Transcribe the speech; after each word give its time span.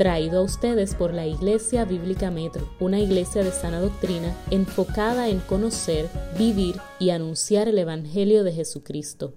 traído 0.00 0.38
a 0.38 0.42
ustedes 0.42 0.94
por 0.94 1.12
la 1.12 1.26
Iglesia 1.26 1.84
Bíblica 1.84 2.30
Metro, 2.30 2.74
una 2.80 2.98
iglesia 2.98 3.44
de 3.44 3.52
sana 3.52 3.80
doctrina 3.80 4.34
enfocada 4.50 5.28
en 5.28 5.40
conocer, 5.40 6.08
vivir 6.38 6.80
y 6.98 7.10
anunciar 7.10 7.68
el 7.68 7.78
Evangelio 7.78 8.42
de 8.42 8.54
Jesucristo. 8.54 9.34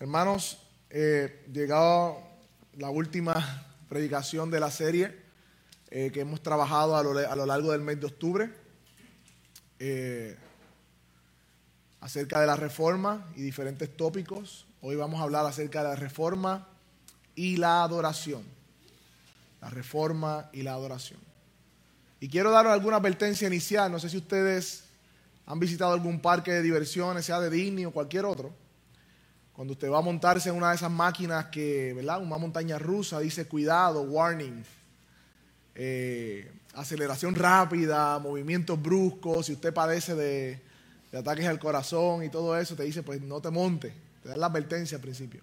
Hermanos, 0.00 0.58
eh, 0.90 1.46
llegado 1.52 2.18
la 2.74 2.90
última 2.90 3.64
predicación 3.88 4.50
de 4.50 4.58
la 4.58 4.72
serie 4.72 5.16
eh, 5.90 6.10
que 6.12 6.22
hemos 6.22 6.42
trabajado 6.42 6.96
a 6.96 7.04
lo, 7.04 7.46
largo 7.46 7.70
del 7.70 7.80
mes 7.80 8.00
de 8.00 8.06
octubre 8.06 8.50
eh, 9.78 10.36
acerca 12.00 12.40
de 12.40 12.48
la 12.48 12.56
reforma 12.56 13.30
y 13.36 13.42
diferentes 13.42 13.96
tópicos. 13.96 14.66
Hoy 14.80 14.96
vamos 14.96 15.20
a 15.20 15.22
hablar 15.22 15.46
acerca 15.46 15.84
de 15.84 15.90
la 15.90 15.94
reforma 15.94 16.70
y 17.36 17.56
la 17.58 17.84
adoración. 17.84 18.42
La 19.60 19.70
reforma 19.70 20.50
y 20.52 20.62
la 20.62 20.72
adoración. 20.72 21.20
Y 22.18 22.28
quiero 22.28 22.50
dar 22.50 22.66
alguna 22.66 22.96
advertencia 22.96 23.46
inicial. 23.46 23.92
No 23.92 24.00
sé 24.00 24.08
si 24.08 24.16
ustedes 24.16 24.82
han 25.46 25.60
visitado 25.60 25.92
algún 25.92 26.20
parque 26.20 26.50
de 26.50 26.62
diversiones, 26.62 27.24
sea 27.24 27.38
de 27.38 27.50
Disney 27.50 27.84
o 27.84 27.92
cualquier 27.92 28.24
otro 28.24 28.52
cuando 29.56 29.72
usted 29.72 29.90
va 29.90 29.98
a 29.98 30.02
montarse 30.02 30.50
en 30.50 30.54
una 30.54 30.68
de 30.68 30.76
esas 30.76 30.90
máquinas 30.90 31.46
que, 31.46 31.94
¿verdad? 31.94 32.20
Una 32.20 32.36
montaña 32.36 32.78
rusa 32.78 33.20
dice 33.20 33.46
cuidado, 33.46 34.02
warning, 34.02 34.62
eh, 35.74 36.52
aceleración 36.74 37.34
rápida, 37.34 38.18
movimientos 38.18 38.80
bruscos, 38.80 39.46
si 39.46 39.54
usted 39.54 39.72
padece 39.72 40.14
de, 40.14 40.60
ataques 41.10 41.46
al 41.46 41.58
corazón 41.58 42.22
y 42.22 42.28
todo 42.28 42.54
eso, 42.58 42.76
te 42.76 42.82
dice, 42.82 43.02
pues 43.02 43.22
no 43.22 43.40
te 43.40 43.48
monte, 43.48 43.94
te 44.22 44.28
da 44.28 44.36
la 44.36 44.44
advertencia 44.48 44.96
al 44.96 45.00
principio. 45.00 45.40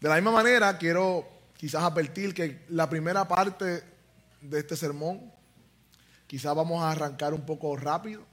De 0.00 0.08
la 0.08 0.14
misma 0.16 0.32
manera, 0.32 0.78
quiero 0.78 1.26
quizás 1.56 1.82
advertir 1.82 2.34
que 2.34 2.64
la 2.68 2.88
primera 2.88 3.26
parte 3.26 3.82
de 4.40 4.58
este 4.58 4.76
sermón, 4.76 5.32
quizás 6.26 6.54
vamos 6.54 6.82
a 6.82 6.90
arrancar 6.92 7.34
un 7.34 7.44
poco 7.44 7.76
rápido 7.76 8.24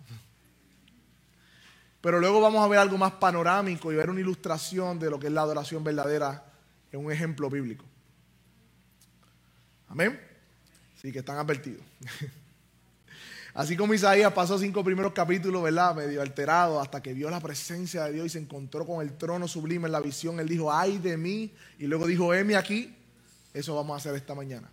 pero 2.05 2.19
luego 2.19 2.39
vamos 2.39 2.63
a 2.63 2.67
ver 2.67 2.77
algo 2.77 2.99
más 2.99 3.13
panorámico 3.13 3.91
y 3.91 3.95
ver 3.95 4.11
una 4.11 4.19
ilustración 4.19 4.99
de 4.99 5.09
lo 5.09 5.19
que 5.19 5.25
es 5.25 5.33
la 5.33 5.41
adoración 5.41 5.83
verdadera 5.83 6.45
en 6.91 7.03
un 7.03 7.11
ejemplo 7.11 7.49
bíblico. 7.49 7.83
Amén. 9.87 10.21
Sí, 11.01 11.11
que 11.11 11.17
están 11.17 11.39
advertidos. 11.39 11.81
Así 13.55 13.77
como 13.77 13.93
Isaías 13.93 14.33
pasó 14.33 14.59
cinco 14.59 14.83
primeros 14.83 15.13
capítulos, 15.13 15.63
¿verdad? 15.63 15.95
Medio 15.95 16.21
alterado, 16.21 16.81
hasta 16.81 17.01
que 17.01 17.13
vio 17.13 17.29
la 17.29 17.39
presencia 17.39 18.03
de 18.03 18.11
Dios 18.11 18.25
y 18.25 18.29
se 18.31 18.39
encontró 18.39 18.85
con 18.85 19.01
el 19.01 19.17
trono 19.17 19.47
sublime 19.47 19.85
en 19.85 19.93
la 19.93 20.01
visión. 20.01 20.41
Él 20.41 20.49
dijo, 20.49 20.73
ay 20.73 20.97
de 20.97 21.15
mí. 21.15 21.53
Y 21.79 21.87
luego 21.87 22.05
dijo, 22.05 22.33
heme 22.33 22.57
aquí. 22.57 22.93
Eso 23.53 23.73
vamos 23.73 23.93
a 23.93 23.97
hacer 23.97 24.13
esta 24.15 24.35
mañana. 24.35 24.69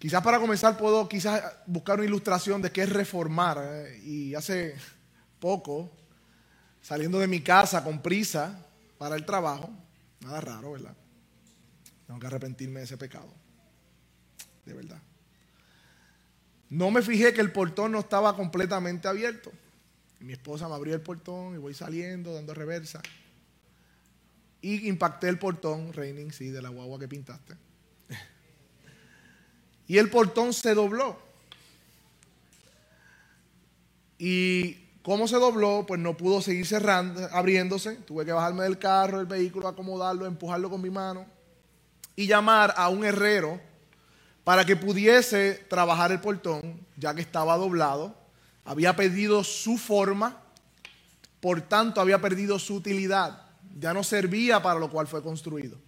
Quizás 0.00 0.20
para 0.20 0.40
comenzar 0.40 0.76
puedo 0.76 1.08
quizás 1.08 1.44
buscar 1.64 1.98
una 2.00 2.06
ilustración 2.06 2.60
de 2.60 2.72
qué 2.72 2.82
es 2.82 2.88
reformar. 2.88 3.60
¿eh? 3.62 4.00
Y 4.02 4.34
hace 4.34 4.74
poco, 5.38 5.92
saliendo 6.82 7.20
de 7.20 7.28
mi 7.28 7.40
casa 7.40 7.84
con 7.84 8.02
prisa 8.02 8.66
para 8.98 9.14
el 9.14 9.24
trabajo, 9.24 9.70
nada 10.18 10.40
raro, 10.40 10.72
¿verdad? 10.72 10.96
Tengo 12.04 12.18
que 12.18 12.26
arrepentirme 12.26 12.80
de 12.80 12.86
ese 12.86 12.96
pecado. 12.96 13.43
De 14.66 14.72
verdad. 14.72 15.00
No 16.70 16.90
me 16.90 17.02
fijé 17.02 17.32
que 17.32 17.40
el 17.40 17.52
portón 17.52 17.92
no 17.92 18.00
estaba 18.00 18.34
completamente 18.36 19.06
abierto. 19.06 19.52
Mi 20.20 20.32
esposa 20.32 20.68
me 20.68 20.74
abrió 20.74 20.94
el 20.94 21.00
portón 21.00 21.54
y 21.54 21.58
voy 21.58 21.74
saliendo, 21.74 22.34
dando 22.34 22.54
reversa. 22.54 23.02
Y 24.62 24.88
impacté 24.88 25.28
el 25.28 25.38
portón, 25.38 25.92
Raining, 25.92 26.32
sí, 26.32 26.48
de 26.48 26.62
la 26.62 26.70
guagua 26.70 26.98
que 26.98 27.08
pintaste. 27.08 27.54
Y 29.86 29.98
el 29.98 30.08
portón 30.08 30.54
se 30.54 30.72
dobló. 30.72 31.18
Y 34.18 34.76
cómo 35.02 35.28
se 35.28 35.36
dobló, 35.36 35.84
pues 35.86 36.00
no 36.00 36.16
pudo 36.16 36.40
seguir 36.40 36.66
cerrando, 36.66 37.28
abriéndose. 37.32 37.96
Tuve 37.96 38.24
que 38.24 38.32
bajarme 38.32 38.62
del 38.62 38.78
carro, 38.78 39.18
del 39.18 39.26
vehículo, 39.26 39.68
acomodarlo, 39.68 40.24
empujarlo 40.24 40.70
con 40.70 40.80
mi 40.80 40.88
mano 40.88 41.26
y 42.16 42.26
llamar 42.26 42.72
a 42.76 42.88
un 42.88 43.04
herrero 43.04 43.60
para 44.44 44.64
que 44.64 44.76
pudiese 44.76 45.54
trabajar 45.68 46.12
el 46.12 46.20
portón, 46.20 46.86
ya 46.96 47.14
que 47.14 47.22
estaba 47.22 47.56
doblado. 47.56 48.14
Había 48.64 48.94
perdido 48.94 49.42
su 49.42 49.78
forma, 49.78 50.40
por 51.40 51.62
tanto 51.62 52.00
había 52.00 52.20
perdido 52.20 52.58
su 52.58 52.76
utilidad. 52.76 53.42
Ya 53.78 53.92
no 53.92 54.04
servía 54.04 54.62
para 54.62 54.78
lo 54.78 54.90
cual 54.90 55.06
fue 55.06 55.22
construido. 55.22 55.78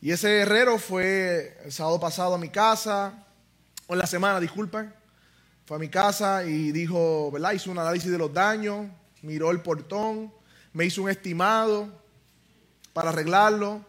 Y 0.00 0.10
ese 0.10 0.40
herrero 0.40 0.78
fue 0.78 1.58
el 1.64 1.72
sábado 1.72 2.00
pasado 2.00 2.34
a 2.34 2.38
mi 2.38 2.48
casa, 2.48 3.24
o 3.86 3.92
en 3.94 3.98
la 3.98 4.06
semana, 4.06 4.40
disculpen, 4.40 4.92
fue 5.66 5.76
a 5.76 5.80
mi 5.80 5.88
casa 5.88 6.44
y 6.44 6.72
dijo, 6.72 7.30
¿verdad? 7.30 7.52
Hizo 7.52 7.70
un 7.70 7.78
análisis 7.78 8.10
de 8.10 8.18
los 8.18 8.32
daños, 8.32 8.86
miró 9.22 9.50
el 9.50 9.60
portón, 9.60 10.32
me 10.74 10.84
hizo 10.84 11.02
un 11.02 11.10
estimado 11.10 11.88
para 12.92 13.10
arreglarlo. 13.10 13.84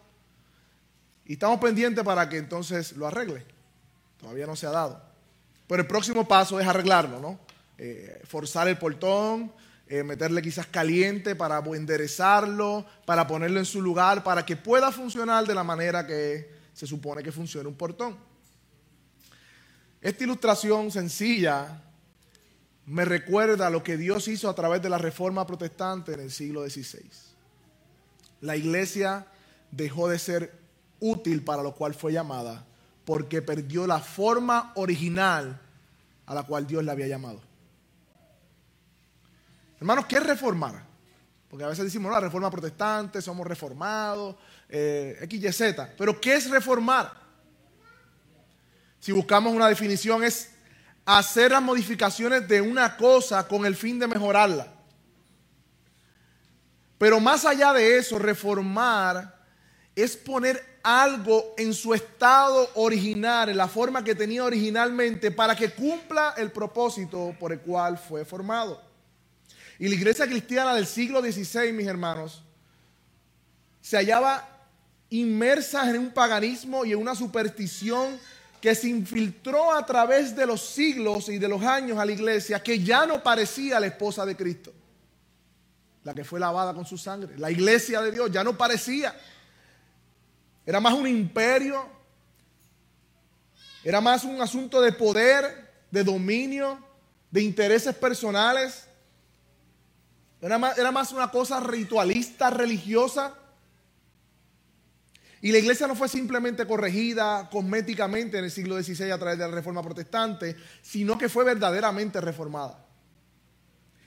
Y 1.26 1.34
estamos 1.34 1.60
pendientes 1.60 2.04
para 2.04 2.28
que 2.28 2.38
entonces 2.38 2.96
lo 2.96 3.06
arregle. 3.06 3.44
Todavía 4.18 4.46
no 4.46 4.56
se 4.56 4.66
ha 4.66 4.70
dado. 4.70 5.02
Pero 5.66 5.82
el 5.82 5.88
próximo 5.88 6.26
paso 6.26 6.60
es 6.60 6.66
arreglarlo, 6.66 7.20
¿no? 7.20 7.40
Eh, 7.78 8.22
forzar 8.24 8.68
el 8.68 8.78
portón, 8.78 9.52
eh, 9.88 10.02
meterle 10.02 10.40
quizás 10.40 10.66
caliente 10.66 11.34
para 11.34 11.58
enderezarlo, 11.58 12.86
para 13.04 13.26
ponerlo 13.26 13.58
en 13.58 13.66
su 13.66 13.82
lugar, 13.82 14.22
para 14.22 14.46
que 14.46 14.56
pueda 14.56 14.90
funcionar 14.92 15.46
de 15.46 15.54
la 15.54 15.64
manera 15.64 16.06
que 16.06 16.50
se 16.72 16.86
supone 16.86 17.22
que 17.22 17.32
funcione 17.32 17.68
un 17.68 17.76
portón. 17.76 18.16
Esta 20.00 20.24
ilustración 20.24 20.90
sencilla 20.90 21.82
me 22.86 23.04
recuerda 23.04 23.68
lo 23.68 23.82
que 23.82 23.96
Dios 23.96 24.28
hizo 24.28 24.48
a 24.48 24.54
través 24.54 24.80
de 24.80 24.88
la 24.88 24.98
reforma 24.98 25.46
protestante 25.46 26.14
en 26.14 26.20
el 26.20 26.30
siglo 26.30 26.68
XVI. 26.68 27.10
La 28.40 28.56
iglesia 28.56 29.26
dejó 29.72 30.08
de 30.08 30.18
ser 30.20 30.65
útil 31.00 31.42
para 31.42 31.62
lo 31.62 31.74
cual 31.74 31.94
fue 31.94 32.12
llamada 32.12 32.64
porque 33.06 33.40
perdió 33.40 33.86
la 33.86 34.00
forma 34.00 34.72
original 34.74 35.60
a 36.26 36.34
la 36.34 36.42
cual 36.42 36.66
Dios 36.66 36.84
la 36.84 36.92
había 36.92 37.06
llamado. 37.06 37.40
Hermanos, 39.78 40.06
¿qué 40.06 40.16
es 40.16 40.26
reformar? 40.26 40.82
Porque 41.48 41.64
a 41.64 41.68
veces 41.68 41.84
decimos, 41.84 42.08
no, 42.08 42.16
la 42.16 42.20
reforma 42.20 42.50
protestante, 42.50 43.22
somos 43.22 43.46
reformados, 43.46 44.34
eh, 44.68 45.18
X, 45.22 45.44
Y, 45.44 45.52
Z. 45.52 45.94
Pero 45.96 46.20
¿qué 46.20 46.34
es 46.34 46.50
reformar? 46.50 47.12
Si 48.98 49.12
buscamos 49.12 49.54
una 49.54 49.68
definición 49.68 50.24
es 50.24 50.50
hacer 51.04 51.52
las 51.52 51.62
modificaciones 51.62 52.48
de 52.48 52.60
una 52.60 52.96
cosa 52.96 53.46
con 53.46 53.64
el 53.64 53.76
fin 53.76 54.00
de 54.00 54.08
mejorarla. 54.08 54.66
Pero 56.98 57.20
más 57.20 57.44
allá 57.44 57.72
de 57.72 57.98
eso, 57.98 58.18
reformar 58.18 59.36
es 59.94 60.16
poner 60.16 60.75
algo 60.86 61.54
en 61.58 61.74
su 61.74 61.92
estado 61.94 62.70
original, 62.74 63.48
en 63.48 63.56
la 63.56 63.66
forma 63.66 64.04
que 64.04 64.14
tenía 64.14 64.44
originalmente, 64.44 65.32
para 65.32 65.56
que 65.56 65.70
cumpla 65.70 66.34
el 66.36 66.52
propósito 66.52 67.34
por 67.40 67.52
el 67.52 67.58
cual 67.58 67.98
fue 67.98 68.24
formado. 68.24 68.80
Y 69.80 69.88
la 69.88 69.96
iglesia 69.96 70.26
cristiana 70.26 70.72
del 70.74 70.86
siglo 70.86 71.20
XVI, 71.20 71.72
mis 71.72 71.88
hermanos, 71.88 72.40
se 73.80 73.96
hallaba 73.96 74.48
inmersa 75.10 75.90
en 75.90 75.98
un 75.98 76.10
paganismo 76.12 76.84
y 76.84 76.92
en 76.92 76.98
una 76.98 77.16
superstición 77.16 78.18
que 78.60 78.76
se 78.76 78.88
infiltró 78.88 79.72
a 79.72 79.84
través 79.84 80.36
de 80.36 80.46
los 80.46 80.60
siglos 80.60 81.28
y 81.28 81.38
de 81.38 81.48
los 81.48 81.62
años 81.62 81.98
a 81.98 82.06
la 82.06 82.12
iglesia, 82.12 82.62
que 82.62 82.78
ya 82.78 83.06
no 83.06 83.24
parecía 83.24 83.80
la 83.80 83.88
esposa 83.88 84.24
de 84.24 84.36
Cristo, 84.36 84.72
la 86.04 86.14
que 86.14 86.22
fue 86.22 86.38
lavada 86.38 86.72
con 86.72 86.86
su 86.86 86.96
sangre. 86.96 87.36
La 87.38 87.50
iglesia 87.50 88.00
de 88.02 88.12
Dios 88.12 88.30
ya 88.30 88.44
no 88.44 88.56
parecía. 88.56 89.16
Era 90.66 90.80
más 90.80 90.94
un 90.94 91.06
imperio, 91.06 91.88
era 93.84 94.00
más 94.00 94.24
un 94.24 94.42
asunto 94.42 94.80
de 94.82 94.90
poder, 94.90 95.70
de 95.92 96.02
dominio, 96.02 96.84
de 97.30 97.40
intereses 97.40 97.94
personales. 97.94 98.88
Era 100.40 100.58
más, 100.58 101.12
una 101.12 101.30
cosa 101.30 101.60
ritualista, 101.60 102.50
religiosa. 102.50 103.34
Y 105.40 105.52
la 105.52 105.58
iglesia 105.58 105.86
no 105.86 105.94
fue 105.94 106.08
simplemente 106.08 106.66
corregida 106.66 107.48
cosméticamente 107.48 108.38
en 108.38 108.44
el 108.46 108.50
siglo 108.50 108.82
XVI 108.82 109.12
a 109.12 109.18
través 109.18 109.38
de 109.38 109.46
la 109.46 109.54
reforma 109.54 109.82
protestante, 109.82 110.56
sino 110.82 111.16
que 111.16 111.28
fue 111.28 111.44
verdaderamente 111.44 112.20
reformada. 112.20 112.84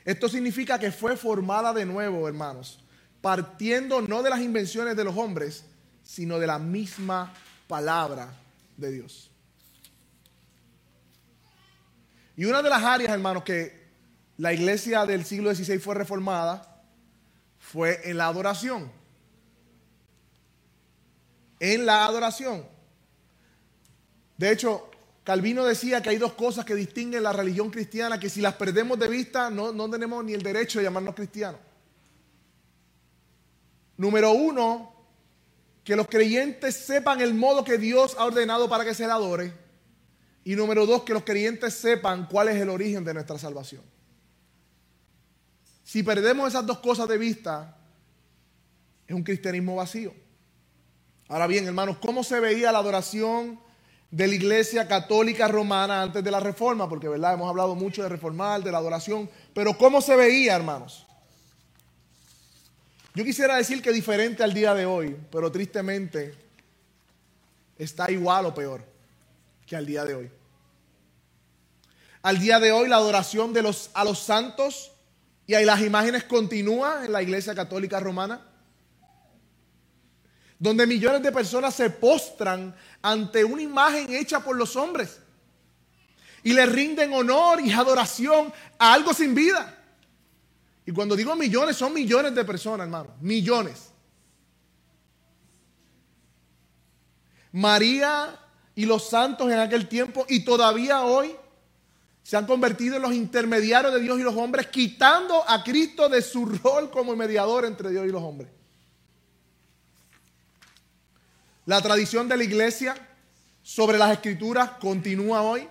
Esto 0.04 0.28
significa 0.28 0.78
que 0.78 0.92
fue 0.92 1.16
formada 1.16 1.72
de 1.72 1.86
nuevo, 1.86 2.28
hermanos, 2.28 2.84
partiendo 3.22 4.02
no 4.02 4.24
de 4.24 4.30
las 4.30 4.42
invenciones 4.42 4.98
de 4.98 5.04
los 5.06 5.16
hombres, 5.16 5.64
sino 6.10 6.40
de 6.40 6.48
la 6.48 6.58
misma 6.58 7.32
palabra 7.68 8.34
de 8.76 8.92
Dios. 8.92 9.30
Y 12.36 12.46
una 12.46 12.64
de 12.64 12.70
las 12.70 12.84
áreas, 12.84 13.14
hermanos, 13.14 13.44
que 13.44 13.90
la 14.38 14.52
iglesia 14.52 15.06
del 15.06 15.24
siglo 15.24 15.54
XVI 15.54 15.78
fue 15.78 15.94
reformada 15.94 16.84
fue 17.60 18.10
en 18.10 18.18
la 18.18 18.26
adoración. 18.26 18.92
En 21.60 21.86
la 21.86 22.06
adoración. 22.06 22.66
De 24.36 24.52
hecho, 24.52 24.90
Calvino 25.24 25.64
decía 25.64 26.02
que 26.02 26.10
hay 26.10 26.18
dos 26.18 26.34
cosas 26.34 26.66
que 26.66 26.74
distinguen 26.74 27.22
la 27.22 27.34
religión 27.34 27.70
cristiana, 27.70 28.20
que 28.20 28.32
si 28.32 28.42
las 28.42 28.56
perdemos 28.56 28.98
de 28.98 29.10
vista 29.10 29.52
no, 29.52 29.72
no 29.72 29.88
tenemos 29.88 30.26
ni 30.26 30.34
el 30.34 30.42
derecho 30.42 30.80
de 30.80 30.86
llamarnos 30.86 31.14
cristianos. 31.14 31.62
Número 33.96 34.32
uno, 34.32 34.99
que 35.84 35.96
los 35.96 36.08
creyentes 36.08 36.76
sepan 36.76 37.22
el 37.22 37.34
modo 37.34 37.64
que 37.64 37.78
Dios 37.78 38.16
ha 38.18 38.26
ordenado 38.26 38.70
para 38.70 38.86
que 38.86 38.94
se 38.94 39.06
le 39.06 39.12
adore. 39.12 39.54
Y 40.44 40.56
número 40.56 40.86
dos, 40.86 41.04
que 41.04 41.14
los 41.14 41.24
creyentes 41.24 41.74
sepan 41.74 42.28
cuál 42.28 42.50
es 42.50 42.56
el 42.62 42.70
origen 42.70 43.04
de 43.04 43.14
nuestra 43.14 43.38
salvación. 43.38 43.84
Si 45.84 46.04
perdemos 46.04 46.50
esas 46.50 46.66
dos 46.66 46.80
cosas 46.80 47.08
de 47.10 47.18
vista, 47.18 47.78
es 49.08 49.16
un 49.16 49.24
cristianismo 49.24 49.76
vacío. 49.76 50.14
Ahora 51.28 51.48
bien, 51.48 51.66
hermanos, 51.66 51.98
¿cómo 52.00 52.24
se 52.24 52.40
veía 52.40 52.72
la 52.72 52.80
adoración 52.80 53.60
de 54.12 54.28
la 54.28 54.36
iglesia 54.36 54.88
católica 54.88 55.48
romana 55.48 56.02
antes 56.02 56.24
de 56.24 56.32
la 56.32 56.40
reforma? 56.40 56.88
Porque, 56.88 57.08
¿verdad? 57.08 57.34
Hemos 57.34 57.50
hablado 57.50 57.76
mucho 57.76 58.04
de 58.04 58.10
reformar, 58.10 58.64
de 58.64 58.72
la 58.72 58.78
adoración, 58.78 59.30
pero 59.54 59.78
¿cómo 59.78 60.02
se 60.02 60.16
veía, 60.16 60.56
hermanos? 60.56 61.08
Yo 63.16 63.24
quisiera 63.24 63.56
decir 63.56 63.82
que 63.82 63.92
diferente 63.92 64.44
al 64.44 64.54
día 64.54 64.74
de 64.74 64.86
hoy, 64.86 65.18
pero 65.32 65.52
tristemente 65.52 66.36
está 67.78 68.10
igual 68.12 68.46
o 68.46 68.54
peor 68.54 68.84
que 69.66 69.76
al 69.76 69.86
día 69.86 70.06
de 70.06 70.16
hoy. 70.16 70.32
Al 72.22 72.40
día 72.40 72.60
de 72.60 72.72
hoy 72.72 72.88
la 72.88 72.98
adoración 72.98 73.54
de 73.54 73.62
los, 73.62 73.90
a 73.94 74.04
los 74.04 74.20
santos 74.20 74.92
y 75.48 75.56
a 75.56 75.62
las 75.62 75.82
imágenes 75.82 76.26
continúa 76.26 77.06
en 77.06 77.12
la 77.12 77.24
iglesia 77.24 77.56
católica 77.56 78.00
romana, 78.00 78.46
donde 80.60 80.86
millones 80.86 81.24
de 81.24 81.32
personas 81.32 81.74
se 81.74 81.90
postran 81.90 82.76
ante 83.02 83.44
una 83.44 83.62
imagen 83.62 84.14
hecha 84.14 84.42
por 84.42 84.58
los 84.58 84.76
hombres 84.76 85.20
y 86.44 86.54
le 86.54 86.66
rinden 86.66 87.14
honor 87.14 87.62
y 87.62 87.72
adoración 87.72 88.54
a 88.78 88.94
algo 88.94 89.14
sin 89.14 89.34
vida. 89.34 89.79
Y 90.90 90.92
cuando 90.92 91.16
digo 91.16 91.36
millones, 91.36 91.76
son 91.76 91.94
millones 91.94 92.34
de 92.34 92.44
personas, 92.44 92.86
hermano. 92.86 93.12
Millones. 93.22 93.92
María 97.52 98.36
y 98.74 98.88
los 98.88 99.08
santos 99.08 99.52
en 99.52 99.60
aquel 99.60 99.88
tiempo 99.88 100.26
y 100.28 100.44
todavía 100.44 101.04
hoy 101.04 101.36
se 102.24 102.38
han 102.38 102.48
convertido 102.48 102.96
en 102.96 103.04
los 103.04 103.14
intermediarios 103.14 103.94
de 103.94 104.00
Dios 104.00 104.20
y 104.20 104.24
los 104.24 104.36
hombres, 104.36 104.66
quitando 104.66 105.48
a 105.48 105.64
Cristo 105.64 106.10
de 106.10 106.24
su 106.24 106.48
rol 106.48 106.90
como 106.90 107.16
mediador 107.16 107.66
entre 107.66 107.92
Dios 107.92 108.08
y 108.08 108.10
los 108.10 108.24
hombres. 108.24 108.50
La 111.68 111.84
tradición 111.84 112.28
de 112.28 112.36
la 112.36 112.44
iglesia 112.46 112.96
sobre 113.62 114.00
las 114.00 114.12
escrituras 114.12 114.72
continúa 114.82 115.44
hoy. 115.44 115.68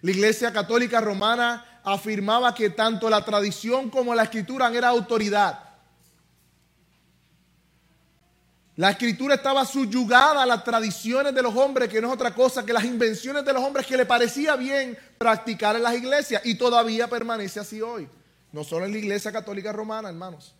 La 0.00 0.10
iglesia 0.10 0.52
católica 0.52 1.00
romana 1.00 1.71
afirmaba 1.84 2.54
que 2.54 2.70
tanto 2.70 3.10
la 3.10 3.24
tradición 3.24 3.90
como 3.90 4.14
la 4.14 4.24
escritura 4.24 4.68
eran 4.68 4.90
autoridad. 4.90 5.58
La 8.76 8.90
escritura 8.90 9.34
estaba 9.34 9.66
subyugada 9.66 10.42
a 10.42 10.46
las 10.46 10.64
tradiciones 10.64 11.34
de 11.34 11.42
los 11.42 11.54
hombres, 11.54 11.90
que 11.90 12.00
no 12.00 12.08
es 12.08 12.14
otra 12.14 12.34
cosa 12.34 12.64
que 12.64 12.72
las 12.72 12.84
invenciones 12.84 13.44
de 13.44 13.52
los 13.52 13.62
hombres 13.62 13.86
que 13.86 13.96
le 13.96 14.06
parecía 14.06 14.56
bien 14.56 14.96
practicar 15.18 15.76
en 15.76 15.82
las 15.82 15.94
iglesias 15.94 16.40
y 16.44 16.54
todavía 16.54 17.08
permanece 17.08 17.60
así 17.60 17.82
hoy. 17.82 18.08
No 18.50 18.64
solo 18.64 18.86
en 18.86 18.92
la 18.92 18.98
iglesia 18.98 19.30
católica 19.30 19.72
romana, 19.72 20.08
hermanos. 20.08 20.54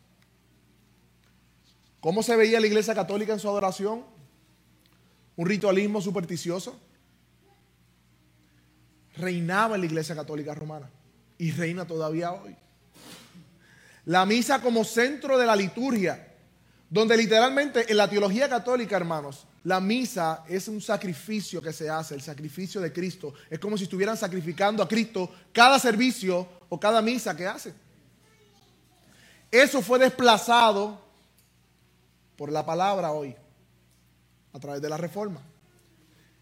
¿Cómo 2.01 2.23
se 2.23 2.37
veía 2.37 2.61
la 2.61 2.67
iglesia 2.67 2.95
católica 2.95 3.33
en 3.33 3.39
su 3.39 3.49
adoración? 3.49 4.05
Un 5.37 5.47
ritualismo 5.47 6.03
supersticioso. 6.03 6.79
Reinaba 9.17 9.77
en 9.77 9.83
la 9.83 9.87
iglesia 9.87 10.15
católica 10.15 10.55
romana 10.55 10.91
y 11.43 11.51
reina 11.51 11.85
todavía 11.85 12.33
hoy. 12.33 12.55
La 14.05 14.25
misa 14.25 14.63
como 14.63 14.85
centro 14.85 15.37
de 15.37 15.45
la 15.45 15.57
liturgia, 15.57 16.35
donde 16.89 17.17
literalmente 17.17 17.91
en 17.91 17.97
la 17.97 18.09
teología 18.09 18.49
católica, 18.49 18.97
hermanos, 18.97 19.45
la 19.65 19.81
misa 19.81 20.45
es 20.49 20.69
un 20.69 20.81
sacrificio 20.81 21.61
que 21.61 21.73
se 21.73 21.91
hace, 21.91 22.15
el 22.15 22.23
sacrificio 22.23 22.81
de 22.81 22.93
Cristo. 22.93 23.35
Es 23.51 23.59
como 23.59 23.77
si 23.77 23.85
estuvieran 23.85 24.17
sacrificando 24.17 24.85
a 24.85 24.89
Cristo 24.89 25.33
cada 25.53 25.81
servicio 25.81 26.47
o 26.69 26.79
cada 26.79 27.03
misa 27.03 27.37
que 27.37 27.49
hacen. 27.49 27.75
Eso 29.51 29.83
fue 29.83 29.99
desplazado 29.99 31.01
por 32.37 32.53
la 32.53 32.65
palabra 32.65 33.11
hoy, 33.11 33.35
a 34.53 34.61
través 34.61 34.81
de 34.81 34.89
la 34.89 34.97
reforma. 34.97 35.41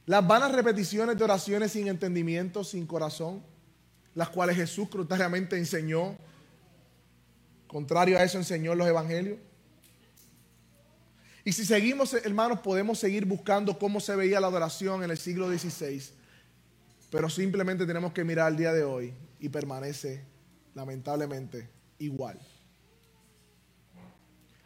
Las 0.05 0.26
vanas 0.26 0.53
repeticiones 0.53 1.17
de 1.17 1.25
oraciones 1.25 1.73
sin 1.73 1.88
entendimiento, 1.88 2.64
sin 2.64 2.87
corazón, 2.87 3.49
las 4.20 4.28
cuales 4.28 4.55
Jesús 4.55 4.87
cruentamente 4.90 5.56
enseñó. 5.56 6.14
Contrario 7.67 8.19
a 8.19 8.22
eso 8.22 8.37
enseñó 8.37 8.72
en 8.72 8.78
los 8.78 8.87
evangelios. 8.87 9.38
Y 11.43 11.52
si 11.52 11.64
seguimos, 11.64 12.12
hermanos, 12.12 12.61
podemos 12.61 12.99
seguir 12.99 13.25
buscando 13.25 13.78
cómo 13.78 13.99
se 13.99 14.14
veía 14.14 14.38
la 14.38 14.49
adoración 14.49 15.02
en 15.02 15.11
el 15.11 15.17
siglo 15.17 15.49
XVI. 15.49 16.02
Pero 17.08 17.31
simplemente 17.31 17.87
tenemos 17.87 18.12
que 18.12 18.22
mirar 18.22 18.52
el 18.52 18.58
día 18.58 18.75
de 18.75 18.84
hoy 18.84 19.14
y 19.38 19.49
permanece, 19.49 20.22
lamentablemente, 20.75 21.70
igual. 21.99 22.38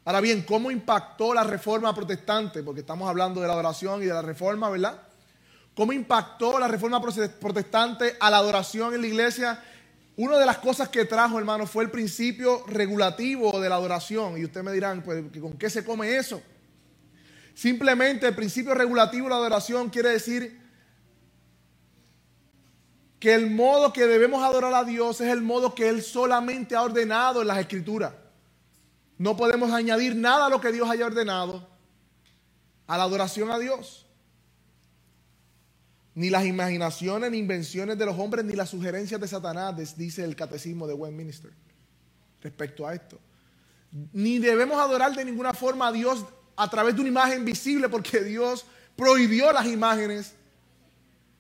Ahora 0.05 0.21
bien, 0.21 0.43
¿cómo 0.43 0.73
impactó 0.73 1.33
la 1.33 1.45
reforma 1.45 1.95
protestante? 1.95 2.65
Porque 2.65 2.81
estamos 2.81 3.09
hablando 3.09 3.41
de 3.41 3.47
la 3.47 3.53
adoración 3.53 4.03
y 4.03 4.06
de 4.06 4.15
la 4.15 4.23
reforma, 4.23 4.69
¿verdad? 4.69 5.01
Cómo 5.75 5.93
impactó 5.93 6.59
la 6.59 6.69
reforma 6.69 7.00
protestante 7.00 8.17
a 8.21 8.31
la 8.31 8.38
adoración 8.38 8.94
en 8.94 9.00
la 9.00 9.06
iglesia. 9.06 9.62
Una 10.17 10.38
de 10.38 10.47
las 10.47 10.59
cosas 10.59 10.88
que 10.88 11.05
trajo, 11.05 11.38
hermano, 11.38 11.67
fue 11.67 11.85
el 11.85 11.91
principio 11.91 12.65
regulativo 12.69 13.61
de 13.61 13.69
la 13.69 13.75
adoración. 13.75 14.38
Y 14.38 14.44
ustedes 14.44 14.65
me 14.65 14.73
dirán, 14.73 15.03
pues, 15.03 15.25
¿con 15.41 15.59
qué 15.59 15.69
se 15.69 15.85
come 15.85 16.17
eso? 16.17 16.41
Simplemente 17.55 18.26
el 18.26 18.35
principio 18.35 18.75
regulativo 18.75 19.25
de 19.25 19.31
la 19.31 19.37
adoración 19.37 19.91
quiere 19.91 20.11
decir 20.11 20.62
que 23.19 23.35
el 23.35 23.50
modo 23.50 23.93
que 23.93 24.06
debemos 24.06 24.43
adorar 24.43 24.75
a 24.75 24.85
Dios 24.85 25.20
es 25.20 25.29
el 25.29 25.41
modo 25.43 25.75
que 25.75 25.88
Él 25.88 26.03
solamente 26.03 26.77
ha 26.77 26.82
ordenado 26.82 27.41
en 27.41 27.49
las 27.49 27.59
Escrituras. 27.59 28.12
No 29.19 29.37
podemos 29.37 29.72
añadir 29.72 30.15
nada 30.15 30.46
a 30.46 30.51
lo 30.51 30.60
que 30.60 30.72
Dios 30.72 30.89
haya 30.91 31.06
ordenado 31.06 31.67
a 32.87 32.99
la 32.99 33.05
adoración 33.05 33.51
a 33.51 33.58
Dios 33.58 34.04
ni 36.15 36.31
las 36.31 36.44
imaginaciones 36.44 37.31
ni 37.31 37.39
invenciones 37.39 37.99
de 37.99 38.06
los 38.06 38.19
hombres, 38.19 38.44
ni 38.44 38.55
las 38.55 38.71
sugerencias 38.71 39.21
de 39.21 39.29
Satanás, 39.29 39.97
dice 39.97 40.25
el 40.25 40.37
catecismo 40.37 40.87
de 40.87 40.94
Westminster 40.94 41.51
respecto 42.41 42.87
a 42.87 42.94
esto. 42.94 43.19
Ni 44.13 44.39
debemos 44.39 44.79
adorar 44.79 45.15
de 45.15 45.25
ninguna 45.25 45.55
forma 45.55 45.89
a 45.89 45.93
Dios 45.93 46.25
a 46.56 46.71
través 46.71 46.94
de 46.94 47.01
una 47.01 47.11
imagen 47.11 47.44
visible, 47.44 47.89
porque 47.89 48.23
Dios 48.23 48.65
prohibió 48.97 49.53
las 49.53 49.67
imágenes 49.67 50.35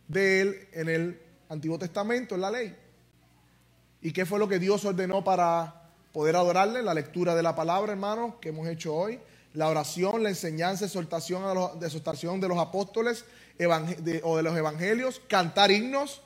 de 0.08 0.40
Él 0.40 0.68
en 0.72 0.88
el 0.88 1.20
Antiguo 1.48 1.78
Testamento, 1.78 2.34
en 2.34 2.40
la 2.40 2.50
ley. 2.50 2.76
¿Y 4.00 4.12
qué 4.12 4.26
fue 4.26 4.38
lo 4.38 4.48
que 4.48 4.58
Dios 4.58 4.84
ordenó 4.84 5.22
para 5.22 5.90
poder 6.12 6.36
adorarle? 6.36 6.82
La 6.82 6.94
lectura 6.94 7.34
de 7.34 7.42
la 7.42 7.54
palabra, 7.54 7.92
hermanos, 7.92 8.34
que 8.40 8.48
hemos 8.50 8.66
hecho 8.68 8.94
hoy, 8.94 9.20
la 9.52 9.68
oración, 9.68 10.22
la 10.22 10.30
enseñanza, 10.30 10.84
exhortación, 10.84 11.78
de 11.78 11.86
exhortación 11.86 12.40
de 12.40 12.48
los 12.48 12.58
apóstoles, 12.58 13.24
o 14.22 14.36
de 14.36 14.42
los 14.42 14.56
evangelios, 14.56 15.20
cantar 15.28 15.70
himnos, 15.70 16.22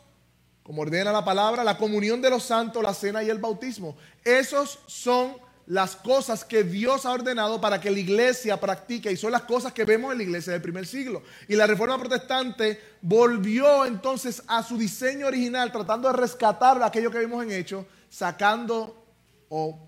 como 0.62 0.82
ordena 0.82 1.12
la 1.12 1.24
palabra, 1.24 1.64
la 1.64 1.78
comunión 1.78 2.20
de 2.20 2.30
los 2.30 2.42
santos, 2.42 2.82
la 2.82 2.92
cena 2.94 3.22
y 3.22 3.30
el 3.30 3.38
bautismo. 3.38 3.96
Esos 4.24 4.80
son 4.86 5.36
las 5.68 5.96
cosas 5.96 6.44
que 6.44 6.64
Dios 6.64 7.04
ha 7.04 7.12
ordenado 7.12 7.60
para 7.60 7.78
que 7.80 7.90
la 7.90 7.98
iglesia 7.98 8.58
practique 8.58 9.12
y 9.12 9.16
son 9.16 9.32
las 9.32 9.42
cosas 9.42 9.72
que 9.72 9.84
vemos 9.84 10.12
en 10.12 10.18
la 10.18 10.24
iglesia 10.24 10.54
del 10.54 10.62
primer 10.62 10.86
siglo. 10.86 11.22
Y 11.46 11.56
la 11.56 11.66
reforma 11.66 11.98
protestante 11.98 12.80
volvió 13.02 13.84
entonces 13.84 14.42
a 14.46 14.62
su 14.62 14.78
diseño 14.78 15.26
original, 15.26 15.70
tratando 15.70 16.08
de 16.08 16.16
rescatar 16.16 16.82
aquello 16.82 17.10
que 17.10 17.18
vimos 17.18 17.42
en 17.44 17.52
Hechos, 17.52 17.84
sacando 18.08 19.06
o 19.50 19.78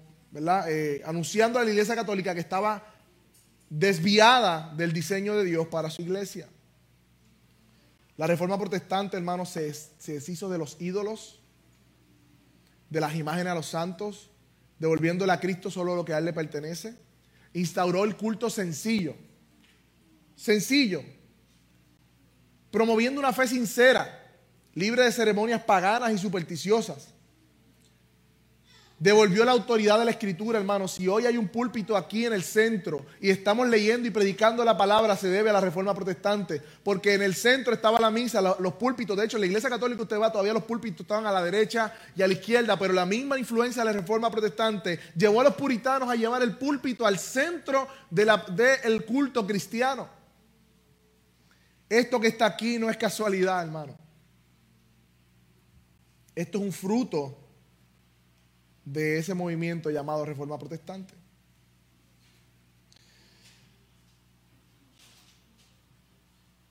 eh, 0.68 1.02
anunciando 1.04 1.58
a 1.58 1.64
la 1.64 1.70
iglesia 1.70 1.94
católica 1.94 2.34
que 2.34 2.40
estaba 2.40 2.84
desviada 3.70 4.72
del 4.76 4.92
diseño 4.92 5.36
de 5.36 5.44
Dios 5.44 5.66
para 5.68 5.88
su 5.88 6.02
iglesia. 6.02 6.46
La 8.20 8.26
reforma 8.26 8.58
protestante, 8.58 9.16
hermanos, 9.16 9.48
se, 9.48 9.72
se 9.72 10.12
deshizo 10.12 10.50
de 10.50 10.58
los 10.58 10.76
ídolos, 10.78 11.40
de 12.90 13.00
las 13.00 13.14
imágenes 13.14 13.50
a 13.50 13.54
los 13.54 13.64
santos, 13.64 14.28
devolviéndole 14.78 15.32
a 15.32 15.40
Cristo 15.40 15.70
solo 15.70 15.96
lo 15.96 16.04
que 16.04 16.12
a 16.12 16.18
Él 16.18 16.26
le 16.26 16.34
pertenece. 16.34 16.94
Instauró 17.54 18.04
el 18.04 18.18
culto 18.18 18.50
sencillo, 18.50 19.16
sencillo, 20.36 21.02
promoviendo 22.70 23.20
una 23.20 23.32
fe 23.32 23.48
sincera, 23.48 24.38
libre 24.74 25.04
de 25.04 25.12
ceremonias 25.12 25.62
paganas 25.62 26.12
y 26.12 26.18
supersticiosas. 26.18 27.09
Devolvió 29.00 29.46
la 29.46 29.52
autoridad 29.52 29.98
de 29.98 30.04
la 30.04 30.10
escritura, 30.10 30.58
hermano. 30.58 30.86
Si 30.86 31.08
hoy 31.08 31.24
hay 31.24 31.38
un 31.38 31.48
púlpito 31.48 31.96
aquí 31.96 32.26
en 32.26 32.34
el 32.34 32.42
centro 32.42 33.06
y 33.18 33.30
estamos 33.30 33.66
leyendo 33.66 34.06
y 34.06 34.10
predicando 34.10 34.62
la 34.62 34.76
palabra, 34.76 35.16
se 35.16 35.28
debe 35.28 35.48
a 35.48 35.54
la 35.54 35.60
reforma 35.60 35.94
protestante, 35.94 36.60
porque 36.84 37.14
en 37.14 37.22
el 37.22 37.34
centro 37.34 37.72
estaba 37.72 37.98
la 37.98 38.10
misa, 38.10 38.42
los 38.42 38.74
púlpitos, 38.74 39.16
de 39.16 39.24
hecho, 39.24 39.38
en 39.38 39.40
la 39.40 39.46
iglesia 39.46 39.70
católica 39.70 40.02
usted 40.02 40.20
va, 40.20 40.30
todavía 40.30 40.52
los 40.52 40.64
púlpitos 40.64 41.00
estaban 41.00 41.24
a 41.26 41.32
la 41.32 41.42
derecha 41.42 41.94
y 42.14 42.20
a 42.20 42.26
la 42.26 42.34
izquierda, 42.34 42.78
pero 42.78 42.92
la 42.92 43.06
misma 43.06 43.38
influencia 43.38 43.82
de 43.82 43.86
la 43.86 43.98
reforma 43.98 44.30
protestante 44.30 45.00
llevó 45.16 45.40
a 45.40 45.44
los 45.44 45.54
puritanos 45.54 46.10
a 46.10 46.14
llevar 46.14 46.42
el 46.42 46.58
púlpito 46.58 47.06
al 47.06 47.18
centro 47.18 47.88
del 48.10 49.04
culto 49.06 49.46
cristiano. 49.46 50.08
Esto 51.88 52.20
que 52.20 52.28
está 52.28 52.44
aquí 52.44 52.78
no 52.78 52.90
es 52.90 52.98
casualidad, 52.98 53.62
hermano. 53.62 53.96
Esto 56.34 56.58
es 56.58 56.64
un 56.64 56.72
fruto 56.72 57.49
de 58.92 59.18
ese 59.18 59.34
movimiento 59.34 59.90
llamado 59.90 60.24
Reforma 60.24 60.58
Protestante. 60.58 61.14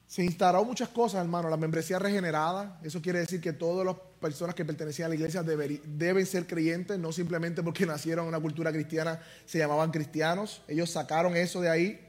Se 0.07 0.23
instauró 0.23 0.65
muchas 0.65 0.89
cosas, 0.89 1.21
hermano. 1.21 1.49
La 1.49 1.55
membresía 1.55 1.99
regenerada, 1.99 2.79
eso 2.83 3.01
quiere 3.01 3.19
decir 3.19 3.39
que 3.39 3.53
todas 3.53 3.85
las 3.85 3.95
personas 4.19 4.53
que 4.53 4.65
pertenecían 4.65 5.05
a 5.05 5.09
la 5.09 5.15
iglesia 5.15 5.43
deben 5.43 6.25
ser 6.25 6.45
creyentes, 6.45 6.99
no 6.99 7.11
simplemente 7.13 7.63
porque 7.63 7.85
nacieron 7.85 8.25
en 8.25 8.29
una 8.29 8.39
cultura 8.39 8.71
cristiana 8.71 9.21
se 9.45 9.59
llamaban 9.59 9.91
cristianos. 9.91 10.61
Ellos 10.67 10.89
sacaron 10.89 11.37
eso 11.37 11.61
de 11.61 11.69
ahí. 11.69 12.05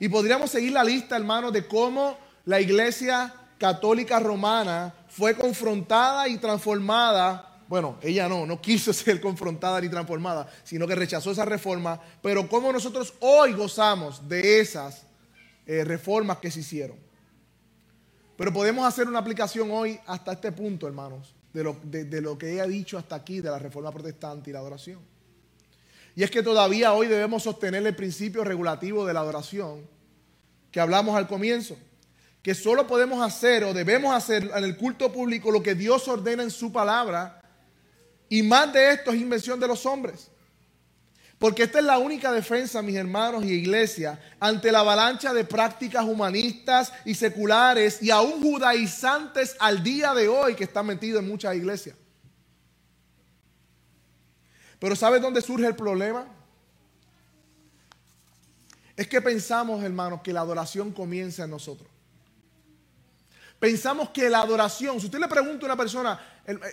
Y 0.00 0.08
podríamos 0.08 0.50
seguir 0.50 0.72
la 0.72 0.82
lista, 0.82 1.16
hermano, 1.16 1.52
de 1.52 1.66
cómo 1.68 2.18
la 2.46 2.60
iglesia 2.60 3.32
católica 3.58 4.18
romana 4.18 4.92
fue 5.08 5.36
confrontada 5.36 6.26
y 6.26 6.38
transformada 6.38 7.53
bueno, 7.68 7.98
ella 8.02 8.28
no, 8.28 8.46
no 8.46 8.60
quiso 8.60 8.92
ser 8.92 9.20
confrontada 9.20 9.80
ni 9.80 9.88
transformada, 9.88 10.48
sino 10.64 10.86
que 10.86 10.94
rechazó 10.94 11.30
esa 11.30 11.44
reforma. 11.44 12.00
Pero 12.22 12.48
cómo 12.48 12.72
nosotros 12.72 13.14
hoy 13.20 13.52
gozamos 13.52 14.28
de 14.28 14.60
esas 14.60 15.06
eh, 15.66 15.84
reformas 15.84 16.38
que 16.38 16.50
se 16.50 16.60
hicieron. 16.60 16.96
Pero 18.36 18.52
podemos 18.52 18.86
hacer 18.86 19.06
una 19.06 19.20
aplicación 19.20 19.70
hoy 19.70 19.98
hasta 20.06 20.32
este 20.32 20.50
punto, 20.52 20.86
hermanos, 20.86 21.34
de 21.52 21.62
lo, 21.62 21.76
de 21.84 22.20
lo 22.20 22.36
que 22.36 22.52
ella 22.52 22.64
ha 22.64 22.66
dicho 22.66 22.98
hasta 22.98 23.14
aquí 23.14 23.40
de 23.40 23.48
la 23.48 23.58
reforma 23.58 23.92
protestante 23.92 24.50
y 24.50 24.52
la 24.52 24.58
adoración. 24.58 24.98
Y 26.16 26.22
es 26.22 26.30
que 26.30 26.42
todavía 26.42 26.92
hoy 26.92 27.06
debemos 27.06 27.44
sostener 27.44 27.86
el 27.86 27.94
principio 27.94 28.42
regulativo 28.44 29.06
de 29.06 29.14
la 29.14 29.20
adoración 29.20 29.86
que 30.70 30.80
hablamos 30.80 31.16
al 31.16 31.28
comienzo 31.28 31.76
que 32.44 32.54
solo 32.54 32.86
podemos 32.86 33.22
hacer 33.22 33.64
o 33.64 33.72
debemos 33.72 34.14
hacer 34.14 34.50
en 34.54 34.64
el 34.64 34.76
culto 34.76 35.10
público 35.10 35.50
lo 35.50 35.62
que 35.62 35.74
Dios 35.74 36.06
ordena 36.08 36.42
en 36.42 36.50
su 36.50 36.70
palabra 36.70 37.40
y 38.28 38.42
más 38.42 38.72
de 38.72 38.92
esto 38.92 39.10
es 39.12 39.20
invención 39.20 39.60
de 39.60 39.68
los 39.68 39.84
hombres. 39.86 40.30
Porque 41.38 41.64
esta 41.64 41.78
es 41.78 41.84
la 41.84 41.98
única 41.98 42.32
defensa, 42.32 42.80
mis 42.80 42.96
hermanos 42.96 43.44
y 43.44 43.52
iglesia, 43.52 44.20
ante 44.40 44.72
la 44.72 44.80
avalancha 44.80 45.34
de 45.34 45.44
prácticas 45.44 46.04
humanistas 46.04 46.92
y 47.04 47.14
seculares 47.14 48.02
y 48.02 48.10
aún 48.10 48.40
judaizantes 48.40 49.56
al 49.58 49.82
día 49.82 50.14
de 50.14 50.28
hoy 50.28 50.54
que 50.54 50.64
están 50.64 50.86
metidos 50.86 51.22
en 51.22 51.28
muchas 51.28 51.54
iglesias. 51.54 51.96
Pero 54.78 54.96
¿sabes 54.96 55.20
dónde 55.20 55.42
surge 55.42 55.66
el 55.66 55.76
problema? 55.76 56.26
Es 58.96 59.08
que 59.08 59.20
pensamos, 59.20 59.82
hermanos, 59.82 60.20
que 60.22 60.32
la 60.32 60.40
adoración 60.40 60.92
comienza 60.92 61.44
en 61.44 61.50
nosotros. 61.50 61.88
Pensamos 63.58 64.10
que 64.10 64.28
la 64.28 64.40
adoración, 64.40 65.00
si 65.00 65.06
usted 65.06 65.18
le 65.18 65.28
pregunta 65.28 65.64
a 65.64 65.66
una 65.66 65.76
persona, 65.76 66.20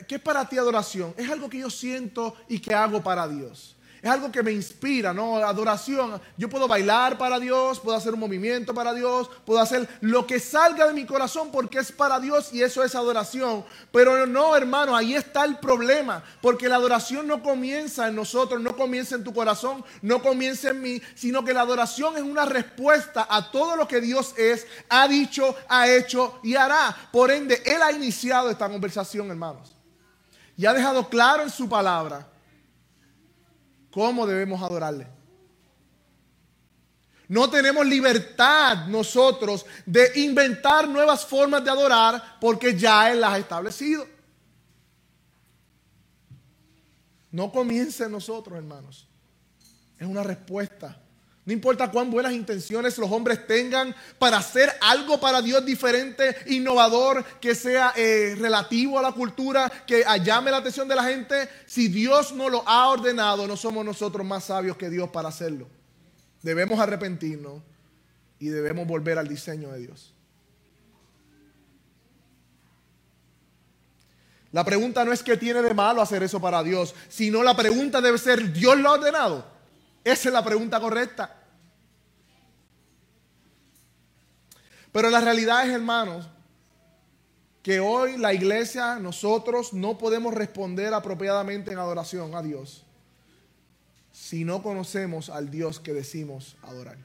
¿qué 0.08 0.16
es 0.16 0.22
para 0.22 0.48
ti 0.48 0.58
adoración? 0.58 1.14
Es 1.18 1.30
algo 1.30 1.50
que 1.50 1.60
yo 1.60 1.70
siento 1.70 2.36
y 2.50 2.60
que 2.60 2.74
hago 2.74 3.02
para 3.02 3.28
Dios. 3.28 3.76
Es 4.02 4.10
algo 4.10 4.32
que 4.32 4.42
me 4.42 4.52
inspira, 4.52 5.14
¿no? 5.14 5.38
Adoración. 5.38 6.20
Yo 6.36 6.50
puedo 6.50 6.68
bailar 6.68 7.20
para 7.20 7.40
Dios, 7.40 7.80
puedo 7.80 7.96
hacer 7.96 8.16
un 8.16 8.20
movimiento 8.20 8.74
para 8.74 8.96
Dios, 8.96 9.30
puedo 9.46 9.60
hacer 9.60 9.88
lo 10.02 10.26
que 10.26 10.40
salga 10.40 10.88
de 10.88 10.94
mi 10.94 11.06
corazón 11.06 11.52
porque 11.52 11.78
es 11.78 11.92
para 11.92 12.20
Dios 12.20 12.52
y 12.52 12.64
eso 12.64 12.84
es 12.84 12.96
adoración. 12.96 13.64
Pero 13.92 14.26
no, 14.26 14.56
hermano, 14.56 14.96
ahí 14.96 15.14
está 15.14 15.46
el 15.46 15.60
problema. 15.60 16.24
Porque 16.42 16.68
la 16.68 16.78
adoración 16.78 17.28
no 17.28 17.44
comienza 17.44 18.08
en 18.08 18.16
nosotros, 18.16 18.60
no 18.60 18.76
comienza 18.76 19.14
en 19.14 19.24
tu 19.24 19.36
corazón, 19.36 19.86
no 20.02 20.20
comienza 20.24 20.70
en 20.72 20.82
mí, 20.82 21.00
sino 21.14 21.46
que 21.46 21.54
la 21.54 21.62
adoración 21.62 22.18
es 22.18 22.24
una 22.24 22.46
respuesta 22.46 23.28
a 23.30 23.52
todo 23.52 23.76
lo 23.76 23.88
que 23.88 24.02
Dios 24.02 24.34
es, 24.36 24.66
ha 24.90 25.08
dicho, 25.08 25.56
ha 25.70 25.88
hecho 25.88 26.40
y 26.42 26.56
hará. 26.56 26.98
Por 27.12 27.30
ende, 27.30 27.62
Él 27.64 27.80
ha 27.84 27.92
iniciado 27.92 28.50
esta 28.50 28.68
conversación, 28.68 29.30
hermanos. 29.30 29.76
Y 30.58 30.66
ha 30.66 30.74
dejado 30.74 31.08
claro 31.08 31.44
en 31.44 31.52
su 31.52 31.70
palabra 31.70 32.31
cómo 33.92 34.26
debemos 34.26 34.62
adorarle. 34.62 35.08
No 37.28 37.50
tenemos 37.50 37.86
libertad 37.86 38.88
nosotros 38.88 39.66
de 39.86 40.12
inventar 40.20 40.88
nuevas 40.88 41.26
formas 41.26 41.64
de 41.64 41.70
adorar 41.70 42.38
porque 42.42 42.78
ya 42.78 43.12
Él 43.12 43.22
las 43.22 43.34
ha 43.34 43.38
establecido. 43.38 44.06
No 47.32 47.52
comienza 47.52 48.06
en 48.06 48.12
nosotros, 48.12 48.58
hermanos. 48.58 49.08
Es 49.98 50.06
una 50.06 50.24
respuesta 50.24 51.02
no 51.44 51.54
importa 51.54 51.90
cuán 51.90 52.12
buenas 52.12 52.34
intenciones 52.34 52.98
los 53.00 53.10
hombres 53.12 53.48
tengan 53.48 53.96
para 54.20 54.38
hacer 54.38 54.70
algo 54.80 55.20
para 55.20 55.42
Dios 55.42 55.66
diferente, 55.66 56.36
innovador, 56.46 57.26
que 57.40 57.56
sea 57.56 57.94
eh, 57.96 58.36
relativo 58.38 59.00
a 59.00 59.02
la 59.02 59.12
cultura, 59.12 59.68
que 59.88 60.04
llame 60.24 60.52
la 60.52 60.58
atención 60.58 60.88
de 60.88 60.96
la 60.96 61.04
gente. 61.04 61.50
Si 61.66 61.88
Dios 61.88 62.32
no 62.34 62.48
lo 62.48 62.68
ha 62.68 62.90
ordenado, 62.90 63.48
no 63.48 63.58
somos 63.58 63.84
nosotros 63.84 64.26
más 64.26 64.46
sabios 64.46 64.78
que 64.78 64.92
Dios 64.92 65.10
para 65.10 65.30
hacerlo. 65.30 65.68
Debemos 66.44 66.80
arrepentirnos 66.80 67.64
y 68.38 68.50
debemos 68.50 68.86
volver 68.88 69.18
al 69.18 69.28
diseño 69.28 69.72
de 69.72 69.80
Dios. 69.80 70.14
La 74.52 74.64
pregunta 74.64 75.04
no 75.06 75.12
es 75.12 75.24
qué 75.24 75.38
tiene 75.38 75.64
de 75.64 75.74
malo 75.74 76.04
hacer 76.04 76.22
eso 76.22 76.40
para 76.40 76.62
Dios, 76.62 76.94
sino 77.10 77.42
la 77.42 77.56
pregunta 77.56 78.00
debe 78.00 78.20
ser, 78.20 78.54
¿Dios 78.54 78.78
lo 78.78 78.90
ha 78.90 78.94
ordenado? 78.94 79.61
Esa 80.04 80.30
es 80.30 80.34
la 80.34 80.44
pregunta 80.44 80.80
correcta. 80.80 81.38
Pero 84.92 85.10
la 85.10 85.22
realidad 85.22 85.66
es, 85.66 85.74
hermanos, 85.74 86.28
que 87.64 87.80
hoy 87.80 88.18
la 88.18 88.34
iglesia, 88.34 88.96
nosotros 89.00 89.74
no 89.74 89.98
podemos 89.98 90.34
responder 90.34 90.94
apropiadamente 90.94 91.72
en 91.72 91.78
adoración 91.78 92.36
a 92.36 92.42
Dios 92.42 92.84
si 94.12 94.44
no 94.44 94.62
conocemos 94.62 95.30
al 95.30 95.50
Dios 95.50 95.80
que 95.80 95.94
decimos 95.94 96.58
adorar. 96.64 96.98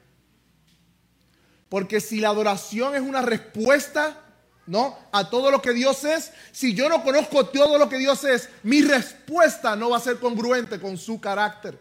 Porque 1.69 2.01
si 2.01 2.19
la 2.19 2.29
adoración 2.29 2.95
es 2.95 3.01
una 3.01 3.21
respuesta, 3.21 4.21
¿no? 4.65 4.97
A 5.11 5.29
todo 5.29 5.51
lo 5.51 5.61
que 5.61 5.73
Dios 5.73 6.03
es, 6.03 6.31
si 6.51 6.73
yo 6.73 6.89
no 6.89 7.03
conozco 7.03 7.45
todo 7.47 7.77
lo 7.77 7.87
que 7.87 7.97
Dios 7.97 8.23
es, 8.23 8.49
mi 8.63 8.81
respuesta 8.81 9.75
no 9.75 9.89
va 9.89 9.97
a 9.97 10.01
ser 10.01 10.19
congruente 10.19 10.79
con 10.79 10.97
su 10.97 11.19
carácter. 11.19 11.77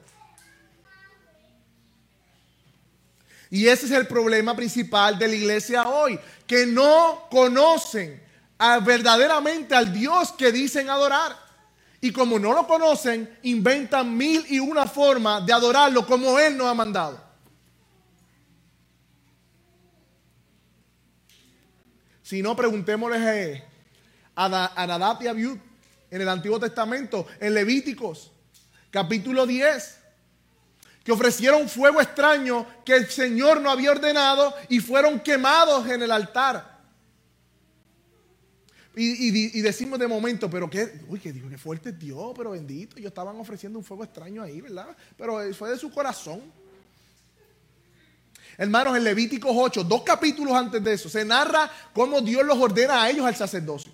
Y 3.51 3.69
ese 3.69 3.87
es 3.87 3.93
el 3.93 4.07
problema 4.07 4.57
principal 4.57 5.19
de 5.19 5.29
la 5.29 5.35
iglesia 5.35 5.89
hoy, 5.89 6.19
que 6.47 6.67
no 6.67 7.27
conocen 7.31 8.23
verdaderamente 8.83 9.75
al 9.75 9.93
Dios 9.93 10.33
que 10.33 10.51
dicen 10.51 10.91
adorar. 10.91 11.37
Y 12.01 12.13
como 12.13 12.39
no 12.39 12.53
lo 12.53 12.67
conocen, 12.67 13.39
inventan 13.43 14.17
mil 14.17 14.45
y 14.49 14.59
una 14.59 14.87
formas 14.87 15.45
de 15.47 15.53
adorarlo 15.53 16.07
como 16.07 16.39
Él 16.39 16.57
nos 16.57 16.67
ha 16.67 16.75
mandado. 16.75 17.25
Si 22.23 22.43
no, 22.43 22.57
preguntémosle 22.57 23.65
a, 24.35 24.83
a 24.83 24.87
Nadab 24.87 25.23
y 25.23 25.29
Abiud 25.29 25.59
en 26.11 26.21
el 26.21 26.29
Antiguo 26.29 26.59
Testamento, 26.59 27.27
en 27.39 27.55
Levíticos, 27.55 28.33
capítulo 28.91 29.47
10 29.47 30.06
que 31.07 31.13
ofrecieron 31.13 31.69
fuego 31.69 32.01
extraño 32.01 32.67
que 32.85 32.97
el 32.97 33.09
Señor 33.09 33.61
no 33.61 33.71
había 33.71 33.93
ordenado 33.93 34.53
y 34.69 34.81
fueron 34.81 35.21
quemados 35.21 35.89
en 35.89 36.03
el 36.03 36.11
altar. 36.11 36.81
Y, 38.97 39.61
decimos 39.61 40.01
de 40.01 40.09
momento, 40.09 40.51
pero 40.51 40.69
qué, 40.69 41.01
uy, 41.07 41.21
qué, 41.21 41.33
qué 41.33 41.59
fuerte 41.59 41.93
Dios, 41.93 42.33
pero 42.37 42.51
bendito, 42.51 42.97
ellos 42.97 43.11
estaban 43.11 43.39
ofreciendo 43.39 43.79
un 43.79 43.85
fuego 43.85 44.03
extraño 44.03 44.43
ahí, 44.43 44.61
¿verdad? 44.61 44.97
Pero 45.17 45.39
fue 45.55 45.71
de 45.71 45.79
su 45.79 45.93
corazón. 45.93 46.43
Hermanos, 48.59 48.97
en 48.97 49.05
Levíticos 49.05 49.53
8, 49.55 49.85
dos 49.85 50.03
capítulos 50.03 50.55
antes 50.55 50.83
de 50.83 50.95
eso, 50.95 51.09
se 51.09 51.25
narra 51.25 51.71
cómo 51.93 52.21
Dios 52.21 52.45
los 52.45 52.59
ordena 52.59 53.05
a 53.05 53.11
ellos 53.11 53.25
al 53.25 53.37
sacerdocio. 53.37 53.93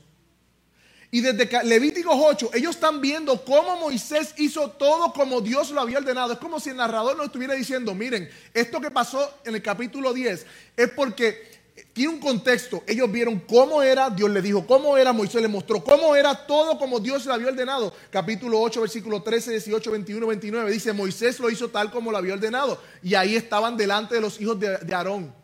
Y 1.15 1.21
desde 1.21 1.63
Levíticos 1.65 2.17
8, 2.19 2.53
ellos 2.55 2.75
están 2.75 3.03
viendo 3.03 3.45
cómo 3.45 3.77
Moisés 3.77 4.33
hizo 4.39 4.71
todo 4.71 5.13
como 5.13 5.43
Dios 5.43 5.71
lo 5.71 5.83
había 5.83 5.99
ordenado. 5.99 6.33
Es 6.33 6.39
como 6.39 6.59
si 6.59 6.71
el 6.71 6.77
narrador 6.77 7.19
nos 7.19 7.27
estuviera 7.27 7.53
diciendo, 7.53 7.95
miren, 7.95 8.31
esto 8.55 8.81
que 8.81 8.91
pasó 8.91 9.31
en 9.45 9.55
el 9.55 9.61
capítulo 9.61 10.15
10 10.15 10.47
es 10.75 10.91
porque 10.93 11.53
tiene 11.93 12.15
un 12.15 12.19
contexto. 12.19 12.83
Ellos 12.87 13.13
vieron 13.13 13.41
cómo 13.41 13.83
era, 13.83 14.09
Dios 14.09 14.31
le 14.31 14.41
dijo 14.41 14.67
cómo 14.67 14.97
era, 14.97 15.13
Moisés 15.13 15.43
le 15.43 15.49
mostró 15.49 15.85
cómo 15.85 16.17
era 16.17 16.47
todo 16.47 16.79
como 16.79 16.99
Dios 16.99 17.27
le 17.27 17.35
había 17.35 17.49
ordenado. 17.49 17.93
Capítulo 18.11 18.59
8, 18.63 18.81
versículo 18.81 19.23
13, 19.23 19.51
18, 19.51 19.91
21, 19.91 20.27
29. 20.27 20.71
Dice, 20.71 20.95
Moisés 20.95 21.39
lo 21.41 21.51
hizo 21.51 21.69
tal 21.69 21.91
como 21.91 22.11
lo 22.11 22.17
había 22.17 22.33
ordenado. 22.33 22.81
Y 23.03 23.17
ahí 23.17 23.37
estaban 23.37 23.77
delante 23.77 24.15
de 24.15 24.23
los 24.23 24.41
hijos 24.41 24.59
de, 24.59 24.79
Aarón. 24.95 25.35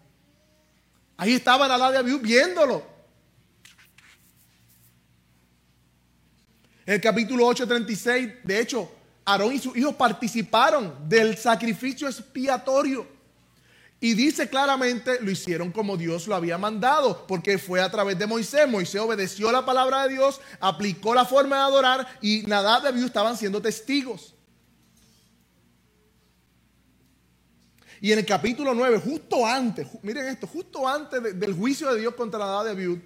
Ahí 1.18 1.34
estaban 1.34 1.70
al 1.70 1.78
lado 1.78 1.92
de 1.92 1.98
Abiú 1.98 2.20
viéndolo. 2.20 2.97
En 6.88 6.94
el 6.94 7.00
capítulo 7.02 7.44
8, 7.44 7.68
36, 7.68 8.30
de 8.44 8.60
hecho, 8.60 8.90
Aarón 9.26 9.52
y 9.52 9.58
sus 9.58 9.76
hijos 9.76 9.94
participaron 9.94 11.06
del 11.06 11.36
sacrificio 11.36 12.08
expiatorio. 12.08 13.06
Y 14.00 14.14
dice 14.14 14.48
claramente, 14.48 15.20
lo 15.20 15.30
hicieron 15.30 15.70
como 15.70 15.98
Dios 15.98 16.26
lo 16.26 16.34
había 16.34 16.56
mandado, 16.56 17.26
porque 17.26 17.58
fue 17.58 17.82
a 17.82 17.90
través 17.90 18.18
de 18.18 18.26
Moisés. 18.26 18.66
Moisés 18.66 19.02
obedeció 19.02 19.52
la 19.52 19.66
palabra 19.66 20.04
de 20.04 20.14
Dios, 20.14 20.40
aplicó 20.60 21.14
la 21.14 21.26
forma 21.26 21.56
de 21.56 21.62
adorar 21.62 22.18
y 22.22 22.44
Nadab 22.46 22.84
de 22.84 22.88
Abiú 22.88 23.04
estaban 23.04 23.36
siendo 23.36 23.60
testigos. 23.60 24.34
Y 28.00 28.12
en 28.12 28.20
el 28.20 28.24
capítulo 28.24 28.72
9, 28.72 28.98
justo 29.04 29.44
antes, 29.44 29.86
miren 30.00 30.28
esto, 30.28 30.46
justo 30.46 30.88
antes 30.88 31.38
del 31.38 31.52
juicio 31.52 31.92
de 31.92 32.00
Dios 32.00 32.14
contra 32.14 32.38
Nadab 32.38 32.64
de 32.64 32.70
Abiú, 32.70 33.02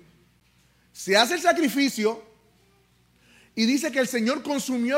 se 0.92 1.16
hace 1.16 1.34
el 1.34 1.40
sacrificio 1.40 2.30
y 3.54 3.66
dice 3.66 3.92
que 3.92 3.98
el 3.98 4.08
Señor 4.08 4.42
consumió 4.42 4.96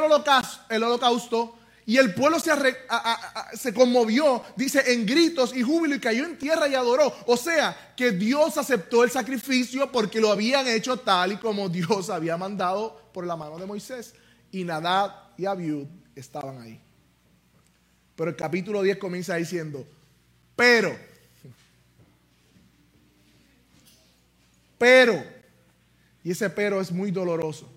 el 0.68 0.82
holocausto, 0.82 1.58
y 1.87 1.99
el 1.99 2.14
pueblo 2.14 2.40
se, 2.40 2.50
se, 3.54 3.75
conmovió, 3.75 4.42
dice, 4.56 4.92
en 4.92 5.04
gritos 5.04 5.54
y 5.54 5.62
júbilo 5.62 5.94
y 5.94 6.00
cayó 6.00 6.25
en 6.25 6.38
tierra 6.38 6.66
y 6.66 6.75
adoró. 6.75 7.12
O 7.26 7.37
sea, 7.37 7.92
que 7.94 8.12
Dios 8.12 8.56
aceptó 8.56 9.04
el 9.04 9.11
sacrificio 9.11 9.92
porque 9.92 10.18
lo 10.18 10.32
habían 10.32 10.66
hecho 10.66 10.96
tal 10.96 11.32
y 11.32 11.37
como 11.37 11.68
Dios 11.68 12.08
había 12.08 12.38
mandado 12.38 13.11
por 13.12 13.26
la 13.26 13.37
mano 13.37 13.58
de 13.58 13.66
Moisés. 13.66 14.14
Y 14.50 14.64
Nadab 14.64 15.12
y 15.37 15.44
Abiud 15.44 15.87
estaban 16.14 16.58
ahí. 16.62 16.80
Pero 18.16 18.30
el 18.30 18.37
capítulo 18.37 18.80
10 18.80 18.96
comienza 18.96 19.34
diciendo, 19.34 19.87
pero, 20.56 20.96
pero, 24.78 25.23
y 26.23 26.30
ese 26.30 26.49
pero 26.49 26.80
es 26.80 26.90
muy 26.90 27.11
doloroso. 27.11 27.73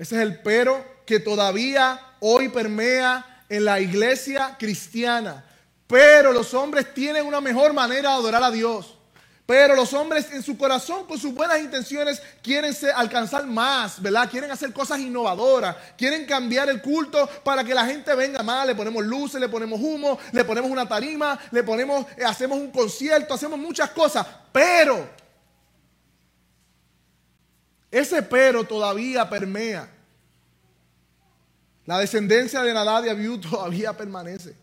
Ese 0.00 0.16
es 0.16 0.22
el 0.22 0.40
pero 0.40 0.82
que 1.04 1.20
todavía 1.20 2.00
hoy 2.20 2.48
permea 2.48 3.44
en 3.50 3.66
la 3.66 3.80
iglesia 3.80 4.56
cristiana. 4.58 5.44
Pero 5.86 6.32
los 6.32 6.54
hombres 6.54 6.94
tienen 6.94 7.26
una 7.26 7.42
mejor 7.42 7.74
manera 7.74 8.08
de 8.08 8.14
adorar 8.14 8.42
a 8.42 8.50
Dios. 8.50 8.96
Pero 9.44 9.76
los 9.76 9.92
hombres 9.92 10.32
en 10.32 10.42
su 10.42 10.56
corazón, 10.56 11.04
con 11.04 11.18
sus 11.18 11.34
buenas 11.34 11.60
intenciones, 11.60 12.22
quieren 12.42 12.74
alcanzar 12.94 13.44
más, 13.46 14.00
¿verdad? 14.00 14.30
Quieren 14.30 14.50
hacer 14.50 14.72
cosas 14.72 15.00
innovadoras, 15.00 15.76
quieren 15.98 16.24
cambiar 16.24 16.70
el 16.70 16.80
culto 16.80 17.28
para 17.44 17.62
que 17.62 17.74
la 17.74 17.84
gente 17.84 18.14
venga 18.14 18.42
más. 18.42 18.66
Le 18.66 18.74
ponemos 18.74 19.04
luces, 19.04 19.38
le 19.38 19.50
ponemos 19.50 19.78
humo, 19.78 20.18
le 20.32 20.44
ponemos 20.46 20.70
una 20.70 20.88
tarima, 20.88 21.38
le 21.50 21.62
ponemos, 21.62 22.06
eh, 22.16 22.24
hacemos 22.24 22.58
un 22.58 22.70
concierto, 22.70 23.34
hacemos 23.34 23.58
muchas 23.58 23.90
cosas. 23.90 24.26
Pero 24.50 25.19
ese 27.90 28.22
pero 28.22 28.64
todavía 28.64 29.28
permea 29.28 29.90
la 31.86 31.98
descendencia 31.98 32.62
de 32.62 32.72
Nadab 32.72 33.06
y 33.06 33.08
Abiú 33.08 33.40
todavía 33.40 33.96
permanece. 33.96 34.54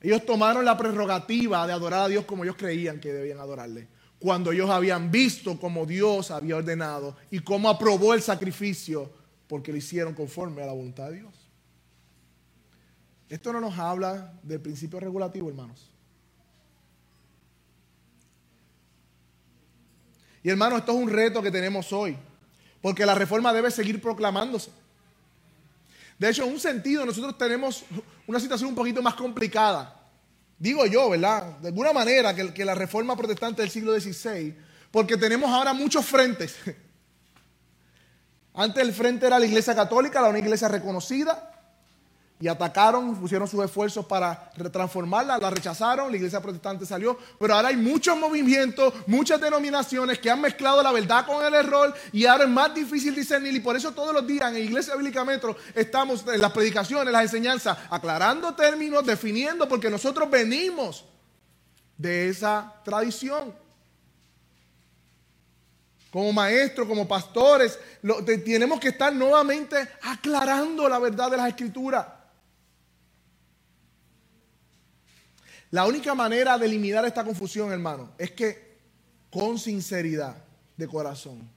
Ellos 0.00 0.26
tomaron 0.26 0.64
la 0.64 0.76
prerrogativa 0.76 1.66
de 1.66 1.72
adorar 1.72 2.00
a 2.00 2.08
Dios 2.08 2.24
como 2.24 2.42
ellos 2.42 2.56
creían 2.56 3.00
que 3.00 3.12
debían 3.12 3.38
adorarle. 3.38 3.86
Cuando 4.18 4.52
ellos 4.52 4.68
habían 4.68 5.10
visto 5.10 5.58
como 5.58 5.86
Dios 5.86 6.30
había 6.30 6.56
ordenado 6.56 7.16
y 7.30 7.38
cómo 7.38 7.68
aprobó 7.68 8.12
el 8.14 8.22
sacrificio 8.22 9.10
porque 9.46 9.70
lo 9.70 9.78
hicieron 9.78 10.14
conforme 10.14 10.62
a 10.62 10.66
la 10.66 10.72
voluntad 10.72 11.10
de 11.10 11.18
Dios. 11.18 11.34
Esto 13.28 13.52
no 13.52 13.60
nos 13.60 13.78
habla 13.78 14.34
del 14.42 14.60
principio 14.60 15.00
regulativo, 15.00 15.48
hermanos. 15.48 15.91
Y 20.42 20.50
hermanos, 20.50 20.80
esto 20.80 20.92
es 20.92 20.98
un 20.98 21.10
reto 21.10 21.42
que 21.42 21.50
tenemos 21.50 21.92
hoy, 21.92 22.16
porque 22.80 23.06
la 23.06 23.14
reforma 23.14 23.52
debe 23.52 23.70
seguir 23.70 24.00
proclamándose. 24.00 24.70
De 26.18 26.28
hecho, 26.30 26.44
en 26.44 26.52
un 26.52 26.60
sentido, 26.60 27.06
nosotros 27.06 27.36
tenemos 27.38 27.84
una 28.26 28.40
situación 28.40 28.70
un 28.70 28.74
poquito 28.74 29.02
más 29.02 29.14
complicada. 29.14 30.00
Digo 30.58 30.86
yo, 30.86 31.10
¿verdad? 31.10 31.58
De 31.58 31.68
alguna 31.68 31.92
manera 31.92 32.34
que, 32.34 32.52
que 32.52 32.64
la 32.64 32.74
reforma 32.74 33.16
protestante 33.16 33.62
del 33.62 33.70
siglo 33.70 33.98
XVI, 33.98 34.54
porque 34.90 35.16
tenemos 35.16 35.50
ahora 35.50 35.72
muchos 35.72 36.04
frentes. 36.04 36.56
Antes 38.54 38.82
el 38.82 38.92
frente 38.92 39.26
era 39.26 39.38
la 39.38 39.46
iglesia 39.46 39.74
católica, 39.74 40.20
la 40.20 40.28
única 40.28 40.46
iglesia 40.46 40.68
reconocida 40.68 41.51
y 42.42 42.48
atacaron, 42.48 43.14
pusieron 43.14 43.46
sus 43.46 43.64
esfuerzos 43.64 44.04
para 44.04 44.50
transformarla, 44.72 45.38
la 45.38 45.48
rechazaron, 45.48 46.10
la 46.10 46.16
iglesia 46.16 46.40
protestante 46.40 46.84
salió, 46.84 47.16
pero 47.38 47.54
ahora 47.54 47.68
hay 47.68 47.76
muchos 47.76 48.18
movimientos, 48.18 48.92
muchas 49.06 49.40
denominaciones 49.40 50.18
que 50.18 50.28
han 50.28 50.40
mezclado 50.40 50.82
la 50.82 50.90
verdad 50.90 51.24
con 51.24 51.44
el 51.44 51.54
error 51.54 51.94
y 52.10 52.26
ahora 52.26 52.42
es 52.42 52.50
más 52.50 52.74
difícil 52.74 53.14
discernir 53.14 53.54
y 53.54 53.60
por 53.60 53.76
eso 53.76 53.92
todos 53.92 54.12
los 54.12 54.26
días 54.26 54.52
en 54.52 54.64
Iglesia 54.64 54.96
Bíblica 54.96 55.24
Metro 55.24 55.54
estamos 55.72 56.26
en 56.26 56.40
las 56.40 56.50
predicaciones, 56.50 57.12
las 57.12 57.22
enseñanzas, 57.22 57.78
aclarando 57.88 58.52
términos, 58.56 59.06
definiendo, 59.06 59.68
porque 59.68 59.88
nosotros 59.88 60.28
venimos 60.28 61.04
de 61.96 62.28
esa 62.28 62.74
tradición. 62.84 63.54
Como 66.10 66.32
maestros, 66.32 66.88
como 66.88 67.06
pastores, 67.06 67.78
tenemos 68.44 68.80
que 68.80 68.88
estar 68.88 69.12
nuevamente 69.12 69.76
aclarando 70.02 70.88
la 70.88 70.98
verdad 70.98 71.30
de 71.30 71.36
las 71.36 71.46
escrituras. 71.46 72.04
La 75.72 75.86
única 75.86 76.14
manera 76.14 76.58
de 76.58 76.66
eliminar 76.66 77.02
esta 77.06 77.24
confusión, 77.24 77.72
hermano, 77.72 78.12
es 78.18 78.30
que 78.30 78.76
con 79.30 79.58
sinceridad 79.58 80.44
de 80.76 80.86
corazón, 80.86 81.50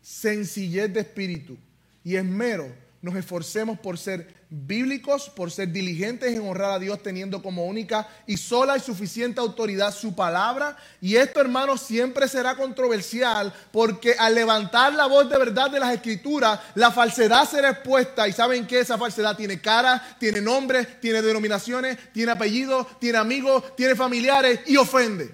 sencillez 0.00 0.94
de 0.94 1.00
espíritu 1.00 1.58
y 2.04 2.14
esmero 2.14 2.72
nos 3.06 3.14
esforcemos 3.14 3.78
por 3.78 3.98
ser 3.98 4.34
bíblicos, 4.50 5.30
por 5.30 5.52
ser 5.52 5.70
diligentes 5.70 6.34
en 6.34 6.40
honrar 6.40 6.72
a 6.72 6.78
Dios 6.80 7.00
teniendo 7.04 7.40
como 7.40 7.64
única 7.64 8.08
y 8.26 8.36
sola 8.36 8.76
y 8.76 8.80
suficiente 8.80 9.40
autoridad 9.40 9.94
su 9.94 10.16
palabra. 10.16 10.76
Y 11.00 11.14
esto, 11.14 11.40
hermanos, 11.40 11.82
siempre 11.82 12.26
será 12.26 12.56
controversial 12.56 13.54
porque 13.70 14.16
al 14.18 14.34
levantar 14.34 14.92
la 14.92 15.06
voz 15.06 15.30
de 15.30 15.38
verdad 15.38 15.70
de 15.70 15.78
las 15.78 15.94
escrituras, 15.94 16.58
la 16.74 16.90
falsedad 16.90 17.48
será 17.48 17.70
expuesta. 17.70 18.26
Y 18.26 18.32
saben 18.32 18.66
que 18.66 18.80
esa 18.80 18.98
falsedad 18.98 19.36
tiene 19.36 19.60
cara, 19.60 20.16
tiene 20.18 20.40
nombre, 20.40 20.84
tiene 20.84 21.22
denominaciones, 21.22 22.12
tiene 22.12 22.32
apellidos, 22.32 22.98
tiene 22.98 23.18
amigos, 23.18 23.76
tiene 23.76 23.94
familiares 23.94 24.62
y 24.66 24.76
ofende. 24.76 25.32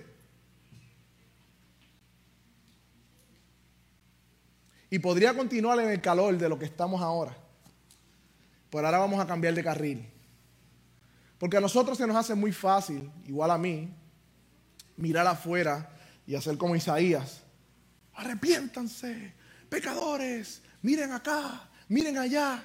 Y 4.91 4.99
podría 4.99 5.35
continuar 5.35 5.81
en 5.81 5.89
el 5.89 6.03
calor 6.03 6.37
de 6.37 6.51
lo 6.51 6.59
que 6.59 6.67
estamos 6.67 7.01
ahora. 7.01 7.42
Pero 8.73 8.87
ahora 8.87 8.99
vamos 8.99 9.21
a 9.21 9.27
cambiar 9.27 9.53
de 9.53 9.63
carril. 9.63 10.11
Porque 11.39 11.59
a 11.59 11.61
nosotros 11.61 11.99
se 11.99 12.07
nos 12.07 12.17
hace 12.17 12.35
muy 12.35 12.53
fácil, 12.53 13.13
igual 13.27 13.51
a 13.51 13.59
mí, 13.59 13.95
mirar 14.97 15.27
afuera 15.27 15.91
y 16.27 16.35
hacer 16.35 16.57
como 16.57 16.75
Isaías. 16.75 17.43
Arrepiéntanse, 18.15 19.35
pecadores, 19.69 20.63
miren 20.81 21.13
acá, 21.13 21.69
miren 21.89 22.17
allá. 22.17 22.65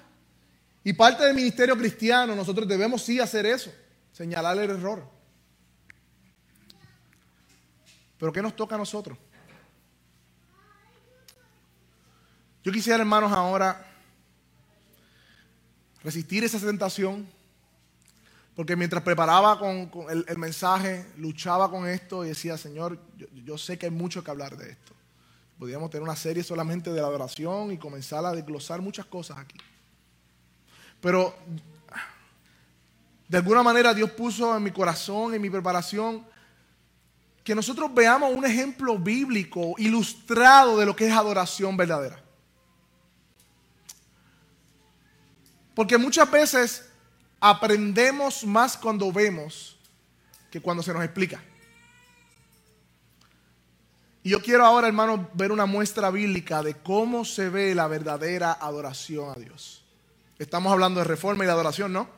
Y 0.81 0.93
parte 0.93 1.25
del 1.25 1.35
ministerio 1.35 1.77
cristiano, 1.77 2.37
nosotros 2.37 2.65
debemos 2.65 3.01
sí 3.01 3.19
hacer 3.19 3.45
eso, 3.45 3.73
señalar 4.13 4.57
el 4.59 4.69
error. 4.69 5.05
Pero 8.17 8.31
¿qué 8.31 8.41
nos 8.41 8.55
toca 8.55 8.75
a 8.75 8.77
nosotros? 8.77 9.17
Yo 12.63 12.71
quisiera, 12.71 12.99
hermanos, 12.99 13.33
ahora 13.33 13.85
resistir 16.03 16.43
esa 16.43 16.59
tentación. 16.59 17.27
Porque 18.55 18.75
mientras 18.75 19.03
preparaba 19.03 19.59
con, 19.59 19.91
el, 20.09 20.37
mensaje, 20.37 21.05
luchaba 21.17 21.69
con 21.69 21.87
esto 21.87 22.25
y 22.25 22.29
decía, 22.29 22.57
Señor, 22.57 22.99
yo, 23.45 23.55
sé 23.55 23.77
que 23.77 23.85
hay 23.85 23.91
mucho 23.91 24.23
que 24.23 24.31
hablar 24.31 24.57
de 24.57 24.71
esto. 24.71 24.93
Podríamos 25.59 25.91
tener 25.91 26.01
una 26.01 26.15
serie 26.15 26.43
solamente 26.43 26.91
de 26.91 26.99
la 26.99 27.05
adoración 27.05 27.71
y 27.71 27.77
comenzar 27.77 28.25
a 28.25 28.31
desglosar 28.31 28.81
muchas 28.81 29.05
cosas 29.05 29.37
aquí. 29.37 29.57
Pero 30.99 31.35
de 33.27 33.37
alguna 33.37 33.61
manera 33.61 33.93
Dios 33.93 34.09
puso 34.09 34.57
en 34.57 34.63
mi 34.63 34.71
corazón, 34.71 35.35
en 35.35 35.41
mi 35.41 35.51
preparación, 35.51 36.25
que 37.43 37.53
nosotros 37.53 37.93
veamos 37.93 38.33
un 38.33 38.43
ejemplo 38.43 38.97
bíblico 38.97 39.75
ilustrado 39.77 40.79
de 40.79 40.85
lo 40.85 40.95
que 40.95 41.07
es 41.07 41.13
adoración 41.13 41.77
verdadera. 41.77 42.26
Porque 45.77 45.99
muchas 45.99 46.31
veces 46.31 46.89
aprendemos 47.39 48.43
más 48.43 48.75
cuando 48.75 49.11
vemos 49.11 49.77
que 50.49 50.59
cuando 50.59 50.81
se 50.81 50.91
nos 50.91 51.03
explica. 51.03 51.39
Y 54.23 54.31
yo 54.31 54.41
quiero 54.41 54.65
ahora, 54.65 54.87
hermano, 54.87 55.29
ver 55.35 55.51
una 55.51 55.67
muestra 55.67 56.09
bíblica 56.09 56.63
de 56.63 56.73
cómo 56.73 57.25
se 57.25 57.49
ve 57.49 57.75
la 57.75 57.87
verdadera 57.87 58.53
adoración 58.53 59.29
a 59.29 59.39
Dios. 59.39 59.83
Estamos 60.39 60.73
hablando 60.73 60.99
de 60.99 61.03
reforma 61.03 61.43
y 61.43 61.45
de 61.45 61.53
adoración, 61.53 61.93
¿no? 61.93 62.09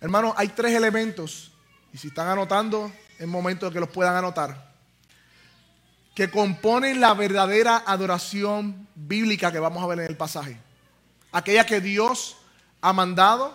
Hermano, 0.00 0.34
hay 0.36 0.48
tres 0.48 0.74
elementos, 0.74 1.52
y 1.92 1.98
si 1.98 2.08
están 2.08 2.26
anotando, 2.26 2.90
es 3.20 3.28
momento 3.28 3.66
de 3.66 3.72
que 3.72 3.78
los 3.78 3.90
puedan 3.90 4.16
anotar, 4.16 4.69
que 6.14 6.30
componen 6.30 7.00
la 7.00 7.14
verdadera 7.14 7.82
adoración 7.86 8.88
bíblica 8.94 9.52
que 9.52 9.60
vamos 9.60 9.82
a 9.82 9.86
ver 9.86 10.00
en 10.00 10.06
el 10.06 10.16
pasaje. 10.16 10.58
Aquella 11.32 11.64
que 11.64 11.80
Dios 11.80 12.36
ha 12.80 12.92
mandado, 12.92 13.54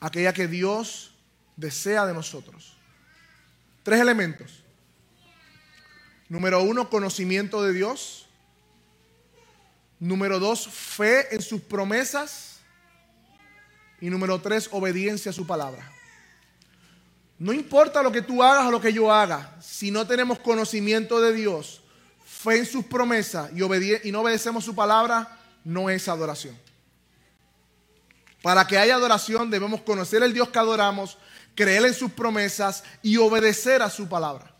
aquella 0.00 0.32
que 0.32 0.46
Dios 0.46 1.12
desea 1.56 2.06
de 2.06 2.14
nosotros. 2.14 2.76
Tres 3.82 4.00
elementos. 4.00 4.62
Número 6.28 6.62
uno, 6.62 6.90
conocimiento 6.90 7.62
de 7.62 7.72
Dios. 7.72 8.26
Número 9.98 10.38
dos, 10.38 10.68
fe 10.68 11.34
en 11.34 11.42
sus 11.42 11.60
promesas. 11.60 12.60
Y 14.00 14.10
número 14.10 14.40
tres, 14.40 14.68
obediencia 14.72 15.30
a 15.30 15.34
su 15.34 15.46
palabra. 15.46 15.90
No 17.40 17.52
importa 17.54 18.02
lo 18.02 18.12
que 18.12 18.22
tú 18.22 18.42
hagas 18.42 18.66
o 18.66 18.70
lo 18.70 18.80
que 18.80 18.92
yo 18.92 19.10
haga, 19.10 19.56
si 19.62 19.90
no 19.90 20.06
tenemos 20.06 20.38
conocimiento 20.38 21.20
de 21.20 21.32
Dios, 21.32 21.80
fe 22.24 22.58
en 22.58 22.66
sus 22.66 22.84
promesas 22.84 23.50
y, 23.52 24.08
y 24.08 24.12
no 24.12 24.20
obedecemos 24.20 24.62
su 24.62 24.74
palabra, 24.74 25.38
no 25.64 25.88
es 25.88 26.06
adoración. 26.06 26.56
Para 28.42 28.66
que 28.66 28.76
haya 28.76 28.94
adoración 28.94 29.50
debemos 29.50 29.80
conocer 29.80 30.22
el 30.22 30.34
Dios 30.34 30.50
que 30.50 30.58
adoramos, 30.58 31.16
creer 31.54 31.86
en 31.86 31.94
sus 31.94 32.12
promesas 32.12 32.84
y 33.02 33.16
obedecer 33.16 33.80
a 33.80 33.88
su 33.88 34.06
palabra. 34.06 34.54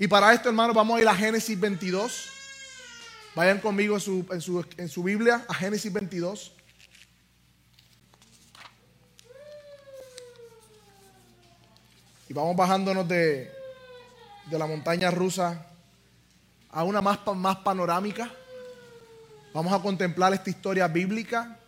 Y 0.00 0.08
para 0.08 0.32
esto, 0.34 0.48
hermanos, 0.48 0.74
vamos 0.74 0.98
a 0.98 1.00
ir 1.00 1.08
a 1.08 1.14
Génesis 1.14 1.58
22. 1.58 2.28
Vayan 3.36 3.60
conmigo 3.60 3.96
en 3.96 4.40
su, 4.40 5.02
Biblia, 5.04 5.44
a 5.48 5.54
Génesis 5.54 5.92
22. 5.92 6.52
Y 12.32 12.34
vamos 12.34 12.56
bajándonos 12.56 13.06
de, 13.06 13.52
de 14.46 14.58
la 14.58 14.66
montaña 14.66 15.10
rusa 15.10 15.66
a 16.70 16.82
una 16.82 17.02
más, 17.02 17.18
más 17.36 17.58
panorámica. 17.58 18.32
Vamos 19.52 19.70
a 19.70 19.82
contemplar 19.82 20.32
esta 20.32 20.48
historia 20.48 20.88
bíblica. 20.88 21.58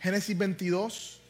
Génesis 0.00 0.36
22. 0.36 1.20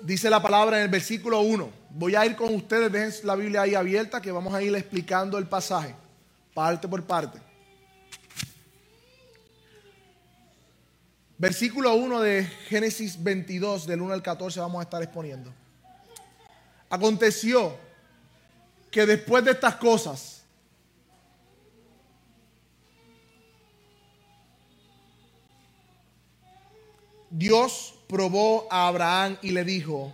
Dice 0.00 0.30
la 0.30 0.40
palabra 0.40 0.78
en 0.78 0.84
el 0.84 0.88
versículo 0.88 1.40
1. 1.42 1.79
Voy 1.92 2.14
a 2.14 2.24
ir 2.24 2.36
con 2.36 2.54
ustedes, 2.54 2.92
dejen 2.92 3.26
la 3.26 3.34
Biblia 3.34 3.62
ahí 3.62 3.74
abierta, 3.74 4.20
que 4.22 4.30
vamos 4.30 4.54
a 4.54 4.62
ir 4.62 4.74
explicando 4.74 5.38
el 5.38 5.46
pasaje, 5.46 5.94
parte 6.54 6.86
por 6.86 7.02
parte. 7.04 7.40
Versículo 11.36 11.94
1 11.94 12.20
de 12.20 12.44
Génesis 12.44 13.20
22, 13.20 13.86
del 13.86 14.02
1 14.02 14.14
al 14.14 14.22
14, 14.22 14.60
vamos 14.60 14.78
a 14.80 14.82
estar 14.84 15.02
exponiendo. 15.02 15.52
Aconteció 16.88 17.76
que 18.90 19.06
después 19.06 19.44
de 19.44 19.52
estas 19.52 19.76
cosas, 19.76 20.44
Dios 27.30 27.94
probó 28.06 28.68
a 28.70 28.86
Abraham 28.86 29.38
y 29.40 29.52
le 29.52 29.64
dijo, 29.64 30.12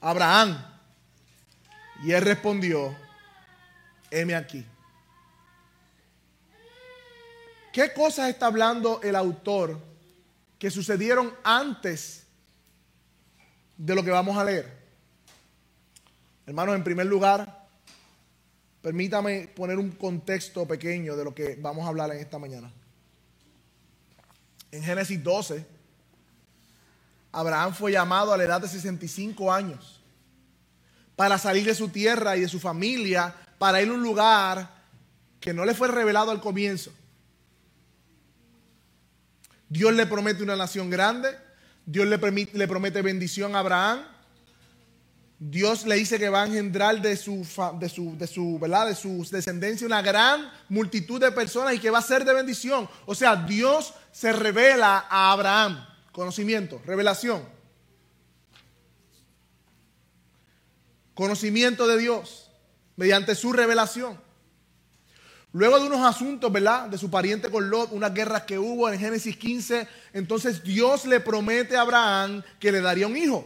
Abraham, 0.00 0.77
y 2.02 2.12
él 2.12 2.22
respondió, 2.22 2.96
heme 4.10 4.34
aquí. 4.34 4.64
¿Qué 7.72 7.92
cosas 7.92 8.28
está 8.28 8.46
hablando 8.46 9.00
el 9.02 9.16
autor 9.16 9.78
que 10.58 10.70
sucedieron 10.70 11.34
antes 11.44 12.24
de 13.76 13.94
lo 13.94 14.02
que 14.02 14.10
vamos 14.10 14.36
a 14.36 14.44
leer? 14.44 14.78
Hermanos, 16.46 16.76
en 16.76 16.84
primer 16.84 17.06
lugar, 17.06 17.66
permítame 18.80 19.48
poner 19.48 19.78
un 19.78 19.90
contexto 19.90 20.66
pequeño 20.66 21.14
de 21.16 21.24
lo 21.24 21.34
que 21.34 21.56
vamos 21.60 21.84
a 21.84 21.88
hablar 21.88 22.10
en 22.12 22.18
esta 22.18 22.38
mañana. 22.38 22.72
En 24.70 24.82
Génesis 24.82 25.22
12, 25.22 25.66
Abraham 27.32 27.74
fue 27.74 27.92
llamado 27.92 28.32
a 28.32 28.36
la 28.36 28.44
edad 28.44 28.60
de 28.60 28.68
65 28.68 29.52
años 29.52 29.97
para 31.18 31.36
salir 31.36 31.64
de 31.64 31.74
su 31.74 31.88
tierra 31.88 32.36
y 32.36 32.42
de 32.42 32.48
su 32.48 32.60
familia 32.60 33.34
para 33.58 33.82
ir 33.82 33.88
a 33.88 33.92
un 33.92 34.04
lugar 34.04 34.70
que 35.40 35.52
no 35.52 35.64
le 35.64 35.74
fue 35.74 35.88
revelado 35.88 36.30
al 36.30 36.40
comienzo. 36.40 36.92
Dios 39.68 39.92
le 39.94 40.06
promete 40.06 40.44
una 40.44 40.54
nación 40.54 40.88
grande, 40.88 41.36
Dios 41.84 42.06
le, 42.06 42.18
le 42.52 42.68
promete 42.68 43.02
bendición 43.02 43.56
a 43.56 43.58
Abraham, 43.58 44.04
Dios 45.40 45.86
le 45.86 45.96
dice 45.96 46.20
que 46.20 46.28
va 46.28 46.44
a 46.44 46.46
engendrar 46.46 47.02
de 47.02 47.16
su, 47.16 47.44
de 47.80 47.88
su, 47.88 48.16
de 48.16 48.26
su, 48.28 48.56
¿verdad? 48.60 48.86
de 48.86 48.94
su 48.94 49.26
descendencia 49.28 49.88
una 49.88 50.02
gran 50.02 50.48
multitud 50.68 51.20
de 51.20 51.32
personas 51.32 51.74
y 51.74 51.80
que 51.80 51.90
va 51.90 51.98
a 51.98 52.02
ser 52.02 52.24
de 52.24 52.32
bendición. 52.32 52.88
O 53.06 53.16
sea, 53.16 53.34
Dios 53.34 53.92
se 54.12 54.32
revela 54.32 55.06
a 55.10 55.32
Abraham. 55.32 55.84
Conocimiento, 56.12 56.80
revelación. 56.86 57.57
Conocimiento 61.18 61.88
de 61.88 61.98
Dios 61.98 62.48
mediante 62.94 63.34
su 63.34 63.52
revelación. 63.52 64.20
Luego 65.52 65.80
de 65.80 65.88
unos 65.88 66.06
asuntos, 66.06 66.52
¿verdad? 66.52 66.86
De 66.88 66.96
su 66.96 67.10
pariente 67.10 67.50
con 67.50 67.68
Lot, 67.68 67.90
unas 67.90 68.14
guerras 68.14 68.44
que 68.44 68.56
hubo 68.56 68.88
en 68.88 69.00
Génesis 69.00 69.36
15, 69.36 69.88
entonces 70.12 70.62
Dios 70.62 71.06
le 71.06 71.18
promete 71.18 71.76
a 71.76 71.80
Abraham 71.80 72.44
que 72.60 72.70
le 72.70 72.80
daría 72.80 73.08
un 73.08 73.16
hijo. 73.16 73.44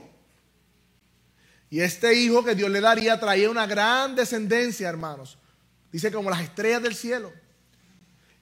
Y 1.70 1.80
este 1.80 2.12
hijo 2.12 2.44
que 2.44 2.54
Dios 2.54 2.68
le 2.68 2.82
daría 2.82 3.18
traía 3.18 3.48
una 3.48 3.66
gran 3.66 4.14
descendencia, 4.16 4.90
hermanos. 4.90 5.38
Dice 5.90 6.12
como 6.12 6.28
las 6.28 6.42
estrellas 6.42 6.82
del 6.82 6.94
cielo. 6.94 7.32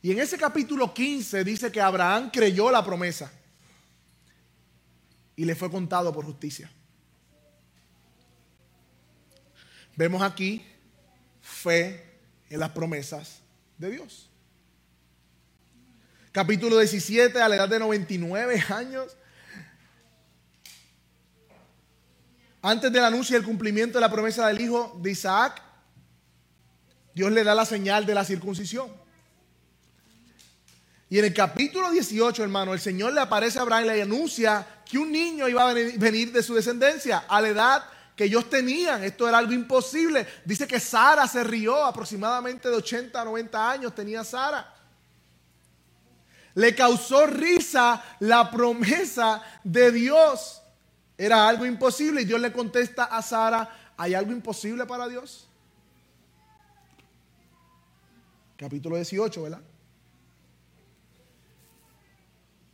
Y 0.03 0.11
en 0.11 0.19
ese 0.19 0.39
capítulo 0.39 0.93
15 0.93 1.45
dice 1.45 1.71
que 1.71 1.81
Abraham 1.81 2.31
creyó 2.33 2.69
la 2.69 2.85
promesa 2.85 3.31
y 5.37 5.45
le 5.45 5.55
fue 5.55 5.71
contado 5.71 6.13
por 6.13 6.25
justicia. 6.25 6.69
Vemos 10.01 10.23
aquí 10.23 10.65
fe 11.43 12.03
en 12.49 12.59
las 12.59 12.71
promesas 12.71 13.41
de 13.77 13.91
Dios. 13.91 14.31
Capítulo 16.33 16.79
17, 16.79 17.39
a 17.39 17.47
la 17.47 17.57
edad 17.57 17.69
de 17.69 17.79
99 17.79 18.65
años, 18.71 19.15
Antes 22.63 22.91
del 22.91 23.05
anuncio 23.05 23.37
y 23.37 23.41
el 23.41 23.45
cumplimiento 23.45 23.99
de 23.99 24.01
la 24.01 24.11
promesa 24.11 24.47
del 24.47 24.63
hijo 24.63 24.99
de 25.03 25.11
Isaac, 25.11 25.61
Dios 27.15 27.31
le 27.31 27.45
da 27.45 27.55
la 27.55 27.67
señal 27.67 28.07
de 28.07 28.15
la 28.15 28.25
circuncisión. 28.25 28.91
Y 31.11 31.19
en 31.19 31.27
el 31.27 31.35
capítulo 31.35 31.91
18, 31.91 32.43
hermano, 32.43 32.73
el 32.73 32.81
Señor 32.81 33.13
le 33.13 33.21
aparece 33.21 33.59
a 33.59 33.63
Abraham 33.63 33.85
y 33.85 33.89
le 33.89 34.01
anuncia 34.01 34.67
que 34.91 34.97
un 34.97 35.13
niño 35.13 35.47
iba 35.47 35.69
a 35.69 35.75
venir 35.75 36.33
de 36.33 36.43
su 36.43 36.55
descendencia 36.55 37.19
a 37.29 37.43
la 37.43 37.49
edad 37.49 38.00
que 38.21 38.27
ellos 38.27 38.51
tenían. 38.51 39.03
Esto 39.03 39.27
era 39.27 39.39
algo 39.39 39.55
imposible. 39.55 40.27
Dice 40.45 40.67
que 40.67 40.79
Sara 40.79 41.27
se 41.27 41.43
rió 41.43 41.83
aproximadamente 41.87 42.69
de 42.69 42.77
80 42.77 43.19
a 43.19 43.25
90 43.25 43.71
años, 43.71 43.95
tenía 43.95 44.23
Sara. 44.23 44.75
Le 46.53 46.75
causó 46.75 47.27
risa 47.27 48.05
la 48.19 48.51
promesa 48.51 49.43
de 49.65 49.91
Dios. 49.91 50.61
Era 51.17 51.49
algo 51.49 51.65
imposible 51.65 52.21
y 52.21 52.25
Dios 52.27 52.39
le 52.43 52.53
contesta 52.53 53.05
a 53.05 53.23
Sara, 53.23 53.95
¿hay 53.97 54.13
algo 54.13 54.33
imposible 54.33 54.85
para 54.85 55.09
Dios? 55.09 55.49
Capítulo 58.59 58.97
18, 58.97 59.45
¿verdad? 59.45 59.63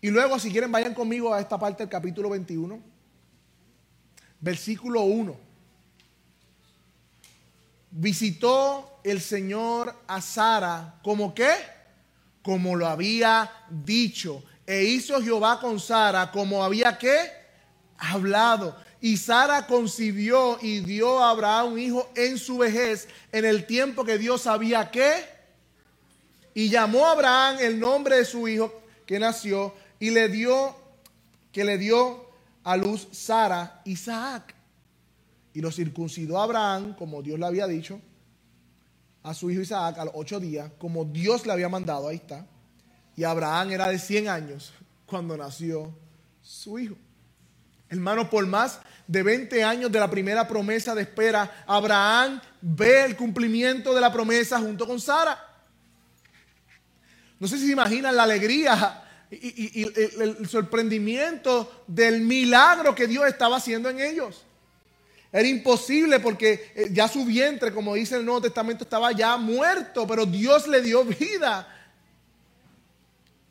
Y 0.00 0.10
luego, 0.10 0.40
si 0.40 0.50
quieren, 0.50 0.72
vayan 0.72 0.92
conmigo 0.92 1.32
a 1.32 1.38
esta 1.38 1.56
parte 1.56 1.84
del 1.84 1.88
capítulo 1.88 2.30
21, 2.30 2.95
versículo 4.46 5.00
1. 5.02 5.36
Visitó 7.90 9.00
el 9.02 9.20
Señor 9.20 9.92
a 10.06 10.20
Sara 10.20 11.00
como 11.02 11.34
qué? 11.34 11.52
Como 12.42 12.76
lo 12.76 12.86
había 12.86 13.50
dicho. 13.68 14.44
E 14.64 14.84
hizo 14.84 15.20
Jehová 15.20 15.58
con 15.58 15.80
Sara 15.80 16.30
como 16.30 16.62
había 16.62 16.96
qué? 16.96 17.44
hablado. 17.98 18.76
y 19.00 19.16
Sara 19.16 19.66
concibió 19.66 20.58
y 20.62 20.80
dio 20.80 21.22
a 21.22 21.30
Abraham 21.30 21.72
un 21.72 21.78
hijo 21.78 22.08
en 22.14 22.38
su 22.38 22.58
vejez, 22.58 23.08
en 23.32 23.44
el 23.44 23.66
tiempo 23.66 24.04
que 24.04 24.16
Dios 24.16 24.42
sabía 24.42 24.90
que. 24.92 25.24
Y 26.54 26.68
llamó 26.68 27.06
a 27.06 27.12
Abraham 27.12 27.56
el 27.60 27.80
nombre 27.80 28.18
de 28.18 28.24
su 28.24 28.46
hijo 28.46 28.72
que 29.06 29.18
nació 29.18 29.74
y 29.98 30.10
le 30.10 30.28
dio, 30.28 30.76
que 31.52 31.64
le 31.64 31.78
dio 31.78 32.25
a 32.66 32.76
luz 32.76 33.06
Sara, 33.12 33.80
Isaac. 33.84 34.52
Y 35.54 35.60
lo 35.60 35.70
circuncidó 35.70 36.40
Abraham, 36.40 36.94
como 36.96 37.22
Dios 37.22 37.38
le 37.38 37.46
había 37.46 37.66
dicho, 37.66 38.00
a 39.22 39.32
su 39.34 39.50
hijo 39.50 39.62
Isaac 39.62 39.98
a 39.98 40.04
los 40.04 40.14
ocho 40.16 40.40
días, 40.40 40.72
como 40.78 41.04
Dios 41.04 41.46
le 41.46 41.52
había 41.52 41.68
mandado, 41.68 42.08
ahí 42.08 42.16
está. 42.16 42.44
Y 43.16 43.22
Abraham 43.22 43.70
era 43.70 43.88
de 43.88 43.98
100 43.98 44.28
años 44.28 44.72
cuando 45.06 45.36
nació 45.36 45.96
su 46.42 46.78
hijo. 46.78 46.96
Hermano, 47.88 48.28
por 48.28 48.44
más 48.46 48.80
de 49.06 49.22
20 49.22 49.62
años 49.62 49.92
de 49.92 50.00
la 50.00 50.10
primera 50.10 50.46
promesa 50.48 50.92
de 50.92 51.02
espera, 51.02 51.64
Abraham 51.68 52.40
ve 52.60 53.04
el 53.04 53.16
cumplimiento 53.16 53.94
de 53.94 54.00
la 54.00 54.12
promesa 54.12 54.58
junto 54.58 54.86
con 54.88 55.00
Sara. 55.00 55.38
No 57.38 57.46
sé 57.46 57.58
si 57.58 57.66
se 57.66 57.72
imaginan 57.72 58.16
la 58.16 58.24
alegría 58.24 59.05
y, 59.30 59.82
el, 59.82 60.48
sorprendimiento 60.48 61.84
del 61.86 62.20
milagro 62.20 62.94
que 62.94 63.06
Dios 63.06 63.26
estaba 63.26 63.56
haciendo 63.56 63.88
en 63.88 64.00
ellos. 64.00 64.44
Era 65.32 65.48
imposible 65.48 66.20
porque 66.20 66.72
eh, 66.74 66.88
ya 66.92 67.08
su 67.08 67.24
vientre, 67.24 67.72
como 67.72 67.94
dice 67.94 68.16
el 68.16 68.24
Nuevo 68.24 68.42
Testamento, 68.42 68.84
estaba 68.84 69.12
ya 69.12 69.36
muerto, 69.36 70.06
pero 70.06 70.24
Dios 70.24 70.66
le 70.68 70.80
dio 70.80 71.04
vida. 71.04 71.66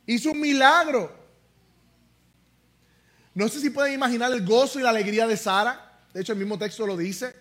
Hizo 0.06 0.32
un 0.32 0.40
milagro. 0.40 1.14
No 3.34 3.50
sé 3.50 3.60
si 3.60 3.70
pueden 3.70 3.94
imaginar 3.94 4.32
el 4.32 4.46
gozo 4.46 4.80
y 4.80 4.84
la 4.84 4.92
alegría 4.92 5.28
de 5.28 5.36
Sara. 5.36 6.02
De 6.14 6.22
hecho, 6.22 6.32
el 6.32 6.40
mismo 6.40 6.58
texto 6.58 6.88
lo 6.88 6.96
dice. 6.96 7.36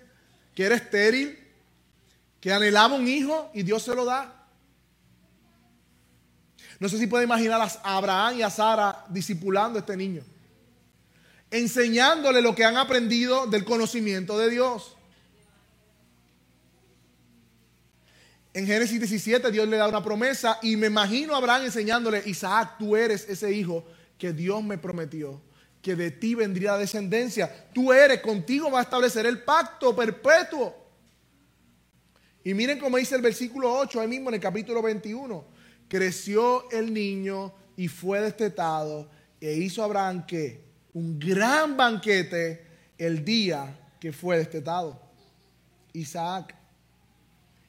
Que 0.55 0.65
era 0.65 0.75
estéril, 0.75 1.39
que 2.41 2.53
anhelaba 2.53 2.95
un 2.95 3.09
hijo 3.09 3.51
y 3.55 3.63
Dios 3.63 3.83
se 3.83 3.95
lo 3.95 4.05
da. 4.05 4.34
No 6.81 6.89
sé 6.89 6.99
si 6.99 7.07
pueden 7.07 7.29
imaginar 7.29 7.61
a 7.61 7.97
Abraham 7.97 8.39
y 8.39 8.43
a 8.43 8.51
Sara 8.51 9.05
discipulando 9.09 9.79
a 9.79 9.81
este 9.81 9.97
niño. 9.97 10.23
Enseñándole 11.51 12.43
lo 12.43 12.55
que 12.55 12.65
han 12.65 12.77
aprendido 12.77 13.47
del 13.47 13.65
conocimiento 13.65 14.39
de 14.39 14.51
Dios. 14.51 14.97
En 18.53 18.67
Génesis 18.67 18.99
17 18.99 19.51
Dios 19.51 19.69
le 19.69 19.77
da 19.77 19.89
una 19.89 20.03
promesa 20.03 20.59
y 20.63 20.77
me 20.77 20.87
imagino 20.87 21.35
a 21.35 21.39
Abraham 21.39 21.65
enseñándole, 21.65 22.23
Isaac, 22.27 22.77
tú 22.79 22.97
eres 22.97 23.29
ese 23.29 23.53
hijo 23.53 23.85
que 24.19 24.33
Dios 24.33 24.63
me 24.63 24.79
prometió 24.79 25.41
que 25.85 25.95
de 25.95 26.11
ti 26.11 26.35
vendría 26.35 26.79
descendencia. 26.79 27.69
Tú 27.75 27.93
eres, 27.93 28.23
contigo 28.23 28.71
va 28.71 28.79
a 28.79 28.83
establecer 28.85 29.27
el 29.27 29.43
pacto 29.43 29.95
perpetuo. 29.95 30.75
Y 32.43 32.55
miren 32.55 32.79
cómo 32.79 32.97
dice 32.97 33.15
el 33.17 33.21
versículo 33.21 33.71
8, 33.71 34.01
ahí 34.01 34.09
mismo 34.09 34.31
en 34.31 34.37
el 34.37 34.41
capítulo 34.41 34.81
21. 34.81 35.45
Creció 35.95 36.69
el 36.73 36.93
niño 36.93 37.55
y 37.77 37.87
fue 37.87 38.21
destetado 38.21 39.09
e 39.41 39.53
hizo 39.55 39.81
Abraham 39.81 40.27
que 40.27 40.61
un 40.93 41.21
gran 41.21 41.77
banquete 41.77 42.67
el 42.99 43.25
día 43.25 43.79
que 44.01 44.13
fue 44.13 44.39
destetado. 44.39 45.01
Isaac. 45.93 46.53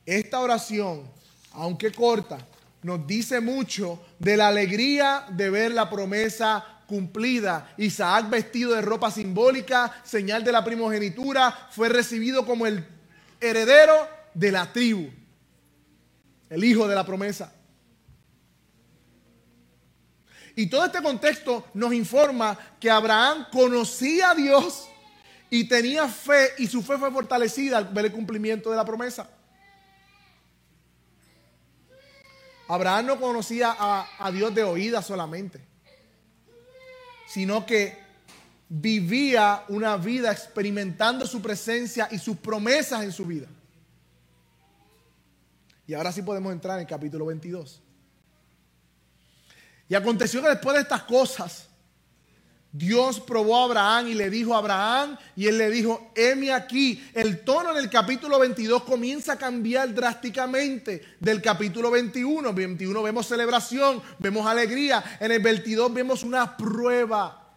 Esta 0.08 0.40
oración, 0.40 1.04
aunque 1.52 1.92
corta, 1.92 2.40
nos 2.82 3.06
dice 3.06 3.42
mucho 3.42 4.04
de 4.18 4.38
la 4.38 4.48
alegría 4.48 5.28
de 5.30 5.52
ver 5.52 5.72
la 5.74 5.88
promesa 5.88 6.82
cumplida. 6.88 7.76
Isaac 7.78 8.28
vestido 8.28 8.74
de 8.74 8.82
ropa 8.82 9.12
simbólica, 9.12 10.02
señal 10.04 10.44
de 10.44 10.52
la 10.52 10.64
primogenitura, 10.64 11.68
fue 11.70 11.90
recibido 11.90 12.44
como 12.44 12.66
el 12.66 12.84
heredero 13.40 13.94
de 14.34 14.52
la 14.52 14.74
tribu, 14.74 15.12
el 16.50 16.64
hijo 16.64 16.88
de 16.88 16.96
la 16.96 17.06
promesa. 17.06 17.55
Y 20.56 20.68
todo 20.68 20.86
este 20.86 21.02
contexto 21.02 21.66
nos 21.74 21.94
informa 21.94 22.58
que 22.80 22.90
Abraham 22.90 23.48
conocía 23.52 24.32
a 24.32 24.36
Dios 24.36 24.88
y 25.50 25.68
tenía 25.68 26.08
fe 26.08 26.50
y 26.58 26.68
su 26.68 26.82
fe 26.82 26.98
fue 26.98 27.12
fortalecida 27.12 27.78
al 27.78 27.86
ver 27.86 28.06
el 28.06 28.12
cumplimiento 28.12 28.70
de 28.70 28.78
la 28.78 28.86
promesa. 28.86 29.30
Abraham 32.68 33.06
no 33.06 33.20
conocía 33.20 33.76
a, 33.78 34.08
a 34.18 34.32
Dios 34.32 34.56
de 34.56 34.64
oída 34.64 35.02
solamente 35.02 35.76
sino 37.28 37.66
que 37.66 37.98
vivía 38.70 39.64
una 39.68 39.98
vida 39.98 40.32
experimentando 40.32 41.26
su 41.26 41.42
presencia 41.42 42.08
y 42.12 42.18
sus 42.18 42.38
promesas 42.38 43.04
en 43.04 43.12
su 43.12 43.26
vida. 43.26 43.48
Y 45.88 45.94
ahora 45.94 46.12
sí 46.12 46.22
podemos 46.22 46.52
entrar 46.52 46.78
en 46.78 46.82
el 46.82 46.88
capítulo 46.88 47.26
22. 47.26 47.82
Y 49.88 49.96
aconteció 49.96 50.42
que 50.42 50.50
después 50.50 50.76
de 50.76 50.82
estas 50.82 51.04
cosas, 51.04 51.68
Dios 52.78 53.22
probó 53.22 53.62
a 53.62 53.64
Abraham 53.64 54.08
y 54.08 54.16
le 54.16 54.30
dijo 54.30 54.54
a 54.54 54.58
Abraham, 54.58 55.18
y 55.38 55.48
él 55.48 55.58
le 55.58 55.70
dijo, 55.70 56.12
heme 56.14 56.52
aquí. 56.52 57.02
El 57.14 57.46
tono 57.46 57.72
en 57.72 57.78
el 57.78 57.90
capítulo 57.90 58.38
22 58.38 58.84
comienza 58.84 59.34
a 59.34 59.38
cambiar 59.38 59.94
drásticamente 59.94 61.16
del 61.22 61.42
capítulo 61.42 61.90
21. 61.90 62.50
En 62.50 62.56
21 62.56 63.02
vemos 63.02 63.28
celebración, 63.28 64.02
vemos 64.20 64.46
alegría. 64.46 65.02
En 65.22 65.32
el 65.32 65.42
22 65.42 65.94
vemos 65.94 66.24
una 66.24 66.58
prueba. 66.58 67.56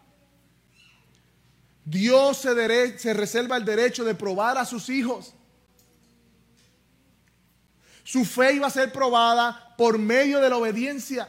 Dios 1.83 2.37
se, 2.37 2.97
se 2.97 3.13
reserva 3.13 3.57
el 3.57 3.65
derecho 3.65 4.05
de 4.05 4.15
probar 4.15 4.57
a 4.57 4.63
sus 4.63 4.87
hijos. 4.87 5.33
Su 8.05 8.23
fe 8.23 8.53
iba 8.53 8.67
a 8.67 8.71
ser 8.71 8.93
probada 8.93 9.75
por 9.77 9.97
medio 9.97 10.39
de 10.39 10.49
la 10.49 10.55
obediencia. 10.55 11.27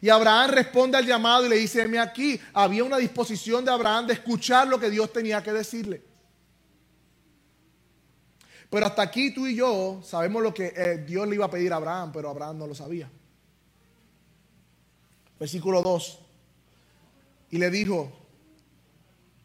Y 0.00 0.08
Abraham 0.08 0.50
responde 0.50 0.98
al 0.98 1.06
llamado 1.06 1.46
y 1.46 1.48
le 1.48 1.56
dice, 1.56 1.82
heme 1.82 1.98
aquí, 1.98 2.38
había 2.52 2.84
una 2.84 2.98
disposición 2.98 3.64
de 3.64 3.70
Abraham 3.70 4.06
de 4.06 4.14
escuchar 4.14 4.68
lo 4.68 4.78
que 4.78 4.90
Dios 4.90 5.12
tenía 5.12 5.42
que 5.42 5.52
decirle. 5.52 6.02
Pero 8.68 8.86
hasta 8.86 9.02
aquí 9.02 9.32
tú 9.32 9.46
y 9.46 9.54
yo 9.54 10.00
sabemos 10.04 10.42
lo 10.42 10.52
que 10.52 10.72
eh, 10.76 10.98
Dios 11.06 11.26
le 11.28 11.36
iba 11.36 11.46
a 11.46 11.50
pedir 11.50 11.72
a 11.72 11.76
Abraham, 11.76 12.12
pero 12.12 12.28
Abraham 12.28 12.58
no 12.58 12.66
lo 12.66 12.74
sabía. 12.74 13.10
Versículo 15.38 15.82
2. 15.82 16.18
Y 17.50 17.58
le 17.58 17.70
dijo, 17.70 18.12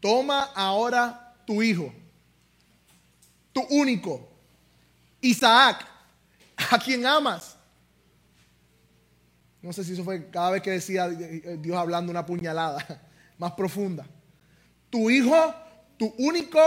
toma 0.00 0.50
ahora 0.54 1.34
tu 1.46 1.62
hijo, 1.62 1.92
tu 3.52 3.62
único, 3.70 4.28
Isaac, 5.20 5.86
a 6.70 6.78
quien 6.78 7.06
amas 7.06 7.56
no 9.62 9.72
sé 9.72 9.84
si 9.84 9.92
eso 9.92 10.02
fue 10.02 10.28
cada 10.28 10.50
vez 10.50 10.62
que 10.62 10.72
decía 10.72 11.08
Dios 11.08 11.76
hablando 11.76 12.10
una 12.10 12.26
puñalada 12.26 12.84
más 13.38 13.52
profunda. 13.52 14.04
Tu 14.90 15.08
hijo, 15.08 15.54
tu 15.96 16.12
único 16.18 16.60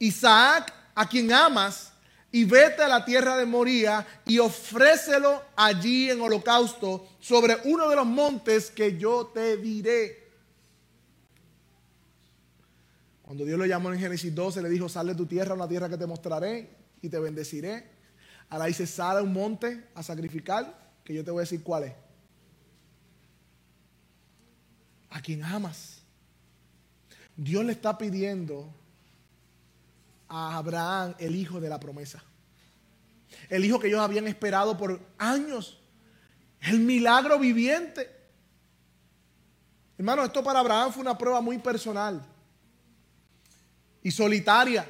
Isaac, 0.00 0.72
a 0.94 1.08
quien 1.08 1.32
amas, 1.32 1.92
y 2.32 2.44
vete 2.44 2.82
a 2.82 2.88
la 2.88 3.04
tierra 3.04 3.36
de 3.36 3.46
Moría 3.46 4.06
y 4.26 4.38
ofrécelo 4.38 5.42
allí 5.56 6.10
en 6.10 6.20
holocausto 6.20 7.08
sobre 7.20 7.56
uno 7.64 7.88
de 7.88 7.96
los 7.96 8.06
montes 8.06 8.70
que 8.70 8.98
yo 8.98 9.26
te 9.32 9.56
diré. 9.56 10.18
Cuando 13.22 13.44
Dios 13.44 13.58
lo 13.58 13.66
llamó 13.66 13.92
en 13.92 13.98
Génesis 14.00 14.34
12, 14.34 14.60
le 14.60 14.68
dijo, 14.68 14.88
sal 14.88 15.06
de 15.06 15.14
tu 15.14 15.26
tierra 15.26 15.54
una 15.54 15.68
tierra 15.68 15.88
que 15.88 15.96
te 15.96 16.06
mostraré 16.06 16.68
y 17.00 17.08
te 17.08 17.18
bendeciré. 17.18 17.84
Ahora 18.48 18.66
dice, 18.66 18.86
sal 18.86 19.18
a 19.18 19.22
un 19.22 19.32
monte 19.32 19.88
a 19.94 20.02
sacrificar, 20.02 20.90
que 21.04 21.14
yo 21.14 21.24
te 21.24 21.30
voy 21.30 21.40
a 21.40 21.42
decir 21.42 21.62
cuál 21.62 21.84
es 21.84 21.92
a 25.10 25.20
quien 25.20 25.44
amas. 25.44 25.98
Dios 27.36 27.64
le 27.64 27.72
está 27.72 27.98
pidiendo 27.98 28.72
a 30.28 30.56
Abraham 30.56 31.14
el 31.18 31.34
hijo 31.34 31.60
de 31.60 31.68
la 31.68 31.80
promesa. 31.80 32.22
El 33.48 33.64
hijo 33.64 33.78
que 33.78 33.88
ellos 33.88 34.00
habían 34.00 34.26
esperado 34.28 34.76
por 34.76 35.00
años. 35.18 35.78
El 36.60 36.80
milagro 36.80 37.38
viviente. 37.38 38.10
Hermano, 39.98 40.24
esto 40.24 40.42
para 40.42 40.60
Abraham 40.60 40.92
fue 40.92 41.02
una 41.02 41.18
prueba 41.18 41.40
muy 41.40 41.58
personal 41.58 42.24
y 44.02 44.10
solitaria. 44.10 44.86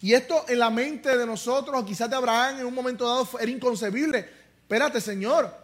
Y 0.00 0.12
esto 0.12 0.44
en 0.48 0.58
la 0.58 0.70
mente 0.70 1.16
de 1.16 1.26
nosotros, 1.26 1.80
o 1.80 1.84
quizás 1.84 2.10
de 2.10 2.16
Abraham 2.16 2.60
en 2.60 2.66
un 2.66 2.74
momento 2.74 3.06
dado, 3.06 3.28
era 3.40 3.50
inconcebible. 3.50 4.28
Espérate, 4.60 5.00
Señor, 5.00 5.63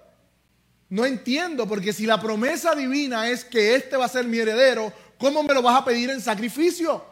no 0.91 1.07
entiendo, 1.07 1.69
porque 1.69 1.93
si 1.93 2.05
la 2.05 2.21
promesa 2.21 2.75
divina 2.75 3.29
es 3.29 3.45
que 3.45 3.77
este 3.77 3.97
va 3.97 4.07
a 4.07 4.09
ser 4.09 4.27
mi 4.27 4.39
heredero, 4.39 4.93
¿cómo 5.19 5.43
me 5.45 5.55
lo 5.55 5.63
vas 5.63 5.81
a 5.81 5.85
pedir 5.85 6.11
en 6.11 6.21
sacrificio? 6.21 7.05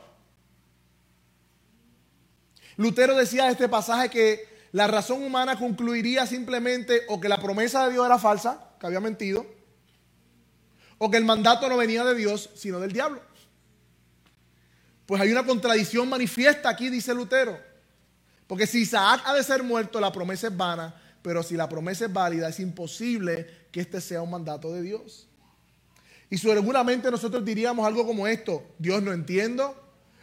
Lutero 2.76 3.16
decía 3.16 3.44
en 3.44 3.52
este 3.52 3.68
pasaje 3.68 4.10
que 4.10 4.48
la 4.72 4.88
razón 4.88 5.22
humana 5.22 5.56
concluiría 5.56 6.26
simplemente 6.26 7.02
o 7.08 7.20
que 7.20 7.28
la 7.28 7.40
promesa 7.40 7.86
de 7.86 7.92
Dios 7.92 8.04
era 8.04 8.18
falsa, 8.18 8.72
que 8.80 8.86
había 8.86 9.00
mentido, 9.00 9.46
o 10.98 11.08
que 11.08 11.16
el 11.16 11.24
mandato 11.24 11.68
no 11.68 11.76
venía 11.76 12.04
de 12.04 12.16
Dios, 12.16 12.50
sino 12.56 12.80
del 12.80 12.92
diablo. 12.92 13.22
Pues 15.06 15.22
hay 15.22 15.30
una 15.30 15.46
contradicción 15.46 16.08
manifiesta 16.08 16.68
aquí, 16.68 16.90
dice 16.90 17.14
Lutero. 17.14 17.58
Porque 18.48 18.66
si 18.66 18.80
Isaac 18.80 19.22
ha 19.24 19.34
de 19.34 19.44
ser 19.44 19.62
muerto, 19.62 20.00
la 20.00 20.10
promesa 20.10 20.48
es 20.48 20.56
vana, 20.56 20.94
pero 21.22 21.42
si 21.42 21.56
la 21.56 21.68
promesa 21.68 22.06
es 22.06 22.12
válida, 22.12 22.48
es 22.48 22.60
imposible 22.60 23.46
que 23.70 23.80
este 23.80 24.00
sea 24.00 24.22
un 24.22 24.30
mandato 24.30 24.72
de 24.72 24.82
Dios. 24.82 25.28
Y 26.30 26.38
seguramente 26.38 27.10
nosotros 27.10 27.44
diríamos 27.44 27.86
algo 27.86 28.06
como 28.06 28.26
esto, 28.26 28.62
Dios 28.78 29.02
no 29.02 29.12
entiendo, 29.12 29.74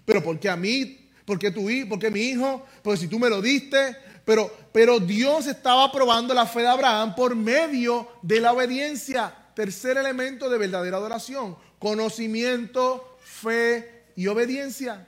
pero 0.06 0.24
¿por 0.24 0.40
qué 0.40 0.50
a 0.50 0.56
mí? 0.56 1.10
¿Por 1.26 1.40
qué 1.40 1.50
tu 1.50 1.70
hijo? 1.70 1.90
¿Por 1.90 2.00
qué 2.00 2.12
mi 2.12 2.22
hijo? 2.22 2.64
Porque 2.84 3.00
si 3.00 3.08
tú 3.08 3.18
me 3.18 3.30
lo 3.30 3.42
diste, 3.42 3.98
pero, 4.24 4.52
pero 4.72 5.00
Dios 5.00 5.48
estaba 5.48 5.92
probando 5.92 6.34
la 6.34 6.46
fe 6.46 6.62
de 6.62 6.68
Abraham 6.68 7.16
por 7.16 7.36
medio 7.36 8.08
de 8.22 8.40
la 8.40 8.54
obediencia. 8.54 9.34
Tercer 9.56 9.98
elemento 9.98 10.50
de 10.50 10.58
verdadera 10.58 10.98
adoración, 10.98 11.58
conocimiento, 11.80 13.18
fe 13.22 14.06
y 14.16 14.28
obediencia. 14.28 15.08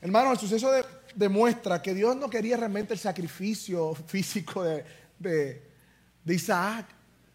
Hermano, 0.00 0.32
el 0.32 0.38
suceso 0.38 0.70
demuestra 1.14 1.80
que 1.80 1.94
Dios 1.94 2.16
no 2.16 2.28
quería 2.28 2.56
realmente 2.56 2.94
el 2.94 2.98
sacrificio 2.98 3.94
físico 4.06 4.62
de, 4.62 4.84
de 5.18 6.34
Isaac, 6.34 6.86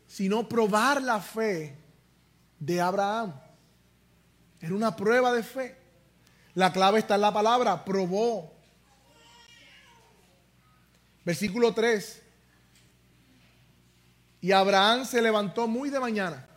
sino 0.07 0.47
probar 0.47 1.01
la 1.01 1.19
fe 1.19 1.75
de 2.59 2.81
Abraham. 2.81 3.33
Era 4.59 4.75
una 4.75 4.95
prueba 4.95 5.31
de 5.31 5.43
fe. 5.43 5.77
La 6.55 6.73
clave 6.73 6.99
está 6.99 7.15
en 7.15 7.21
la 7.21 7.33
palabra, 7.33 7.85
probó. 7.85 8.53
Versículo 11.23 11.73
3. 11.73 12.23
Y 14.41 14.51
Abraham 14.51 15.05
se 15.05 15.21
levantó 15.21 15.67
muy 15.67 15.89
de 15.89 15.99
mañana 15.99 16.49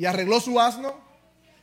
y 0.00 0.06
arregló 0.06 0.40
su 0.40 0.58
asno 0.58 0.94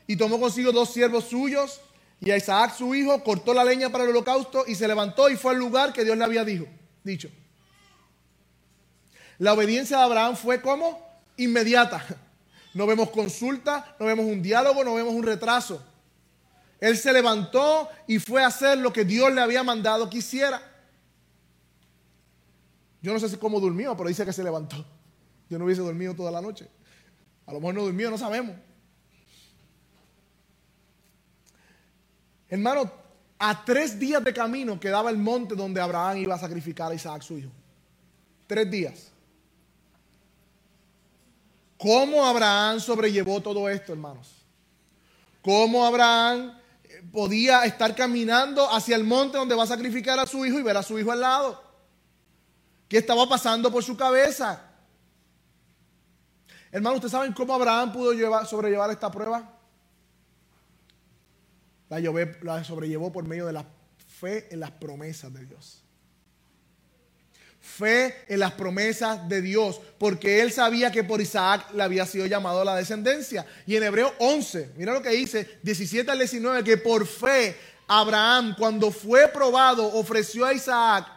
y 0.06 0.15
tomó 0.15 0.39
consigo 0.39 0.72
dos 0.72 0.93
siervos 0.93 1.24
suyos 1.24 1.82
y 2.20 2.32
a 2.32 2.38
Isaac 2.38 2.76
su 2.76 2.96
hijo, 2.96 3.24
cortó 3.24 3.54
la 3.54 3.64
leña 3.64 3.92
para 3.92 4.04
el 4.04 4.10
holocausto 4.10 4.66
y 4.68 4.76
se 4.76 4.88
levantó 4.88 5.30
y 5.30 5.36
fue 5.36 5.52
al 5.52 5.60
lugar 5.60 5.94
que 5.94 6.04
Dios 6.04 6.18
le 6.18 6.24
había 6.24 6.44
dicho. 6.44 7.30
La 9.38 9.54
obediencia 9.54 9.98
de 9.98 10.04
Abraham 10.04 10.36
fue 10.36 10.62
como 10.62 11.00
inmediata. 11.38 12.04
No 12.74 12.86
vemos 12.86 13.10
consulta, 13.10 13.96
no 14.00 14.06
vemos 14.06 14.26
un 14.26 14.42
diálogo, 14.42 14.84
no 14.84 14.96
vemos 14.96 15.14
un 15.14 15.24
retraso. 15.24 15.84
Él 16.80 16.98
se 16.98 17.12
levantó 17.12 17.90
y 18.06 18.20
fue 18.20 18.44
a 18.44 18.48
hacer 18.48 18.78
lo 18.78 18.94
que 18.94 19.04
Dios 19.04 19.34
le 19.34 19.42
había 19.42 19.64
mandado 19.64 20.10
que 20.10 20.20
hiciera. 20.20 20.62
Yo 23.02 23.14
no 23.14 23.20
sé 23.20 23.30
si 23.30 23.38
cómo 23.38 23.60
durmió, 23.60 23.96
pero 23.96 24.10
dice 24.10 24.26
que 24.26 24.34
se 24.34 24.44
levantó. 24.44 24.86
Yo 25.50 25.58
no 25.58 25.66
hubiese 25.66 25.82
dormido 25.82 26.14
toda 26.14 26.32
la 26.32 26.42
noche. 26.42 26.68
A 27.46 27.54
lo 27.54 27.60
mejor 27.60 27.76
no 27.76 27.84
durmió, 27.84 28.10
no 28.10 28.18
sabemos. 28.18 28.56
Hermano, 32.50 32.92
a 33.40 33.66
tres 33.66 34.00
días 34.00 34.24
de 34.24 34.34
camino 34.34 34.80
quedaba 34.80 35.10
el 35.10 35.18
monte 35.18 35.56
donde 35.56 35.82
Abraham 35.82 36.18
iba 36.18 36.36
a 36.36 36.40
sacrificar 36.40 36.92
a 36.92 36.96
Isaac, 36.96 37.22
su 37.22 37.38
hijo. 37.38 37.52
Tres 38.48 38.70
días. 38.72 39.12
¿Cómo 41.78 42.26
Abraham 42.26 42.80
sobrellevó 42.80 43.42
todo 43.42 43.70
esto, 43.70 43.92
hermanos? 43.92 44.34
¿Cómo 45.44 45.86
Abraham 45.86 46.58
eh, 46.84 47.04
podía 47.12 47.64
estar 47.66 47.96
caminando 47.96 48.70
hacia 48.72 48.96
el 48.96 49.04
monte 49.04 49.38
donde 49.38 49.54
va 49.54 49.64
a 49.64 49.68
sacrificar 49.68 50.20
a 50.20 50.26
su 50.26 50.44
hijo 50.46 50.58
y 50.60 50.64
ver 50.64 50.78
a 50.78 50.84
su 50.84 50.98
hijo 50.98 51.12
al 51.12 51.22
lado? 51.22 51.62
¿Qué 52.90 52.98
estaba 52.98 53.30
pasando 53.30 53.72
por 53.72 53.84
su 53.84 53.96
cabeza? 53.96 54.62
Hermano, 56.72 56.96
¿ustedes 56.96 57.12
saben 57.12 57.34
cómo 57.34 57.54
Abraham 57.54 57.92
pudo 57.92 58.46
sobrellevar 58.46 58.90
esta 58.90 59.12
prueba? 59.12 59.57
La, 61.89 62.00
la 62.41 62.63
sobrellevó 62.63 63.12
por 63.12 63.26
medio 63.26 63.45
de 63.45 63.54
la 63.54 63.65
fe 64.08 64.47
en 64.52 64.60
las 64.60 64.71
promesas 64.71 65.34
de 65.34 65.45
Dios 65.45 65.84
fe 67.67 68.23
en 68.28 68.39
las 68.39 68.54
promesas 68.54 69.28
de 69.28 69.41
Dios, 69.41 69.80
porque 69.97 70.41
él 70.41 70.52
sabía 70.52 70.91
que 70.91 71.04
por 71.04 71.21
Isaac 71.21 71.67
le 71.73 71.84
había 71.84 72.06
sido 72.06 72.26
llamado 72.26 72.63
la 72.63 72.76
descendencia. 72.76 73.45
Y 73.65 73.76
en 73.76 73.84
Hebreo 73.84 74.13
11, 74.19 74.71
mira 74.78 74.93
lo 74.93 75.02
que 75.02 75.10
dice, 75.10 75.60
17 75.63 76.10
al 76.10 76.17
19, 76.17 76.63
que 76.63 76.78
por 76.78 77.06
fe 77.06 77.56
Abraham, 77.88 78.56
cuando 78.58 78.91
fue 78.91 79.28
probado, 79.28 79.86
ofreció 79.93 80.45
a 80.45 80.54
Isaac, 80.54 81.08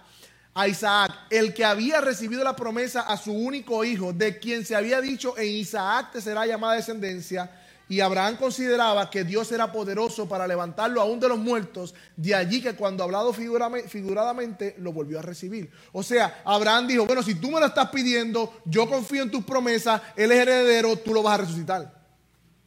a 0.53 0.69
Isaac, 0.69 1.13
el 1.31 1.55
que 1.55 1.65
había 1.65 2.01
recibido 2.01 2.43
la 2.43 2.57
promesa 2.57 3.03
a 3.03 3.17
su 3.17 3.33
único 3.33 3.85
hijo, 3.85 4.13
de 4.13 4.39
quien 4.39 4.65
se 4.67 4.75
había 4.75 5.01
dicho, 5.01 5.39
en 5.39 5.49
Isaac 5.49 6.13
te 6.13 6.21
será 6.21 6.47
llamada 6.47 6.75
descendencia 6.75 7.51
y 7.91 7.99
Abraham 7.99 8.37
consideraba 8.37 9.11
que 9.11 9.25
Dios 9.25 9.51
era 9.51 9.73
poderoso 9.73 10.29
para 10.29 10.47
levantarlo 10.47 11.01
aún 11.01 11.19
de 11.19 11.29
los 11.29 11.41
muertos, 11.41 11.93
de 12.17 12.37
allí 12.37 12.63
que 12.63 12.77
cuando 12.77 13.03
hablado 13.03 13.33
figuradamente 13.33 14.77
lo 14.79 14.93
volvió 14.93 15.19
a 15.19 15.23
recibir. 15.23 15.73
O 15.91 16.05
sea, 16.05 16.41
Abraham 16.45 16.87
dijo, 16.87 17.05
bueno, 17.05 17.21
si 17.21 17.35
tú 17.35 17.51
me 17.51 17.59
lo 17.59 17.67
estás 17.67 17.91
pidiendo, 17.91 18.61
yo 18.65 18.89
confío 18.89 19.25
en 19.25 19.31
tus 19.33 19.45
promesas, 19.45 20.01
él 20.15 20.31
es 20.31 20.39
heredero, 20.39 20.97
tú 20.99 21.13
lo 21.13 21.25
vas 21.25 21.35
a 21.35 21.43
resucitar. 21.43 22.01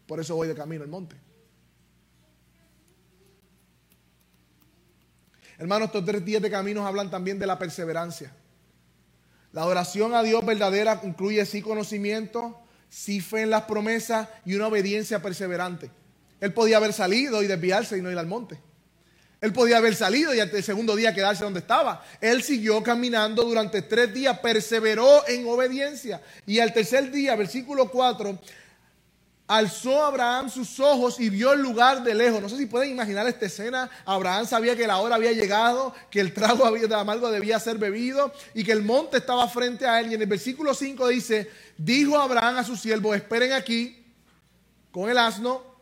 Por 0.06 0.20
eso 0.20 0.36
voy 0.36 0.50
de 0.50 0.56
camino 0.56 0.84
al 0.84 0.90
monte. 0.90 1.16
Hermanos, 5.58 5.86
estos 5.86 6.04
tres 6.04 6.26
días 6.26 6.42
de 6.42 6.52
caminos 6.52 6.86
hablan 6.86 7.10
también 7.10 7.40
de 7.40 7.48
la 7.48 7.58
perseverancia. 7.58 8.36
La 9.54 9.62
adoración 9.62 10.16
a 10.16 10.22
Dios 10.22 10.46
verdadera 10.46 11.00
incluye 11.06 11.46
sí 11.46 11.62
conocimiento, 11.62 12.60
sí 12.94 13.22
fe 13.22 13.42
en 13.42 13.50
las 13.50 13.64
promesas 13.64 14.28
y 14.46 14.54
una 14.54 14.68
obediencia 14.68 15.22
perseverante. 15.22 15.90
Él 16.40 16.54
podía 16.54 16.78
haber 16.78 16.94
salido 16.94 17.42
y 17.42 17.48
desviarse 17.48 17.98
y 17.98 18.02
no 18.02 18.12
ir 18.12 18.18
al 18.18 18.28
monte. 18.28 18.60
Él 19.42 19.52
podía 19.52 19.78
haber 19.78 19.96
salido 19.96 20.34
y 20.34 20.40
el 20.40 20.64
segundo 20.64 20.96
día 20.96 21.14
quedarse 21.14 21.44
donde 21.44 21.60
estaba. 21.60 22.06
Él 22.22 22.44
siguió 22.44 22.82
caminando 22.84 23.44
durante 23.44 23.82
tres 23.82 24.14
días, 24.14 24.40
perseveró 24.40 25.28
en 25.28 25.46
obediencia. 25.48 26.22
Y 26.46 26.60
al 26.60 26.72
tercer 26.72 27.12
día, 27.12 27.36
versículo 27.36 27.90
4, 27.90 28.40
alzó 29.48 30.04
Abraham 30.04 30.50
sus 30.50 30.80
ojos 30.80 31.20
y 31.20 31.30
vio 31.30 31.54
el 31.54 31.62
lugar 31.62 32.04
de 32.04 32.16
lejos. 32.16 32.42
No 32.42 32.50
sé 32.50 32.58
si 32.58 32.66
pueden 32.66 32.92
imaginar 32.92 33.28
esta 33.28 33.46
escena. 33.46 33.90
Abraham 34.06 34.46
sabía 34.46 34.76
que 34.76 34.88
la 34.88 34.98
hora 34.98 35.16
había 35.16 35.32
llegado, 35.32 35.94
que 36.10 36.20
el 36.20 36.34
trago 36.34 36.72
de 36.72 36.96
amargo 36.96 37.30
debía 37.30 37.60
ser 37.60 37.78
bebido 37.78 38.34
y 38.54 38.64
que 38.64 38.72
el 38.72 38.84
monte 38.84 39.18
estaba 39.18 39.48
frente 39.48 39.86
a 39.86 40.00
él. 40.00 40.12
Y 40.12 40.16
en 40.16 40.22
el 40.22 40.28
versículo 40.28 40.74
5 40.74 41.08
dice, 41.10 41.52
dijo 41.78 42.18
Abraham 42.18 42.58
a 42.58 42.64
sus 42.64 42.80
siervos, 42.80 43.16
esperen 43.16 43.54
aquí 43.54 44.06
con 44.92 45.10
el 45.10 45.18
asno 45.18 45.74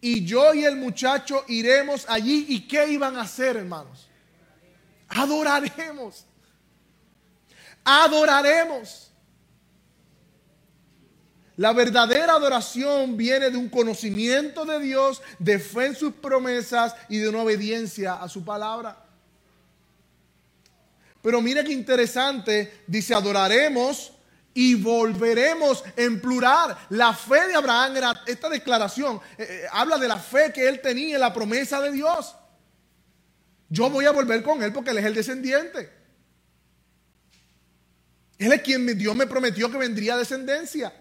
y 0.00 0.24
yo 0.24 0.54
y 0.54 0.64
el 0.64 0.76
muchacho 0.76 1.44
iremos 1.48 2.04
allí. 2.08 2.46
¿Y 2.48 2.68
qué 2.68 2.88
iban 2.88 3.16
a 3.16 3.22
hacer, 3.22 3.56
hermanos? 3.56 4.08
Adoraremos. 5.08 6.26
Adoraremos. 7.84 9.10
La 11.56 11.72
verdadera 11.72 12.34
adoración 12.34 13.16
viene 13.16 13.50
de 13.50 13.56
un 13.56 13.70
conocimiento 13.70 14.66
de 14.66 14.78
Dios, 14.78 15.22
de 15.38 15.58
fe 15.58 15.86
en 15.86 15.94
sus 15.94 16.12
promesas 16.12 16.94
y 17.08 17.18
de 17.18 17.30
una 17.30 17.42
obediencia 17.42 18.14
a 18.14 18.28
su 18.28 18.44
palabra. 18.44 19.04
Pero 21.22 21.40
mire 21.40 21.64
qué 21.64 21.72
interesante, 21.72 22.82
dice, 22.86 23.14
adoraremos 23.14 24.12
y 24.52 24.74
volveremos 24.74 25.82
en 25.96 26.20
plural. 26.20 26.76
La 26.90 27.14
fe 27.14 27.46
de 27.48 27.54
Abraham 27.54 27.96
era 27.96 28.22
esta 28.26 28.48
declaración, 28.50 29.20
eh, 29.38 29.46
eh, 29.48 29.66
habla 29.72 29.96
de 29.96 30.08
la 30.08 30.18
fe 30.18 30.52
que 30.52 30.68
él 30.68 30.80
tenía 30.80 31.14
en 31.14 31.20
la 31.20 31.32
promesa 31.32 31.80
de 31.80 31.90
Dios. 31.90 32.34
Yo 33.68 33.88
voy 33.90 34.04
a 34.04 34.12
volver 34.12 34.42
con 34.42 34.62
él 34.62 34.72
porque 34.72 34.90
él 34.90 34.98
es 34.98 35.04
el 35.06 35.14
descendiente. 35.14 35.90
Él 38.38 38.52
es 38.52 38.60
quien 38.60 38.86
Dios 38.98 39.16
me 39.16 39.26
prometió 39.26 39.70
que 39.70 39.78
vendría 39.78 40.16
descendencia. 40.16 40.92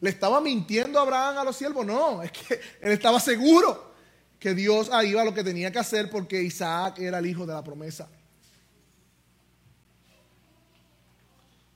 ¿Le 0.00 0.10
estaba 0.10 0.40
mintiendo 0.40 1.00
Abraham 1.00 1.38
a 1.38 1.44
los 1.44 1.56
siervos? 1.56 1.86
No, 1.86 2.22
es 2.22 2.32
que 2.32 2.54
él 2.80 2.92
estaba 2.92 3.18
seguro 3.18 3.94
que 4.38 4.54
Dios 4.54 4.90
ahí 4.92 5.10
iba 5.10 5.22
a 5.22 5.24
lo 5.24 5.34
que 5.34 5.42
tenía 5.42 5.72
que 5.72 5.78
hacer 5.78 6.10
porque 6.10 6.42
Isaac 6.42 6.98
era 6.98 7.18
el 7.18 7.26
hijo 7.26 7.46
de 7.46 7.54
la 7.54 7.64
promesa. 7.64 8.08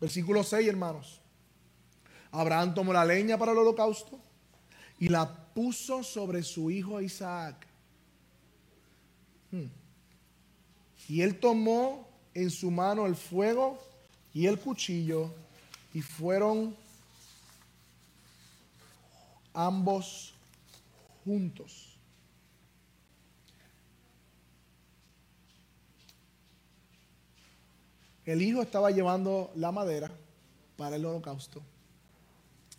Versículo 0.00 0.42
6, 0.42 0.68
hermanos. 0.68 1.20
Abraham 2.32 2.74
tomó 2.74 2.92
la 2.92 3.04
leña 3.04 3.36
para 3.36 3.52
el 3.52 3.58
holocausto 3.58 4.18
y 4.98 5.08
la 5.08 5.28
puso 5.52 6.02
sobre 6.02 6.42
su 6.42 6.70
hijo 6.70 7.00
Isaac. 7.00 7.66
Hmm. 9.50 9.66
Y 11.08 11.22
él 11.22 11.40
tomó 11.40 12.08
en 12.34 12.50
su 12.50 12.70
mano 12.70 13.06
el 13.06 13.16
fuego 13.16 13.82
y 14.32 14.46
el 14.46 14.58
cuchillo 14.58 15.34
y 15.92 16.02
fueron 16.02 16.76
ambos 19.55 20.34
juntos. 21.24 21.98
El 28.24 28.42
hijo 28.42 28.62
estaba 28.62 28.90
llevando 28.90 29.51
la 29.57 29.72
madera 29.72 30.11
para 30.76 30.96
el 30.96 31.05
holocausto 31.05 31.62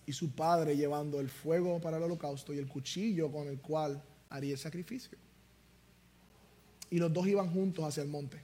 y 0.05 0.13
su 0.13 0.31
padre 0.31 0.75
llevando 0.75 1.19
el 1.19 1.29
fuego 1.29 1.79
para 1.79 1.97
el 1.97 2.03
holocausto 2.03 2.53
y 2.53 2.57
el 2.57 2.67
cuchillo 2.67 3.31
con 3.31 3.47
el 3.47 3.59
cual 3.59 4.01
haría 4.29 4.53
el 4.53 4.57
sacrificio. 4.57 5.17
Y 6.89 6.97
los 6.97 7.11
dos 7.11 7.27
iban 7.27 7.51
juntos 7.51 7.85
hacia 7.85 8.03
el 8.03 8.09
monte. 8.09 8.41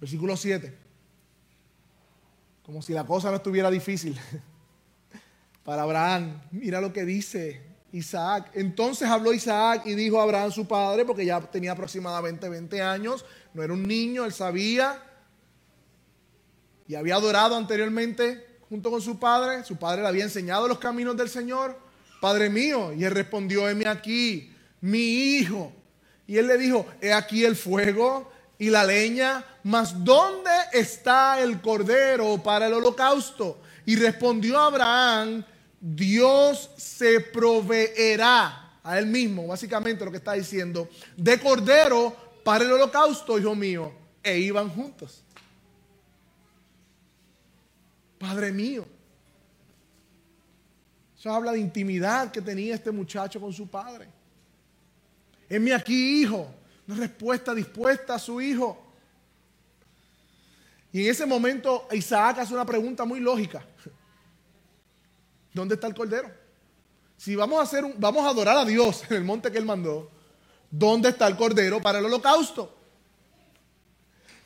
Versículo 0.00 0.36
7. 0.36 0.85
Como 2.66 2.82
si 2.82 2.92
la 2.92 3.06
cosa 3.06 3.30
no 3.30 3.36
estuviera 3.36 3.70
difícil. 3.70 4.18
Para 5.64 5.82
Abraham, 5.82 6.42
mira 6.50 6.80
lo 6.80 6.92
que 6.92 7.04
dice 7.04 7.62
Isaac. 7.92 8.50
Entonces 8.54 9.08
habló 9.08 9.32
Isaac 9.32 9.82
y 9.86 9.94
dijo 9.94 10.18
a 10.18 10.24
Abraham 10.24 10.50
su 10.50 10.66
padre, 10.66 11.04
porque 11.04 11.24
ya 11.24 11.40
tenía 11.40 11.72
aproximadamente 11.72 12.48
20 12.48 12.82
años, 12.82 13.24
no 13.54 13.62
era 13.62 13.72
un 13.72 13.84
niño, 13.84 14.24
él 14.24 14.32
sabía 14.32 15.00
y 16.88 16.96
había 16.96 17.14
adorado 17.14 17.56
anteriormente 17.56 18.44
junto 18.68 18.90
con 18.90 19.00
su 19.00 19.16
padre. 19.20 19.62
Su 19.62 19.76
padre 19.76 20.02
le 20.02 20.08
había 20.08 20.24
enseñado 20.24 20.66
los 20.66 20.78
caminos 20.78 21.16
del 21.16 21.28
Señor. 21.28 21.78
Padre 22.20 22.50
mío, 22.50 22.92
y 22.92 23.04
él 23.04 23.12
respondió, 23.12 23.68
heme 23.68 23.86
aquí, 23.86 24.52
mi 24.80 24.98
hijo. 24.98 25.72
Y 26.26 26.36
él 26.38 26.48
le 26.48 26.58
dijo, 26.58 26.84
he 27.00 27.12
aquí 27.12 27.44
el 27.44 27.54
fuego 27.54 28.32
y 28.58 28.70
la 28.70 28.84
leña, 28.84 29.44
mas 29.64 30.04
¿dónde 30.04 30.50
está 30.72 31.40
el 31.40 31.60
cordero 31.60 32.42
para 32.42 32.66
el 32.66 32.74
holocausto? 32.74 33.60
Y 33.84 33.96
respondió 33.96 34.58
Abraham, 34.58 35.44
Dios 35.80 36.70
se 36.76 37.20
proveerá 37.20 38.78
a 38.82 38.98
él 38.98 39.06
mismo, 39.06 39.46
básicamente 39.46 40.04
lo 40.04 40.10
que 40.10 40.16
está 40.18 40.32
diciendo, 40.32 40.88
de 41.16 41.38
cordero 41.38 42.16
para 42.44 42.64
el 42.64 42.72
holocausto, 42.72 43.38
hijo 43.38 43.54
mío. 43.54 43.92
E 44.22 44.38
iban 44.38 44.68
juntos. 44.70 45.22
Padre 48.18 48.50
mío. 48.50 48.86
Eso 51.18 51.30
habla 51.30 51.52
de 51.52 51.60
intimidad 51.60 52.30
que 52.30 52.40
tenía 52.40 52.74
este 52.74 52.90
muchacho 52.90 53.40
con 53.40 53.52
su 53.52 53.68
padre. 53.68 54.08
mi 55.48 55.70
aquí, 55.70 56.22
hijo. 56.22 56.48
Una 56.88 56.96
respuesta 56.96 57.54
dispuesta 57.54 58.14
a 58.14 58.18
su 58.18 58.40
hijo. 58.40 58.82
Y 60.92 61.04
en 61.04 61.10
ese 61.10 61.26
momento 61.26 61.88
Isaac 61.92 62.38
hace 62.38 62.54
una 62.54 62.64
pregunta 62.64 63.04
muy 63.04 63.20
lógica. 63.20 63.64
¿Dónde 65.52 65.74
está 65.74 65.86
el 65.86 65.94
cordero? 65.94 66.30
Si 67.16 67.34
vamos 67.34 67.58
a 67.58 67.62
hacer 67.62 67.84
un, 67.84 67.94
vamos 67.98 68.24
a 68.24 68.28
adorar 68.28 68.58
a 68.58 68.64
Dios 68.64 69.02
en 69.08 69.16
el 69.16 69.24
monte 69.24 69.50
que 69.50 69.58
él 69.58 69.64
mandó, 69.64 70.10
¿dónde 70.70 71.08
está 71.08 71.26
el 71.26 71.36
cordero 71.36 71.80
para 71.80 71.98
el 71.98 72.04
holocausto? 72.04 72.76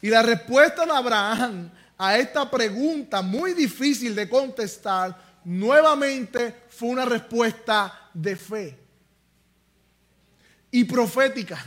Y 0.03 0.09
la 0.09 0.22
respuesta 0.22 0.86
de 0.86 0.93
Abraham 0.93 1.70
a 1.99 2.16
esta 2.16 2.51
pregunta 2.51 3.20
muy 3.20 3.53
difícil 3.53 4.14
de 4.14 4.28
contestar, 4.28 5.41
nuevamente 5.45 6.62
fue 6.70 6.88
una 6.88 7.05
respuesta 7.05 8.09
de 8.14 8.36
fe 8.36 8.78
y 10.70 10.84
profética. 10.84 11.62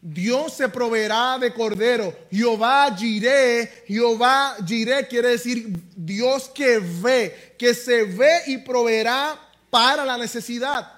Dios 0.00 0.52
se 0.54 0.68
proveerá 0.68 1.38
de 1.38 1.52
cordero. 1.52 2.14
Jehová 2.30 2.94
Jiré, 2.96 3.84
Jehová 3.86 4.56
Jiré 4.64 5.06
quiere 5.08 5.30
decir 5.30 5.76
Dios 5.96 6.48
que 6.48 6.78
ve, 6.78 7.54
que 7.58 7.74
se 7.74 8.04
ve 8.04 8.42
y 8.46 8.58
proveerá 8.58 9.38
para 9.70 10.04
la 10.04 10.16
necesidad. 10.16 10.92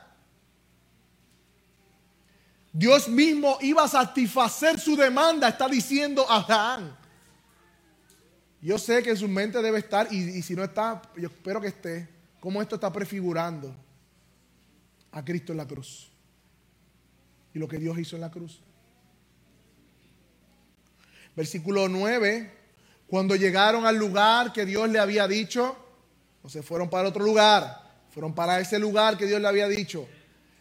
Dios 2.72 3.08
mismo 3.08 3.58
iba 3.60 3.82
a 3.82 3.88
satisfacer 3.88 4.78
su 4.78 4.94
demanda, 4.94 5.48
está 5.48 5.68
diciendo 5.68 6.24
Abraham. 6.30 6.94
Yo 8.60 8.78
sé 8.78 9.02
que 9.02 9.10
en 9.10 9.16
su 9.16 9.28
mente 9.28 9.62
debe 9.62 9.78
estar, 9.78 10.12
y, 10.12 10.42
si 10.42 10.54
no 10.54 10.64
está, 10.64 11.00
yo 11.16 11.28
espero 11.28 11.60
que 11.60 11.68
esté, 11.68 12.08
cómo 12.40 12.60
esto 12.60 12.74
está 12.74 12.92
prefigurando 12.92 13.74
a 15.12 15.24
Cristo 15.24 15.52
en 15.52 15.58
la 15.58 15.66
cruz. 15.66 16.10
Y 17.54 17.58
lo 17.58 17.66
que 17.66 17.78
Dios 17.78 17.98
hizo 17.98 18.16
en 18.16 18.22
la 18.22 18.30
cruz. 18.30 18.60
Versículo 21.38 21.88
9, 21.88 22.50
cuando 23.06 23.36
llegaron 23.36 23.86
al 23.86 23.94
lugar 23.94 24.52
que 24.52 24.66
Dios 24.66 24.88
le 24.88 24.98
había 24.98 25.28
dicho, 25.28 25.76
o 26.42 26.48
se 26.48 26.64
fueron 26.64 26.90
para 26.90 27.10
otro 27.10 27.24
lugar, 27.24 27.80
fueron 28.10 28.34
para 28.34 28.58
ese 28.58 28.76
lugar 28.76 29.16
que 29.16 29.26
Dios 29.26 29.40
le 29.40 29.46
había 29.46 29.68
dicho. 29.68 30.08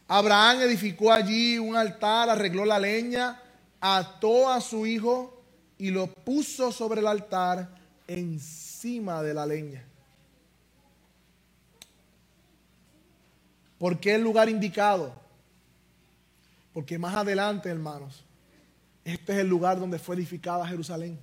Abraham 0.08 0.62
edificó 0.62 1.12
allí 1.12 1.58
un 1.58 1.76
altar, 1.76 2.30
arregló 2.30 2.64
la 2.64 2.78
leña, 2.78 3.42
ató 3.82 4.52
a 4.52 4.62
su 4.62 4.86
hijo 4.86 5.42
y 5.80 5.90
lo 5.90 6.06
puso 6.06 6.72
sobre 6.72 7.02
el 7.02 7.08
altar 7.08 7.70
encima 8.06 9.24
de 9.24 9.34
la 9.34 9.48
leña. 9.48 9.84
¿Por 13.80 14.00
qué 14.00 14.14
el 14.14 14.22
lugar 14.22 14.48
indicado? 14.48 15.12
Porque 16.72 17.00
más 17.00 17.16
adelante, 17.16 17.68
hermanos, 17.68 18.27
este 19.08 19.32
es 19.32 19.40
el 19.40 19.48
lugar 19.48 19.80
donde 19.80 20.00
fue 20.00 20.18
edificada 20.18 20.68
Jerusalén. 20.68 21.18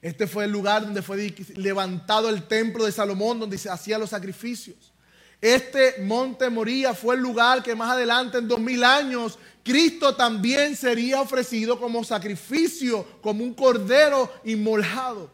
Este 0.00 0.26
fue 0.26 0.44
el 0.44 0.50
lugar 0.50 0.80
donde 0.82 1.02
fue 1.02 1.34
levantado 1.56 2.30
el 2.30 2.44
templo 2.44 2.86
de 2.86 2.92
Salomón, 2.92 3.38
donde 3.38 3.58
se 3.58 3.68
hacían 3.68 4.00
los 4.00 4.08
sacrificios. 4.08 4.94
Este 5.42 5.96
monte 6.00 6.48
Moría 6.48 6.94
fue 6.94 7.16
el 7.16 7.20
lugar 7.20 7.62
que 7.62 7.74
más 7.74 7.90
adelante, 7.90 8.38
en 8.38 8.48
dos 8.48 8.60
mil 8.60 8.82
años, 8.82 9.38
Cristo 9.62 10.16
también 10.16 10.74
sería 10.74 11.20
ofrecido 11.20 11.78
como 11.78 12.02
sacrificio, 12.02 13.06
como 13.20 13.44
un 13.44 13.52
cordero 13.52 14.32
inmolado. 14.44 15.30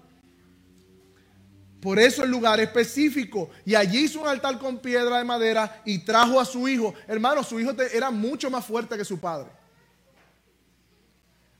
Por 1.80 2.00
eso 2.00 2.24
el 2.24 2.30
lugar 2.30 2.58
específico. 2.58 3.50
Y 3.64 3.76
allí 3.76 4.06
hizo 4.06 4.20
un 4.20 4.26
altar 4.26 4.58
con 4.58 4.78
piedra 4.78 5.18
de 5.18 5.24
madera 5.24 5.80
y 5.84 5.98
trajo 5.98 6.40
a 6.40 6.44
su 6.44 6.66
hijo. 6.66 6.92
Hermano, 7.06 7.44
su 7.44 7.60
hijo 7.60 7.70
era 7.92 8.10
mucho 8.10 8.50
más 8.50 8.64
fuerte 8.64 8.96
que 8.96 9.04
su 9.04 9.20
padre. 9.20 9.63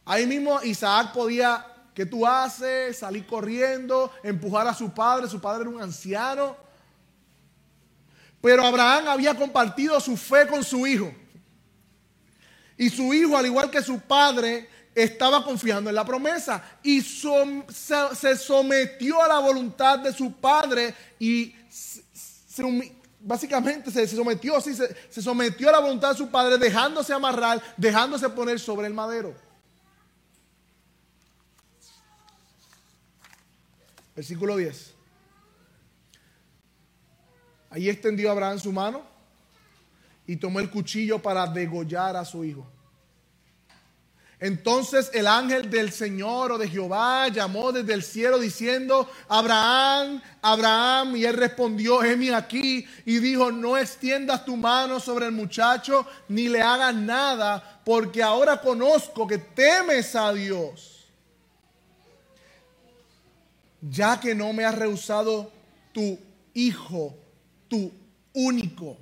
Ahí 0.05 0.27
mismo 0.27 0.61
Isaac 0.63 1.13
podía, 1.13 1.67
¿qué 1.95 2.05
tú 2.05 2.27
haces? 2.27 2.99
Salir 2.99 3.27
corriendo, 3.27 4.13
empujar 4.23 4.67
a 4.67 4.75
su 4.75 4.91
padre. 4.93 5.29
Su 5.29 5.41
padre 5.41 5.63
era 5.63 5.71
un 5.71 5.83
anciano. 5.83 6.57
Pero 8.41 8.65
Abraham 8.67 9.09
había 9.09 9.35
compartido 9.35 9.99
su 10.01 10.17
fe 10.17 10.47
con 10.47 10.63
su 10.63 10.87
hijo. 10.87 11.11
Y 12.77 12.91
su 12.91 13.15
hijo, 13.15 13.37
al 13.37 13.47
igual 13.47 13.71
que 13.71 13.81
su 13.81 14.01
padre, 14.01 14.69
estaba 14.95 15.45
confiando 15.45 15.91
en 15.91 15.97
la 15.97 16.05
promesa 16.05 16.63
y 16.83 17.01
se, 17.01 18.37
sometió 18.37 19.23
a 19.23 19.29
la 19.29 19.39
voluntad 19.39 19.99
de 19.99 20.13
su 20.13 20.33
padre 20.33 20.95
y 21.19 21.55
básicamente 23.21 23.91
se, 23.91 24.07
sometió, 24.07 24.61
se, 24.61 25.23
sometió 25.23 25.69
a 25.69 25.73
la 25.73 25.81
voluntad 25.81 26.11
de 26.11 26.19
su 26.19 26.29
padre 26.29 26.59
dejándose 26.59 27.13
amarrar, 27.13 27.61
dejándose 27.77 28.29
poner 28.29 28.61
sobre 28.61 28.87
el 28.87 28.95
madero. 28.95 29.35
Versículo 34.15 34.57
10. 34.57 34.95
Ahí 37.71 37.89
extendió 37.89 38.31
Abraham 38.31 38.59
su 38.59 38.73
mano 38.73 39.03
y 40.27 40.37
tomó 40.37 40.61
el 40.61 40.71
cuchillo 40.71 41.21
para 41.21 41.47
degollar 41.47 42.17
a 42.17 42.25
su 42.25 42.45
hijo. 42.45 42.67
Entonces 44.41 45.11
el 45.15 45.27
ángel 45.27 45.71
del 45.71 45.91
Señor 45.91 46.53
o 46.53 46.59
de 46.59 46.69
Jehová 46.69 47.29
llamó 47.29 47.73
desde 47.73 47.95
el 47.95 48.03
cielo 48.03 48.39
diciendo, 48.39 49.09
Abraham, 49.29 50.21
Abraham, 50.43 51.17
y 51.17 51.25
él 51.25 51.35
respondió, 51.35 52.05
heme 52.05 52.35
aquí, 52.35 52.87
y 53.07 53.19
dijo, 53.21 53.51
no 53.51 53.79
extiendas 53.79 54.45
tu 54.45 54.57
mano 54.57 55.01
sobre 55.01 55.27
el 55.27 55.33
muchacho, 55.33 56.07
ni 56.29 56.49
le 56.49 56.61
hagas 56.61 56.95
nada, 56.95 57.81
porque 57.85 58.23
ahora 58.23 58.61
conozco 58.61 59.27
que 59.27 59.39
temes 59.39 60.15
a 60.15 60.33
Dios, 60.33 60.94
ya 63.91 64.19
que 64.19 64.35
no 64.35 64.53
me 64.53 64.65
has 64.65 64.77
rehusado 64.77 65.51
tu 65.93 66.19
hijo, 66.55 67.15
tu 67.69 67.93
único. 68.33 68.97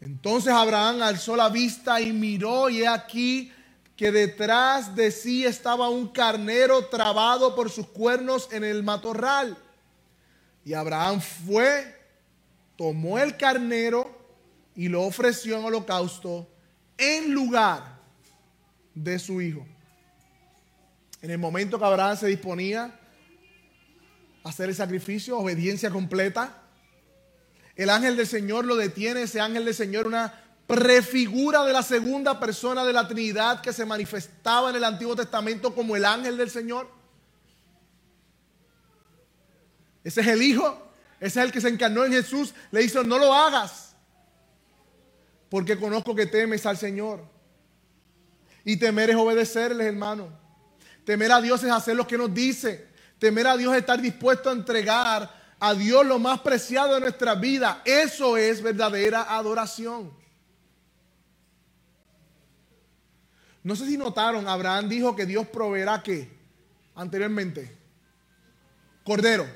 Entonces 0.00 0.52
Abraham 0.52 1.02
alzó 1.02 1.34
la 1.36 1.48
vista 1.48 2.00
y 2.00 2.12
miró, 2.12 2.68
y 2.68 2.82
he 2.82 2.88
aquí, 2.88 3.52
que 3.96 4.12
detrás 4.12 4.94
de 4.94 5.10
sí 5.10 5.44
estaba 5.44 5.88
un 5.88 6.08
carnero 6.08 6.86
trabado 6.86 7.54
por 7.54 7.70
sus 7.70 7.88
cuernos 7.88 8.48
en 8.52 8.62
el 8.62 8.82
matorral. 8.82 9.56
Y 10.64 10.74
Abraham 10.74 11.20
fue, 11.20 11.96
tomó 12.76 13.18
el 13.18 13.36
carnero 13.36 14.14
y 14.74 14.88
lo 14.88 15.02
ofreció 15.02 15.58
en 15.58 15.64
holocausto 15.64 16.46
en 16.98 17.32
lugar 17.32 17.98
de 18.94 19.18
su 19.18 19.40
hijo. 19.40 19.66
En 21.22 21.30
el 21.30 21.38
momento 21.38 21.78
que 21.78 21.84
Abraham 21.84 22.16
se 22.16 22.26
disponía 22.26 23.00
hacer 24.46 24.68
el 24.68 24.76
sacrificio, 24.76 25.38
obediencia 25.38 25.90
completa, 25.90 26.62
el 27.74 27.90
ángel 27.90 28.16
del 28.16 28.26
Señor 28.26 28.64
lo 28.64 28.76
detiene, 28.76 29.22
ese 29.22 29.40
ángel 29.40 29.64
del 29.64 29.74
Señor, 29.74 30.06
una 30.06 30.32
prefigura 30.66 31.64
de 31.64 31.72
la 31.72 31.82
segunda 31.82 32.40
persona 32.40 32.84
de 32.84 32.92
la 32.92 33.06
Trinidad 33.06 33.60
que 33.60 33.72
se 33.72 33.84
manifestaba 33.84 34.70
en 34.70 34.76
el 34.76 34.84
Antiguo 34.84 35.14
Testamento 35.14 35.74
como 35.74 35.96
el 35.96 36.04
ángel 36.04 36.36
del 36.36 36.50
Señor. 36.50 36.88
Ese 40.02 40.20
es 40.20 40.26
el 40.28 40.42
Hijo, 40.42 40.90
ese 41.20 41.40
es 41.40 41.46
el 41.46 41.52
que 41.52 41.60
se 41.60 41.68
encarnó 41.68 42.04
en 42.04 42.12
Jesús. 42.12 42.54
Le 42.70 42.82
hizo, 42.82 43.02
no 43.02 43.18
lo 43.18 43.34
hagas, 43.34 43.94
porque 45.50 45.78
conozco 45.78 46.14
que 46.14 46.26
temes 46.26 46.64
al 46.64 46.76
Señor. 46.76 47.20
Y 48.64 48.76
temer 48.76 49.10
es 49.10 49.16
obedecerles, 49.16 49.86
hermano. 49.86 50.28
Temer 51.04 51.30
a 51.32 51.40
Dios 51.40 51.62
es 51.62 51.70
hacer 51.70 51.96
lo 51.96 52.06
que 52.06 52.16
nos 52.16 52.32
dice. 52.32 52.85
Temer 53.18 53.46
a 53.46 53.56
Dios 53.56 53.72
es 53.74 53.80
estar 53.80 54.00
dispuesto 54.00 54.50
a 54.50 54.52
entregar 54.52 55.30
a 55.58 55.74
Dios 55.74 56.04
lo 56.04 56.18
más 56.18 56.40
preciado 56.40 56.94
de 56.94 57.00
nuestra 57.00 57.34
vida. 57.34 57.82
Eso 57.84 58.36
es 58.36 58.62
verdadera 58.62 59.34
adoración. 59.36 60.12
No 63.62 63.74
sé 63.74 63.86
si 63.86 63.96
notaron, 63.96 64.46
Abraham 64.46 64.88
dijo 64.88 65.16
que 65.16 65.26
Dios 65.26 65.46
proveerá 65.48 66.02
qué 66.02 66.30
anteriormente. 66.94 67.76
Cordero. 69.02 69.46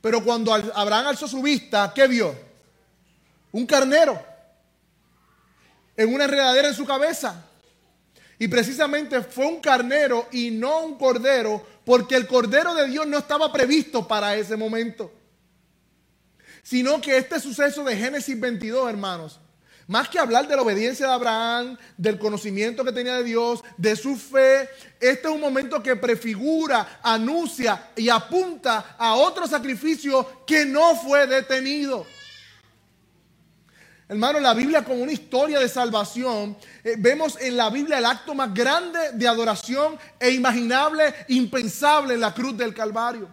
Pero 0.00 0.22
cuando 0.22 0.52
Abraham 0.52 1.06
alzó 1.06 1.26
su 1.26 1.40
vista, 1.40 1.92
¿qué 1.94 2.06
vio? 2.06 2.34
Un 3.52 3.66
carnero 3.66 4.20
en 5.96 6.12
una 6.12 6.24
enredadera 6.24 6.68
en 6.68 6.74
su 6.74 6.84
cabeza. 6.84 7.44
Y 8.38 8.48
precisamente 8.48 9.22
fue 9.22 9.46
un 9.46 9.60
carnero 9.60 10.28
y 10.32 10.50
no 10.50 10.80
un 10.80 10.98
cordero, 10.98 11.64
porque 11.84 12.16
el 12.16 12.26
cordero 12.26 12.74
de 12.74 12.88
Dios 12.88 13.06
no 13.06 13.18
estaba 13.18 13.52
previsto 13.52 14.06
para 14.06 14.34
ese 14.36 14.56
momento. 14.56 15.12
Sino 16.62 17.00
que 17.00 17.18
este 17.18 17.38
suceso 17.40 17.84
de 17.84 17.96
Génesis 17.96 18.38
22, 18.40 18.88
hermanos, 18.88 19.40
más 19.86 20.08
que 20.08 20.18
hablar 20.18 20.48
de 20.48 20.56
la 20.56 20.62
obediencia 20.62 21.06
de 21.06 21.12
Abraham, 21.12 21.76
del 21.98 22.18
conocimiento 22.18 22.84
que 22.84 22.92
tenía 22.92 23.16
de 23.16 23.24
Dios, 23.24 23.62
de 23.76 23.96
su 23.96 24.16
fe, 24.16 24.68
este 24.98 25.28
es 25.28 25.34
un 25.34 25.40
momento 25.40 25.82
que 25.82 25.94
prefigura, 25.94 27.00
anuncia 27.02 27.90
y 27.96 28.08
apunta 28.08 28.96
a 28.98 29.14
otro 29.14 29.46
sacrificio 29.46 30.44
que 30.46 30.64
no 30.64 30.96
fue 30.96 31.26
detenido. 31.26 32.06
Hermano, 34.06 34.38
la 34.38 34.52
Biblia 34.52 34.84
como 34.84 35.02
una 35.02 35.12
historia 35.12 35.58
de 35.58 35.68
salvación, 35.68 36.56
eh, 36.82 36.94
vemos 36.98 37.38
en 37.40 37.56
la 37.56 37.70
Biblia 37.70 37.98
el 37.98 38.04
acto 38.04 38.34
más 38.34 38.52
grande 38.52 39.12
de 39.14 39.26
adoración 39.26 39.98
e 40.20 40.30
imaginable, 40.30 41.14
impensable 41.28 42.14
en 42.14 42.20
la 42.20 42.34
cruz 42.34 42.54
del 42.56 42.74
Calvario. 42.74 43.28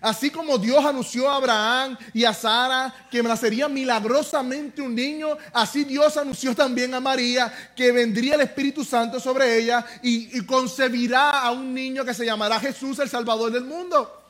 Así 0.00 0.30
como 0.30 0.58
Dios 0.58 0.84
anunció 0.84 1.28
a 1.28 1.36
Abraham 1.36 1.96
y 2.12 2.24
a 2.24 2.34
Sara 2.34 2.94
que 3.10 3.22
nacería 3.22 3.68
milagrosamente 3.68 4.80
un 4.80 4.94
niño, 4.94 5.36
así 5.52 5.82
Dios 5.82 6.16
anunció 6.18 6.54
también 6.54 6.94
a 6.94 7.00
María 7.00 7.72
que 7.74 7.90
vendría 7.90 8.34
el 8.34 8.42
Espíritu 8.42 8.84
Santo 8.84 9.18
sobre 9.18 9.58
ella 9.58 9.84
y, 10.02 10.38
y 10.38 10.44
concebirá 10.44 11.40
a 11.40 11.50
un 11.50 11.74
niño 11.74 12.04
que 12.04 12.14
se 12.14 12.26
llamará 12.26 12.60
Jesús, 12.60 12.98
el 13.00 13.08
Salvador 13.08 13.50
del 13.50 13.64
mundo. 13.64 14.22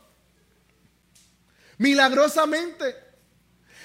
Milagrosamente. 1.76 3.03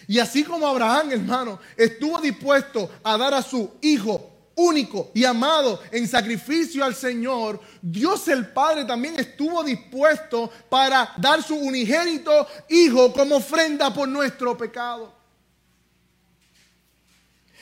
Y 0.10 0.18
así 0.18 0.43
como 0.43 0.68
Abraham, 0.68 1.12
hermano, 1.12 1.60
estuvo 1.78 2.20
dispuesto 2.20 2.89
a 3.03 3.16
dar 3.16 3.32
a 3.36 3.43
su 3.43 3.74
hijo 3.80 4.32
único 4.55 5.12
y 5.14 5.24
amado 5.24 5.80
en 5.91 6.07
sacrificio 6.07 6.84
al 6.84 6.95
Señor, 6.95 7.62
Dios 7.80 8.28
el 8.28 8.47
Padre 8.47 8.86
también 8.86 9.20
estuvo 9.20 9.64
dispuesto 9.64 10.51
para 10.68 11.14
dar 11.16 11.43
su 11.43 11.55
unigénito 11.55 12.47
Hijo 12.70 13.14
como 13.14 13.36
ofrenda 13.36 13.93
por 13.93 14.07
nuestro 14.07 14.57
pecado. 14.57 15.14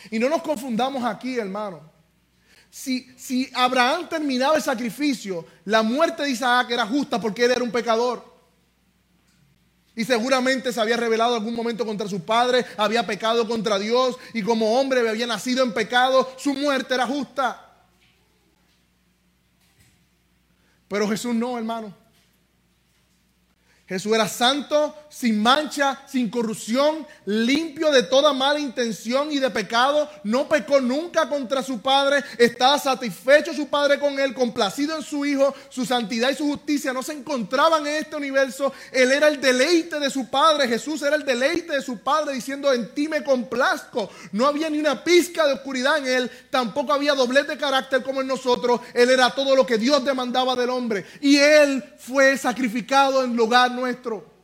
Y 0.10 0.18
no 0.18 0.30
nos 0.30 0.42
confundamos 0.42 1.04
aquí, 1.04 1.38
hermano. 1.38 1.82
Si, 2.70 3.12
si 3.18 3.52
Abraham 3.54 4.08
terminaba 4.08 4.56
el 4.56 4.64
sacrificio, 4.64 5.46
la 5.66 5.84
muerte 5.84 6.24
de 6.24 6.30
Isaac 6.30 6.72
era 6.72 6.88
justa 6.88 7.20
porque 7.20 7.44
él 7.44 7.52
era 7.52 7.64
un 7.66 7.72
pecador. 7.72 8.37
Y 9.98 10.06
seguramente 10.06 10.72
se 10.72 10.80
había 10.80 10.96
revelado 10.96 11.34
algún 11.34 11.56
momento 11.56 11.84
contra 11.84 12.08
su 12.08 12.22
padre, 12.22 12.64
había 12.78 13.08
pecado 13.08 13.48
contra 13.48 13.80
Dios 13.80 14.16
y 14.32 14.44
como 14.44 14.80
hombre 14.80 15.10
había 15.10 15.26
nacido 15.26 15.64
en 15.64 15.74
pecado, 15.74 16.32
su 16.38 16.54
muerte 16.54 16.94
era 16.94 17.08
justa. 17.08 17.66
Pero 20.88 21.10
Jesús 21.10 21.34
no, 21.34 21.58
hermano. 21.58 21.96
Jesús 23.88 24.14
era 24.14 24.28
santo, 24.28 24.94
sin 25.08 25.42
mancha, 25.42 26.02
sin 26.08 26.30
corrupción, 26.30 27.08
limpio 27.24 27.90
de 27.90 28.04
toda 28.04 28.34
mala 28.34 28.60
intención 28.60 29.32
y 29.32 29.40
de 29.40 29.50
pecado. 29.50 30.10
No 30.26 30.50
pecó 30.50 30.82
nunca 30.82 31.30
contra 31.30 31.64
su 31.64 31.80
Padre. 31.80 32.22
Estaba 32.38 32.78
satisfecho 32.80 33.54
su 33.54 33.70
Padre 33.70 33.98
con 33.98 34.20
él, 34.20 34.34
complacido 34.34 34.98
en 34.98 35.04
su 35.04 35.26
Hijo. 35.26 35.56
Su 35.70 35.86
santidad 35.86 36.30
y 36.32 36.36
su 36.36 36.46
justicia 36.48 36.92
no 36.92 37.02
se 37.02 37.14
encontraban 37.14 37.88
en 37.88 37.96
este 37.96 38.18
universo. 38.18 38.74
Él 38.92 39.10
era 39.14 39.30
el 39.30 39.40
deleite 39.40 40.02
de 40.02 40.10
su 40.10 40.28
Padre. 40.28 40.68
Jesús 40.68 41.02
era 41.02 41.16
el 41.16 41.24
deleite 41.24 41.74
de 41.74 41.82
su 41.82 42.00
Padre 42.00 42.34
diciendo, 42.34 42.74
en 42.74 42.94
ti 42.94 43.08
me 43.08 43.24
complazco. 43.24 44.10
No 44.34 44.48
había 44.48 44.70
ni 44.70 44.80
una 44.80 45.02
pizca 45.02 45.48
de 45.48 45.54
oscuridad 45.54 46.00
en 46.00 46.08
él. 46.08 46.32
Tampoco 46.50 46.92
había 46.92 47.16
doblez 47.16 47.48
de 47.48 47.58
carácter 47.58 48.04
como 48.04 48.20
en 48.20 48.28
nosotros. 48.28 48.82
Él 48.94 49.10
era 49.10 49.30
todo 49.30 49.56
lo 49.56 49.66
que 49.66 49.78
Dios 49.78 50.04
demandaba 50.04 50.58
del 50.58 50.72
hombre. 50.72 51.06
Y 51.22 51.38
él 51.38 51.82
fue 51.98 52.38
sacrificado 52.38 53.24
en 53.24 53.38
lugar 53.38 53.77
nuestro. 53.78 54.38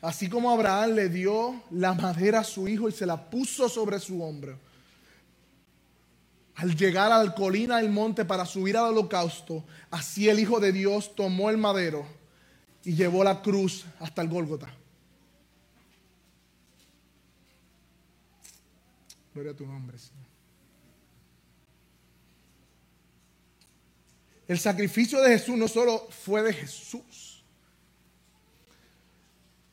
Así 0.00 0.28
como 0.28 0.50
Abraham 0.50 0.92
le 0.92 1.08
dio 1.08 1.62
la 1.70 1.92
madera 1.94 2.40
a 2.40 2.44
su 2.44 2.68
hijo 2.68 2.88
y 2.88 2.92
se 2.92 3.06
la 3.06 3.30
puso 3.30 3.68
sobre 3.68 3.98
su 3.98 4.22
hombro. 4.22 4.58
Al 6.54 6.76
llegar 6.76 7.12
a 7.12 7.22
la 7.22 7.34
colina 7.34 7.76
del 7.76 7.90
monte 7.90 8.24
para 8.24 8.44
subir 8.44 8.76
al 8.76 8.86
holocausto, 8.86 9.64
así 9.90 10.28
el 10.28 10.40
Hijo 10.40 10.58
de 10.58 10.72
Dios 10.72 11.14
tomó 11.14 11.50
el 11.50 11.56
madero 11.56 12.04
y 12.84 12.94
llevó 12.94 13.22
la 13.22 13.42
cruz 13.42 13.86
hasta 14.00 14.22
el 14.22 14.28
Gólgota. 14.28 14.68
Gloria 19.34 19.52
a 19.52 19.56
tu 19.56 19.66
nombre, 19.66 19.98
Señor. 19.98 20.17
El 24.48 24.58
sacrificio 24.58 25.20
de 25.20 25.38
Jesús 25.38 25.56
no 25.56 25.68
solo 25.68 26.08
fue 26.24 26.42
de 26.42 26.54
Jesús. 26.54 27.44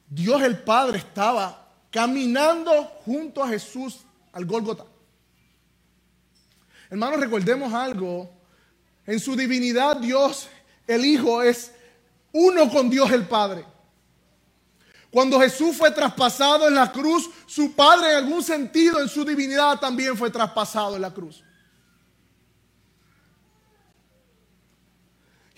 Dios 0.09 0.41
el 0.43 0.59
Padre 0.59 0.97
estaba 0.97 1.71
caminando 1.89 2.83
junto 3.05 3.41
a 3.41 3.47
Jesús 3.47 4.01
al 4.33 4.45
Gólgota. 4.45 4.85
Hermanos, 6.89 7.21
recordemos 7.21 7.73
algo. 7.73 8.29
En 9.07 9.19
su 9.19 9.35
divinidad 9.35 9.97
Dios, 9.97 10.49
el 10.87 11.05
Hijo, 11.05 11.41
es 11.41 11.71
uno 12.33 12.69
con 12.69 12.89
Dios 12.89 13.09
el 13.11 13.25
Padre. 13.25 13.63
Cuando 15.09 15.39
Jesús 15.39 15.77
fue 15.77 15.91
traspasado 15.91 16.67
en 16.67 16.75
la 16.75 16.91
cruz, 16.91 17.29
su 17.45 17.73
Padre 17.73 18.11
en 18.11 18.17
algún 18.17 18.43
sentido 18.43 18.99
en 18.99 19.07
su 19.07 19.23
divinidad 19.23 19.79
también 19.79 20.17
fue 20.17 20.29
traspasado 20.29 20.97
en 20.97 21.01
la 21.01 21.13
cruz. 21.13 21.41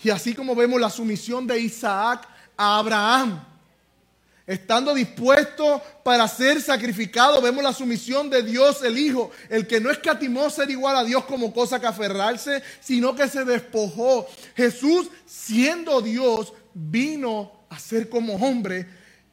Y 0.02 0.10
así 0.10 0.34
como 0.34 0.54
vemos 0.54 0.80
la 0.80 0.90
sumisión 0.90 1.46
de 1.46 1.58
Isaac 1.60 2.28
a 2.56 2.78
Abraham, 2.78 3.44
estando 4.46 4.94
dispuesto 4.94 5.82
para 6.02 6.26
ser 6.26 6.62
sacrificado, 6.62 7.42
vemos 7.42 7.62
la 7.62 7.72
sumisión 7.72 8.30
de 8.30 8.42
Dios 8.42 8.82
el 8.82 8.98
Hijo, 8.98 9.30
el 9.50 9.66
que 9.66 9.80
no 9.80 9.90
escatimó 9.90 10.48
ser 10.48 10.70
igual 10.70 10.96
a 10.96 11.04
Dios 11.04 11.24
como 11.24 11.52
cosa 11.52 11.78
que 11.78 11.86
aferrarse, 11.86 12.62
sino 12.80 13.14
que 13.14 13.28
se 13.28 13.44
despojó. 13.44 14.26
Jesús, 14.56 15.08
siendo 15.26 16.00
Dios, 16.00 16.54
vino 16.72 17.52
a 17.68 17.78
ser 17.78 18.08
como 18.08 18.36
hombre. 18.36 18.88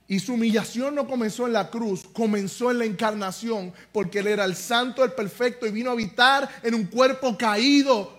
Y 0.07 0.19
su 0.19 0.33
humillación 0.33 0.93
no 0.93 1.07
comenzó 1.07 1.47
en 1.47 1.53
la 1.53 1.69
cruz, 1.71 2.03
comenzó 2.13 2.69
en 2.69 2.79
la 2.79 2.85
encarnación, 2.85 3.73
porque 3.91 4.19
Él 4.19 4.27
era 4.27 4.45
el 4.45 4.55
santo, 4.55 5.03
el 5.03 5.13
perfecto, 5.13 5.65
y 5.65 5.71
vino 5.71 5.89
a 5.89 5.93
habitar 5.93 6.47
en 6.61 6.75
un 6.75 6.85
cuerpo 6.85 7.37
caído, 7.37 8.14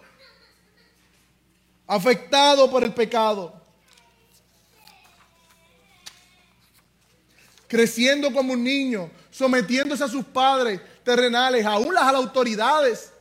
afectado 1.86 2.70
por 2.70 2.82
el 2.82 2.92
pecado, 2.92 3.54
creciendo 7.68 8.32
como 8.32 8.52
un 8.52 8.64
niño, 8.64 9.10
sometiéndose 9.30 10.04
a 10.04 10.08
sus 10.08 10.24
padres 10.24 10.80
terrenales, 11.04 11.64
aún 11.64 11.94
las 11.94 12.14
autoridades. 12.14 13.12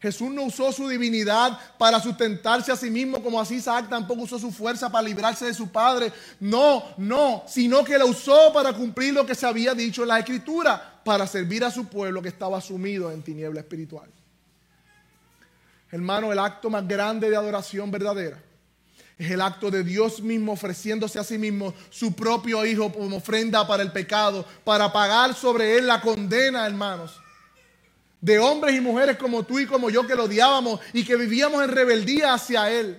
Jesús 0.00 0.30
no 0.30 0.44
usó 0.44 0.70
su 0.70 0.88
divinidad 0.88 1.58
para 1.76 2.00
sustentarse 2.00 2.70
a 2.70 2.76
sí 2.76 2.88
mismo, 2.88 3.20
como 3.20 3.40
así 3.40 3.56
Isaac 3.56 3.88
tampoco 3.88 4.22
usó 4.22 4.38
su 4.38 4.52
fuerza 4.52 4.90
para 4.90 5.08
librarse 5.08 5.46
de 5.46 5.54
su 5.54 5.70
padre. 5.70 6.12
No, 6.38 6.84
no, 6.98 7.42
sino 7.48 7.82
que 7.82 7.98
la 7.98 8.04
usó 8.04 8.52
para 8.52 8.72
cumplir 8.72 9.12
lo 9.12 9.26
que 9.26 9.34
se 9.34 9.44
había 9.44 9.74
dicho 9.74 10.02
en 10.02 10.08
la 10.08 10.20
Escritura, 10.20 11.00
para 11.04 11.26
servir 11.26 11.64
a 11.64 11.70
su 11.70 11.86
pueblo 11.86 12.22
que 12.22 12.28
estaba 12.28 12.60
sumido 12.60 13.10
en 13.10 13.22
tiniebla 13.22 13.60
espiritual. 13.60 14.08
Hermano, 15.90 16.32
el 16.32 16.38
acto 16.38 16.68
más 16.68 16.86
grande 16.86 17.30
de 17.30 17.36
adoración 17.36 17.90
verdadera 17.90 18.42
Es 19.16 19.30
el 19.30 19.40
acto 19.40 19.70
de 19.70 19.82
Dios 19.82 20.20
mismo 20.20 20.52
ofreciéndose 20.52 21.18
a 21.18 21.24
sí 21.24 21.38
mismo 21.38 21.72
su 21.90 22.14
propio 22.14 22.64
Hijo 22.66 22.92
como 22.92 23.16
ofrenda 23.16 23.66
para 23.66 23.82
el 23.82 23.92
pecado, 23.92 24.44
para 24.64 24.92
pagar 24.92 25.34
sobre 25.34 25.78
él 25.78 25.86
la 25.86 26.00
condena, 26.00 26.66
hermanos. 26.66 27.18
De 28.20 28.38
hombres 28.38 28.74
y 28.74 28.80
mujeres 28.80 29.16
como 29.16 29.44
tú 29.44 29.58
y 29.60 29.66
como 29.66 29.90
yo 29.90 30.06
que 30.06 30.16
lo 30.16 30.24
odiábamos 30.24 30.80
y 30.92 31.04
que 31.04 31.16
vivíamos 31.16 31.62
en 31.62 31.70
rebeldía 31.70 32.34
hacia 32.34 32.68
Él. 32.68 32.98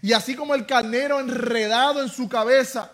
Y 0.00 0.14
así 0.14 0.34
como 0.34 0.54
el 0.54 0.64
carnero 0.66 1.20
enredado 1.20 2.02
en 2.02 2.08
su 2.08 2.28
cabeza, 2.28 2.92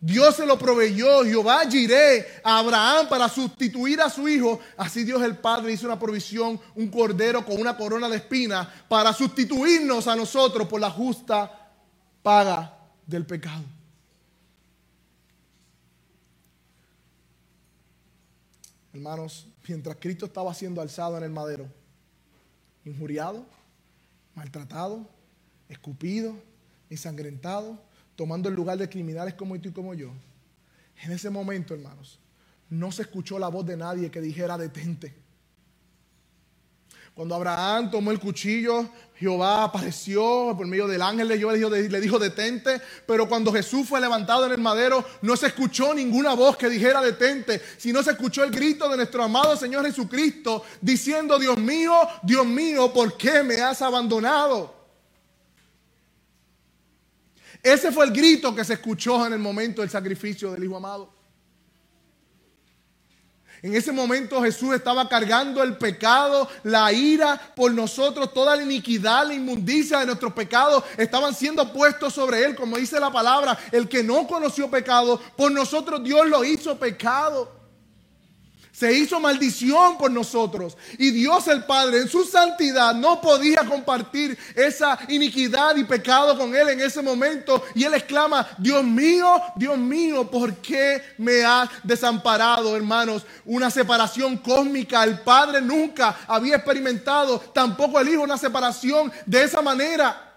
Dios 0.00 0.36
se 0.36 0.46
lo 0.46 0.56
proveyó, 0.56 1.24
Jehová 1.24 1.68
giré 1.68 2.40
a 2.44 2.58
Abraham 2.58 3.08
para 3.08 3.28
sustituir 3.28 4.00
a 4.00 4.08
su 4.08 4.28
hijo. 4.28 4.60
Así 4.76 5.02
Dios 5.02 5.20
el 5.22 5.36
Padre 5.36 5.72
hizo 5.72 5.86
una 5.86 5.98
provisión, 5.98 6.60
un 6.76 6.88
cordero 6.88 7.44
con 7.44 7.60
una 7.60 7.76
corona 7.76 8.08
de 8.08 8.18
espinas 8.18 8.68
para 8.88 9.12
sustituirnos 9.12 10.06
a 10.06 10.14
nosotros 10.14 10.68
por 10.68 10.80
la 10.80 10.90
justa 10.90 11.72
paga 12.22 12.78
del 13.06 13.26
pecado. 13.26 13.64
Hermanos, 18.92 19.46
mientras 19.66 19.96
Cristo 20.00 20.26
estaba 20.26 20.54
siendo 20.54 20.80
alzado 20.80 21.18
en 21.18 21.24
el 21.24 21.30
madero, 21.30 21.66
injuriado, 22.84 23.44
maltratado, 24.34 25.06
escupido, 25.68 26.34
ensangrentado, 26.88 27.87
tomando 28.18 28.48
el 28.48 28.56
lugar 28.56 28.76
de 28.76 28.88
criminales 28.88 29.34
como 29.34 29.56
tú 29.60 29.68
y 29.68 29.72
como 29.72 29.94
yo. 29.94 30.10
En 31.04 31.12
ese 31.12 31.30
momento, 31.30 31.72
hermanos, 31.72 32.18
no 32.68 32.90
se 32.90 33.02
escuchó 33.02 33.38
la 33.38 33.46
voz 33.46 33.64
de 33.64 33.76
nadie 33.76 34.10
que 34.10 34.20
dijera 34.20 34.58
detente. 34.58 35.14
Cuando 37.14 37.36
Abraham 37.36 37.92
tomó 37.92 38.10
el 38.10 38.18
cuchillo, 38.18 38.90
Jehová 39.14 39.62
apareció 39.62 40.52
por 40.56 40.66
medio 40.66 40.88
del 40.88 41.00
ángel 41.00 41.28
de 41.28 41.38
Jehová 41.38 41.52
le 41.54 42.00
dijo, 42.00 42.18
detente. 42.18 42.82
Pero 43.06 43.28
cuando 43.28 43.52
Jesús 43.52 43.88
fue 43.88 44.00
levantado 44.00 44.46
en 44.46 44.52
el 44.52 44.58
madero, 44.58 45.04
no 45.22 45.36
se 45.36 45.46
escuchó 45.46 45.94
ninguna 45.94 46.34
voz 46.34 46.56
que 46.56 46.68
dijera 46.68 47.00
detente, 47.00 47.62
sino 47.76 48.02
se 48.02 48.10
escuchó 48.10 48.42
el 48.42 48.50
grito 48.50 48.88
de 48.88 48.96
nuestro 48.96 49.22
amado 49.22 49.56
Señor 49.56 49.86
Jesucristo 49.86 50.64
diciendo, 50.80 51.38
Dios 51.38 51.56
mío, 51.56 51.92
Dios 52.24 52.44
mío, 52.44 52.92
¿por 52.92 53.16
qué 53.16 53.44
me 53.44 53.60
has 53.60 53.80
abandonado? 53.80 54.77
Ese 57.72 57.92
fue 57.92 58.06
el 58.06 58.12
grito 58.12 58.54
que 58.54 58.64
se 58.64 58.74
escuchó 58.74 59.26
en 59.26 59.34
el 59.34 59.38
momento 59.38 59.82
del 59.82 59.90
sacrificio 59.90 60.52
del 60.52 60.64
Hijo 60.64 60.76
amado. 60.76 61.12
En 63.60 63.74
ese 63.74 63.90
momento 63.90 64.40
Jesús 64.40 64.74
estaba 64.74 65.08
cargando 65.08 65.62
el 65.62 65.76
pecado, 65.76 66.48
la 66.62 66.92
ira 66.92 67.38
por 67.56 67.72
nosotros, 67.72 68.32
toda 68.32 68.54
la 68.54 68.62
iniquidad, 68.62 69.26
la 69.26 69.34
inmundicia 69.34 69.98
de 69.98 70.06
nuestros 70.06 70.32
pecados 70.32 70.84
estaban 70.96 71.34
siendo 71.34 71.72
puestos 71.72 72.14
sobre 72.14 72.44
él, 72.44 72.54
como 72.54 72.76
dice 72.76 73.00
la 73.00 73.10
palabra, 73.10 73.58
el 73.72 73.88
que 73.88 74.04
no 74.04 74.28
conoció 74.28 74.70
pecado, 74.70 75.20
por 75.36 75.50
nosotros 75.50 76.02
Dios 76.04 76.26
lo 76.28 76.44
hizo 76.44 76.78
pecado. 76.78 77.57
Se 78.78 78.92
hizo 78.92 79.18
maldición 79.18 79.98
por 79.98 80.08
nosotros. 80.08 80.76
Y 80.98 81.10
Dios 81.10 81.48
el 81.48 81.64
Padre 81.64 82.02
en 82.02 82.08
su 82.08 82.22
santidad 82.22 82.94
no 82.94 83.20
podía 83.20 83.64
compartir 83.64 84.38
esa 84.54 84.96
iniquidad 85.08 85.74
y 85.74 85.82
pecado 85.82 86.38
con 86.38 86.54
Él 86.54 86.68
en 86.68 86.80
ese 86.82 87.02
momento. 87.02 87.64
Y 87.74 87.82
Él 87.82 87.94
exclama, 87.94 88.46
Dios 88.56 88.84
mío, 88.84 89.42
Dios 89.56 89.76
mío, 89.76 90.30
¿por 90.30 90.54
qué 90.58 91.02
me 91.18 91.44
has 91.44 91.68
desamparado, 91.82 92.76
hermanos? 92.76 93.26
Una 93.46 93.68
separación 93.68 94.36
cósmica. 94.36 95.02
El 95.02 95.22
Padre 95.22 95.60
nunca 95.60 96.16
había 96.28 96.54
experimentado, 96.54 97.40
tampoco 97.52 97.98
el 97.98 98.10
Hijo, 98.10 98.22
una 98.22 98.38
separación 98.38 99.10
de 99.26 99.42
esa 99.42 99.60
manera. 99.60 100.36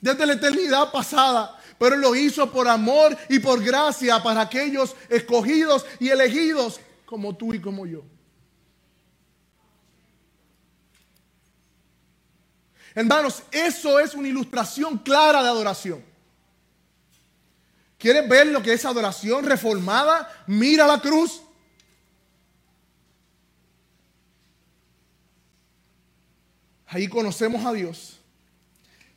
Desde 0.00 0.24
la 0.24 0.34
eternidad 0.34 0.92
pasada 0.92 1.58
pero 1.78 1.96
lo 1.96 2.14
hizo 2.14 2.50
por 2.50 2.68
amor 2.68 3.16
y 3.28 3.40
por 3.40 3.62
gracia 3.62 4.22
para 4.22 4.42
aquellos 4.42 4.94
escogidos 5.08 5.84
y 5.98 6.08
elegidos 6.08 6.80
como 7.04 7.36
tú 7.36 7.54
y 7.54 7.60
como 7.60 7.86
yo. 7.86 8.04
Hermanos, 12.94 13.42
eso 13.50 13.98
es 13.98 14.14
una 14.14 14.28
ilustración 14.28 14.98
clara 14.98 15.42
de 15.42 15.48
adoración. 15.48 16.04
¿Quieres 17.98 18.28
ver 18.28 18.46
lo 18.48 18.62
que 18.62 18.72
es 18.72 18.84
adoración 18.84 19.44
reformada? 19.44 20.30
Mira 20.46 20.86
la 20.86 21.00
cruz. 21.00 21.42
Ahí 26.86 27.08
conocemos 27.08 27.64
a 27.64 27.72
Dios. 27.72 28.20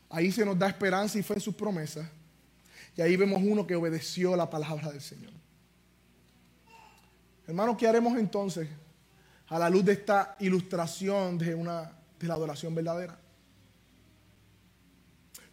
Ahí 0.10 0.32
se 0.32 0.44
nos 0.44 0.58
da 0.58 0.68
esperanza 0.68 1.20
y 1.20 1.22
fe 1.22 1.36
en 1.36 1.42
sus 1.42 1.54
promesas. 1.54 2.08
Y 2.96 3.02
ahí 3.02 3.16
vemos 3.16 3.42
uno 3.44 3.68
que 3.68 3.76
obedeció 3.76 4.36
la 4.36 4.50
palabra 4.50 4.90
del 4.92 5.02
Señor. 5.02 5.32
Hermanos, 7.48 7.78
¿qué 7.78 7.88
haremos 7.88 8.18
entonces 8.18 8.68
a 9.48 9.58
la 9.58 9.70
luz 9.70 9.86
de 9.86 9.94
esta 9.94 10.36
ilustración 10.40 11.38
de, 11.38 11.56
una, 11.56 11.90
de 12.20 12.28
la 12.28 12.34
adoración 12.34 12.76
verdadera? 12.76 13.18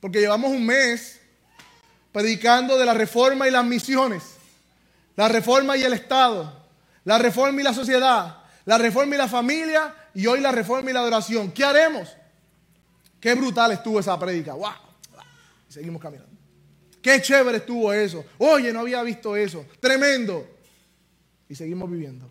Porque 0.01 0.19
llevamos 0.19 0.51
un 0.51 0.67
mes 0.67 1.21
predicando 2.11 2.77
de 2.77 2.85
la 2.85 2.95
reforma 2.95 3.47
y 3.47 3.53
las 3.53 3.65
misiones, 3.65 4.25
la 5.15 5.29
reforma 5.29 5.77
y 5.77 5.85
el 5.85 5.93
Estado, 5.93 6.65
la 7.05 7.19
reforma 7.19 7.61
y 7.61 7.65
la 7.65 7.73
sociedad, 7.73 8.39
la 8.65 8.77
reforma 8.77 9.15
y 9.15 9.19
la 9.19 9.29
familia 9.29 9.95
y 10.15 10.27
hoy 10.27 10.41
la 10.41 10.51
reforma 10.51 10.91
y 10.91 10.95
la 10.95 11.01
adoración. 11.01 11.53
¿Qué 11.53 11.65
haremos? 11.65 12.09
Qué 13.21 13.35
brutal 13.35 13.71
estuvo 13.71 14.01
esa 14.01 14.19
prédica. 14.19 14.55
¡Wow! 14.55 14.73
seguimos 15.69 16.03
caminando. 16.03 16.33
Qué 17.01 17.23
chévere 17.23 17.59
estuvo 17.59 17.93
eso. 17.93 18.25
Oye, 18.39 18.73
no 18.73 18.81
había 18.81 19.03
visto 19.03 19.37
eso. 19.37 19.65
Tremendo 19.81 20.54
y 21.55 21.57
seguimos 21.57 21.89
viviendo. 21.89 22.29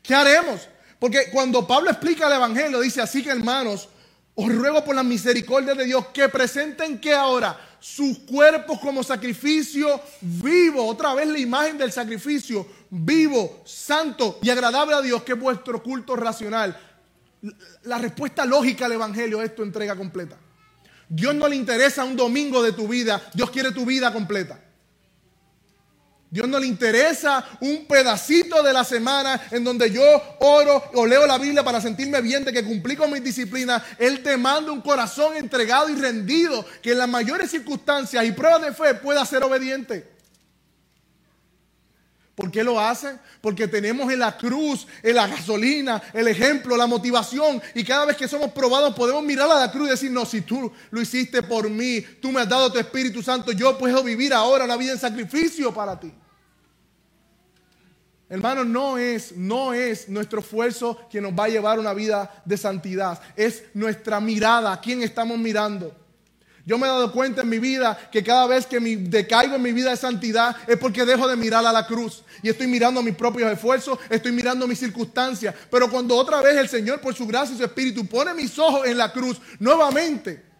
¿Qué 0.00 0.14
haremos? 0.14 0.68
Porque 1.00 1.30
cuando 1.32 1.66
Pablo 1.66 1.90
explica 1.90 2.28
el 2.28 2.34
Evangelio, 2.34 2.80
dice 2.80 3.02
así 3.02 3.24
que 3.24 3.30
hermanos, 3.30 3.88
os 4.36 4.54
ruego 4.54 4.84
por 4.84 4.94
la 4.94 5.02
misericordia 5.02 5.74
de 5.74 5.84
Dios 5.84 6.06
que 6.14 6.28
presenten 6.28 7.00
que 7.00 7.12
ahora 7.12 7.58
sus 7.80 8.20
cuerpos 8.20 8.78
como 8.78 9.02
sacrificio 9.02 10.00
vivo, 10.20 10.86
otra 10.86 11.12
vez 11.14 11.26
la 11.26 11.40
imagen 11.40 11.76
del 11.76 11.90
sacrificio 11.90 12.64
vivo, 12.88 13.62
santo 13.64 14.38
y 14.42 14.48
agradable 14.48 14.94
a 14.94 15.02
Dios, 15.02 15.24
que 15.24 15.32
es 15.32 15.40
vuestro 15.40 15.82
culto 15.82 16.14
racional. 16.14 16.78
La 17.82 17.98
respuesta 17.98 18.46
lógica 18.46 18.86
al 18.86 18.92
Evangelio 18.92 19.42
es 19.42 19.56
tu 19.56 19.64
entrega 19.64 19.96
completa. 19.96 20.36
Dios 21.08 21.34
no 21.34 21.48
le 21.48 21.56
interesa 21.56 22.04
un 22.04 22.14
domingo 22.14 22.62
de 22.62 22.70
tu 22.70 22.86
vida, 22.86 23.20
Dios 23.34 23.50
quiere 23.50 23.72
tu 23.72 23.84
vida 23.84 24.12
completa. 24.12 24.63
Dios 26.34 26.48
no 26.48 26.58
le 26.58 26.66
interesa 26.66 27.44
un 27.60 27.86
pedacito 27.86 28.60
de 28.60 28.72
la 28.72 28.82
semana 28.82 29.40
en 29.52 29.62
donde 29.62 29.88
yo 29.88 30.02
oro 30.40 30.82
o 30.94 31.06
leo 31.06 31.28
la 31.28 31.38
Biblia 31.38 31.62
para 31.62 31.80
sentirme 31.80 32.20
bien 32.20 32.44
de 32.44 32.52
que 32.52 32.64
cumplí 32.64 32.96
con 32.96 33.12
mis 33.12 33.22
disciplinas. 33.22 33.80
Él 34.00 34.20
te 34.20 34.36
manda 34.36 34.72
un 34.72 34.80
corazón 34.80 35.36
entregado 35.36 35.88
y 35.90 35.94
rendido 35.94 36.66
que 36.82 36.90
en 36.90 36.98
las 36.98 37.08
mayores 37.08 37.52
circunstancias 37.52 38.24
y 38.24 38.32
pruebas 38.32 38.62
de 38.62 38.72
fe 38.72 38.94
pueda 38.94 39.24
ser 39.24 39.44
obediente. 39.44 40.08
¿Por 42.34 42.50
qué 42.50 42.64
lo 42.64 42.80
hacen? 42.80 43.20
Porque 43.40 43.68
tenemos 43.68 44.12
en 44.12 44.18
la 44.18 44.36
cruz, 44.36 44.88
en 45.04 45.14
la 45.14 45.28
gasolina, 45.28 46.02
el 46.12 46.26
ejemplo, 46.26 46.76
la 46.76 46.88
motivación. 46.88 47.62
Y 47.76 47.84
cada 47.84 48.06
vez 48.06 48.16
que 48.16 48.26
somos 48.26 48.50
probados 48.50 48.92
podemos 48.96 49.22
mirar 49.22 49.48
a 49.52 49.60
la 49.60 49.70
cruz 49.70 49.86
y 49.86 49.90
decir, 49.90 50.10
no, 50.10 50.26
si 50.26 50.40
tú 50.40 50.72
lo 50.90 51.00
hiciste 51.00 51.44
por 51.44 51.70
mí, 51.70 52.00
tú 52.20 52.32
me 52.32 52.40
has 52.40 52.48
dado 52.48 52.72
tu 52.72 52.80
Espíritu 52.80 53.22
Santo, 53.22 53.52
yo 53.52 53.78
puedo 53.78 54.02
vivir 54.02 54.34
ahora 54.34 54.64
una 54.64 54.76
vida 54.76 54.94
en 54.94 54.98
sacrificio 54.98 55.72
para 55.72 56.00
ti. 56.00 56.12
Hermanos, 58.28 58.66
no 58.66 58.96
es, 58.96 59.36
no 59.36 59.74
es 59.74 60.08
nuestro 60.08 60.40
esfuerzo 60.40 60.98
que 61.10 61.20
nos 61.20 61.32
va 61.32 61.44
a 61.44 61.48
llevar 61.48 61.78
una 61.78 61.92
vida 61.92 62.42
de 62.44 62.56
santidad. 62.56 63.20
Es 63.36 63.64
nuestra 63.74 64.18
mirada, 64.20 64.72
a 64.72 64.80
quién 64.80 65.02
estamos 65.02 65.38
mirando. 65.38 65.94
Yo 66.66 66.78
me 66.78 66.86
he 66.86 66.90
dado 66.90 67.12
cuenta 67.12 67.42
en 67.42 67.50
mi 67.50 67.58
vida 67.58 68.08
que 68.10 68.24
cada 68.24 68.46
vez 68.46 68.64
que 68.64 68.80
me 68.80 68.96
decaigo 68.96 69.56
en 69.56 69.62
mi 69.62 69.72
vida 69.72 69.90
de 69.90 69.98
santidad 69.98 70.56
es 70.66 70.78
porque 70.78 71.04
dejo 71.04 71.28
de 71.28 71.36
mirar 71.36 71.66
a 71.66 71.72
la 71.72 71.86
cruz 71.86 72.22
y 72.42 72.48
estoy 72.48 72.66
mirando 72.66 73.02
mis 73.02 73.14
propios 73.14 73.52
esfuerzos, 73.52 73.98
estoy 74.08 74.32
mirando 74.32 74.66
mis 74.66 74.78
circunstancias. 74.78 75.54
Pero 75.70 75.90
cuando 75.90 76.16
otra 76.16 76.40
vez 76.40 76.56
el 76.56 76.68
Señor, 76.68 77.02
por 77.02 77.14
su 77.14 77.26
gracia 77.26 77.54
y 77.54 77.58
su 77.58 77.64
espíritu, 77.64 78.06
pone 78.06 78.32
mis 78.32 78.58
ojos 78.58 78.86
en 78.86 78.96
la 78.96 79.12
cruz, 79.12 79.38
nuevamente 79.58 80.53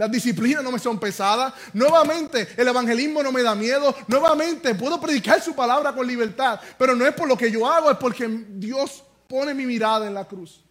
las 0.00 0.10
disciplinas 0.10 0.64
no 0.64 0.72
me 0.72 0.78
son 0.78 0.98
pesadas. 0.98 1.52
Nuevamente, 1.74 2.48
el 2.56 2.66
evangelismo 2.66 3.22
no 3.22 3.30
me 3.30 3.42
da 3.42 3.54
miedo. 3.54 3.94
Nuevamente, 4.08 4.74
puedo 4.74 4.98
predicar 4.98 5.42
su 5.42 5.54
palabra 5.54 5.92
con 5.92 6.06
libertad. 6.06 6.58
Pero 6.78 6.96
no 6.96 7.06
es 7.06 7.12
por 7.12 7.28
lo 7.28 7.36
que 7.36 7.52
yo 7.52 7.70
hago, 7.70 7.90
es 7.90 7.98
porque 7.98 8.26
Dios 8.26 9.04
pone 9.28 9.52
mi 9.52 9.66
mirada 9.66 10.06
en 10.06 10.14
la 10.14 10.26
cruz. 10.26 10.64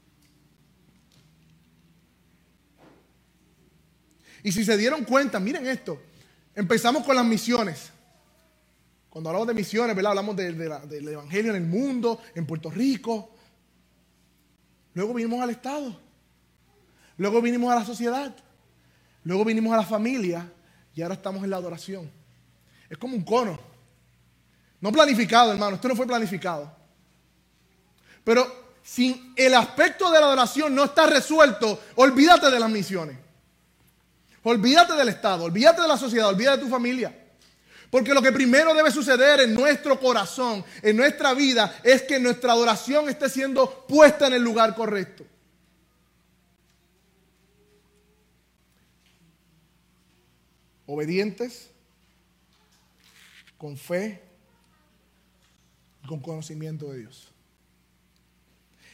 Y 4.41 4.51
si 4.51 4.65
se 4.65 4.75
dieron 4.75 5.05
cuenta, 5.05 5.39
miren 5.39 5.67
esto. 5.67 6.01
Empezamos 6.55 7.05
con 7.05 7.15
las 7.15 7.23
misiones. 7.23 7.91
Cuando 9.11 9.29
hablamos 9.29 9.47
de 9.49 9.53
misiones, 9.53 9.95
¿verdad? 9.95 10.13
Hablamos 10.13 10.37
del 10.37 11.07
evangelio 11.07 11.51
en 11.51 11.57
el 11.61 11.69
mundo, 11.69 12.19
en 12.33 12.47
Puerto 12.47 12.71
Rico. 12.71 13.29
Luego 14.95 15.13
vinimos 15.13 15.39
al 15.39 15.51
Estado. 15.51 15.95
Luego 17.17 17.43
vinimos 17.43 17.71
a 17.71 17.75
la 17.75 17.85
sociedad. 17.85 18.35
Luego 19.23 19.45
vinimos 19.45 19.73
a 19.73 19.77
la 19.77 19.85
familia 19.85 20.51
y 20.95 21.01
ahora 21.01 21.15
estamos 21.15 21.43
en 21.43 21.49
la 21.49 21.57
adoración. 21.57 22.09
Es 22.89 22.97
como 22.97 23.15
un 23.15 23.23
cono. 23.23 23.59
No 24.81 24.91
planificado, 24.91 25.51
hermano, 25.51 25.75
esto 25.75 25.87
no 25.87 25.95
fue 25.95 26.07
planificado. 26.07 26.71
Pero 28.23 28.77
si 28.83 29.33
el 29.35 29.53
aspecto 29.53 30.09
de 30.09 30.19
la 30.19 30.25
adoración 30.27 30.73
no 30.73 30.85
está 30.85 31.05
resuelto, 31.05 31.81
olvídate 31.95 32.49
de 32.49 32.59
las 32.59 32.69
misiones. 32.69 33.17
Olvídate 34.43 34.93
del 34.93 35.09
Estado, 35.09 35.43
olvídate 35.43 35.81
de 35.81 35.87
la 35.87 35.97
sociedad, 35.97 36.29
olvídate 36.29 36.57
de 36.57 36.63
tu 36.63 36.69
familia. 36.69 37.13
Porque 37.89 38.13
lo 38.13 38.21
que 38.21 38.31
primero 38.31 38.73
debe 38.73 38.91
suceder 38.91 39.41
en 39.41 39.53
nuestro 39.53 39.99
corazón, 39.99 40.63
en 40.81 40.95
nuestra 40.95 41.33
vida, 41.33 41.79
es 41.83 42.03
que 42.03 42.19
nuestra 42.19 42.53
adoración 42.53 43.09
esté 43.09 43.29
siendo 43.29 43.85
puesta 43.87 44.27
en 44.27 44.33
el 44.33 44.43
lugar 44.43 44.75
correcto. 44.75 45.25
Obedientes, 50.91 51.69
con 53.59 53.77
fe, 53.77 54.23
con 56.07 56.19
conocimiento 56.19 56.91
de 56.91 57.01
Dios. 57.01 57.27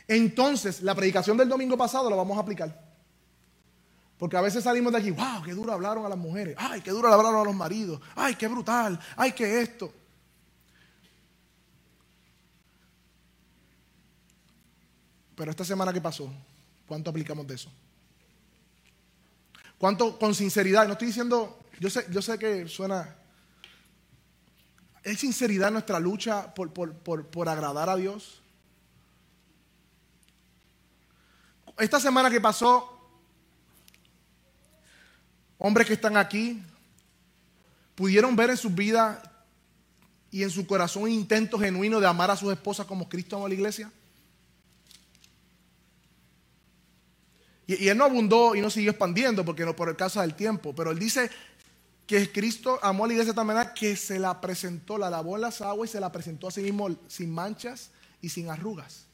Entonces, 0.05 0.81
la 0.81 0.93
predicación 0.93 1.37
del 1.37 1.47
domingo 1.47 1.77
pasado 1.77 2.09
la 2.09 2.17
vamos 2.17 2.35
a 2.37 2.41
aplicar. 2.41 2.83
Porque 4.17 4.35
a 4.35 4.41
veces 4.41 4.65
salimos 4.65 4.91
de 4.91 4.99
aquí, 4.99 5.11
wow, 5.11 5.41
qué 5.45 5.53
duro 5.53 5.71
hablaron 5.71 6.05
a 6.05 6.09
las 6.09 6.17
mujeres, 6.17 6.55
ay, 6.59 6.81
qué 6.81 6.91
duro 6.91 7.07
hablaron 7.13 7.39
a 7.39 7.45
los 7.45 7.55
maridos, 7.55 8.01
ay, 8.13 8.35
qué 8.35 8.49
brutal, 8.49 8.99
ay, 9.15 9.31
qué 9.31 9.61
esto. 9.61 9.93
Pero 15.33 15.49
esta 15.49 15.63
semana 15.63 15.93
que 15.93 16.01
pasó, 16.01 16.29
¿cuánto 16.85 17.09
aplicamos 17.09 17.47
de 17.47 17.55
eso? 17.55 17.71
¿Cuánto 19.77 20.17
con 20.17 20.33
sinceridad? 20.33 20.85
No 20.87 20.93
estoy 20.93 21.07
diciendo, 21.07 21.59
yo 21.79 21.89
sé, 21.89 22.05
yo 22.09 22.21
sé 22.21 22.39
que 22.39 22.67
suena... 22.67 23.15
¿Es 25.03 25.19
sinceridad 25.19 25.71
nuestra 25.71 25.99
lucha 25.99 26.53
por, 26.53 26.71
por 26.71 27.49
agradar 27.49 27.89
a 27.89 27.95
Dios? 27.95 28.41
Esta 31.77 31.99
semana 31.99 32.29
que 32.29 32.39
pasó, 32.39 32.89
hombres 35.57 35.85
que 35.85 35.93
están 35.93 36.15
aquí, 36.15 36.63
pudieron 37.95 38.35
ver 38.35 38.49
en 38.51 38.57
su 38.57 38.69
vida 38.69 39.21
y 40.31 40.43
en 40.43 40.49
su 40.49 40.65
corazón 40.65 41.03
un 41.03 41.11
intento 41.11 41.59
genuino 41.59 41.99
de 41.99 42.07
amar 42.07 42.31
a 42.31 42.37
sus 42.37 42.51
esposas 42.51 42.85
como 42.85 43.09
Cristo 43.09 43.35
amó 43.35 43.45
a 43.45 43.49
la 43.49 43.55
iglesia? 43.55 43.91
Y, 47.67 47.87
él 47.87 47.97
no 47.97 48.05
abundó 48.05 48.55
y 48.55 48.61
no 48.61 48.69
siguió 48.69 48.91
expandiendo 48.91 49.43
porque 49.43 49.65
no 49.65 49.75
por 49.75 49.89
el 49.89 49.95
caso 49.95 50.21
del 50.21 50.35
tiempo, 50.35 50.73
pero 50.75 50.91
él 50.91 50.99
dice 50.99 51.29
que 52.05 52.31
Cristo 52.31 52.79
amó 52.83 53.05
a 53.05 53.07
la 53.07 53.13
iglesia 53.13 53.33
de 53.33 53.35
tal 53.35 53.45
manera 53.45 53.73
que 53.73 53.95
se 53.95 54.19
la 54.19 54.39
presentó, 54.39 54.97
la 54.97 55.09
lavó 55.09 55.35
en 55.35 55.41
las 55.41 55.61
aguas 55.61 55.89
y 55.89 55.93
se 55.93 55.99
la 55.99 56.11
presentó 56.11 56.47
a 56.47 56.51
sí 56.51 56.61
mismo 56.61 56.95
sin 57.07 57.31
manchas 57.31 57.89
y 58.21 58.29
sin 58.29 58.49
arrugas. 58.49 59.05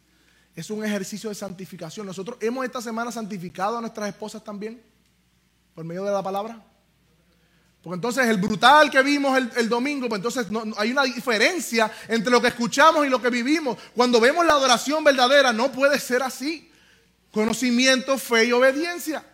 Es 0.55 0.69
un 0.69 0.83
ejercicio 0.83 1.29
de 1.29 1.35
santificación. 1.35 2.05
Nosotros 2.05 2.37
hemos 2.41 2.65
esta 2.65 2.81
semana 2.81 3.11
santificado 3.11 3.77
a 3.77 3.81
nuestras 3.81 4.09
esposas 4.09 4.43
también 4.43 4.81
por 5.73 5.85
medio 5.85 6.03
de 6.03 6.11
la 6.11 6.23
palabra? 6.23 6.61
Porque 7.81 7.95
entonces 7.95 8.27
el 8.27 8.37
brutal 8.37 8.91
que 8.91 9.01
vimos 9.01 9.35
el, 9.55 9.67
domingo, 9.67 10.07
pues 10.07 10.19
entonces 10.19 10.51
no, 10.51 10.63
hay 10.77 10.91
una 10.91 11.03
diferencia 11.03 11.91
entre 12.07 12.29
lo 12.29 12.39
que 12.39 12.49
escuchamos 12.49 13.05
y 13.05 13.09
lo 13.09 13.21
que 13.21 13.29
vivimos. 13.29 13.77
Cuando 13.95 14.19
vemos 14.19 14.45
la 14.45 14.53
adoración 14.53 15.03
verdadera, 15.03 15.51
no 15.51 15.71
puede 15.71 15.97
ser 15.99 16.21
así. 16.21 16.70
Conocimiento, 17.31 18.17
fe 18.17 18.45
y 18.45 18.51
obediencia. 18.51 19.25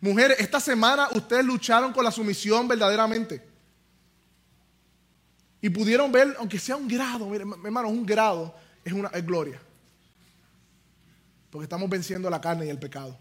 Mujeres, 0.00 0.38
esta 0.38 0.60
semana 0.60 1.08
ustedes 1.12 1.44
lucharon 1.44 1.92
con 1.92 2.04
la 2.04 2.12
sumisión 2.12 2.68
verdaderamente. 2.68 3.42
Y 5.60 5.70
pudieron 5.70 6.12
ver, 6.12 6.36
aunque 6.38 6.58
sea 6.58 6.76
un 6.76 6.86
grado, 6.86 7.26
mire, 7.28 7.44
hermano, 7.64 7.88
un 7.88 8.04
grado 8.04 8.54
es 8.84 8.92
una 8.92 9.08
es 9.08 9.26
gloria. 9.26 9.60
Porque 11.50 11.64
estamos 11.64 11.88
venciendo 11.88 12.30
la 12.30 12.40
carne 12.40 12.66
y 12.66 12.68
el 12.68 12.78
pecado. 12.78 13.18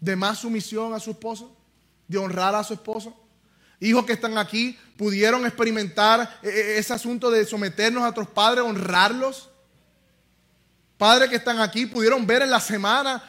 De 0.00 0.16
más 0.16 0.38
sumisión 0.38 0.94
a 0.94 0.98
su 0.98 1.10
esposo, 1.10 1.56
de 2.08 2.18
honrar 2.18 2.54
a 2.54 2.64
su 2.64 2.72
esposo. 2.72 3.14
Hijos 3.78 4.06
que 4.06 4.14
están 4.14 4.38
aquí 4.38 4.78
pudieron 4.96 5.44
experimentar 5.44 6.40
eh, 6.42 6.48
eh, 6.48 6.78
ese 6.78 6.94
asunto 6.94 7.30
de 7.30 7.44
someternos 7.44 8.02
a 8.02 8.08
otros 8.08 8.28
padres, 8.28 8.64
honrarlos. 8.64 9.50
Padres 10.98 11.28
que 11.28 11.36
están 11.36 11.60
aquí 11.60 11.86
pudieron 11.86 12.26
ver 12.26 12.42
en 12.42 12.50
la 12.50 12.60
semana 12.60 13.22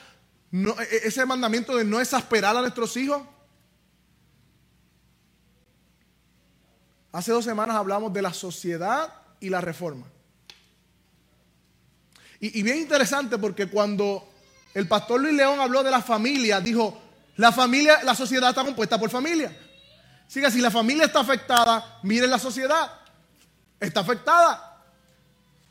e, 0.52 0.58
e, 0.58 1.08
ese 1.08 1.26
mandamiento 1.26 1.76
de 1.76 1.84
no 1.84 2.00
exasperar 2.00 2.56
a 2.56 2.62
nuestros 2.62 2.96
hijos. 2.98 3.22
Hace 7.12 7.32
dos 7.32 7.44
semanas 7.44 7.76
hablamos 7.76 8.14
de 8.14 8.22
la 8.22 8.34
sociedad 8.34 9.14
y 9.40 9.50
la 9.50 9.62
reforma. 9.62 10.06
Y, 12.40 12.62
bien 12.62 12.78
interesante 12.78 13.38
porque 13.38 13.68
cuando 13.68 14.30
el 14.74 14.88
pastor 14.88 15.22
Luis 15.22 15.34
León 15.34 15.60
habló 15.60 15.82
de 15.82 15.90
la 15.90 16.02
familia, 16.02 16.62
dijo, 16.62 17.02
la 17.38 17.52
familia, 17.52 18.04
la 18.04 18.14
sociedad 18.14 18.50
está 18.50 18.64
compuesta 18.64 19.00
por 19.00 19.10
familia. 19.10 19.58
Así 20.28 20.42
que 20.42 20.52
si 20.52 20.62
la 20.62 20.70
familia 20.70 21.06
está 21.06 21.22
afectada, 21.22 22.00
miren 22.04 22.30
la 22.30 22.38
sociedad. 22.38 22.92
Está 23.80 24.02
afectada. 24.02 24.67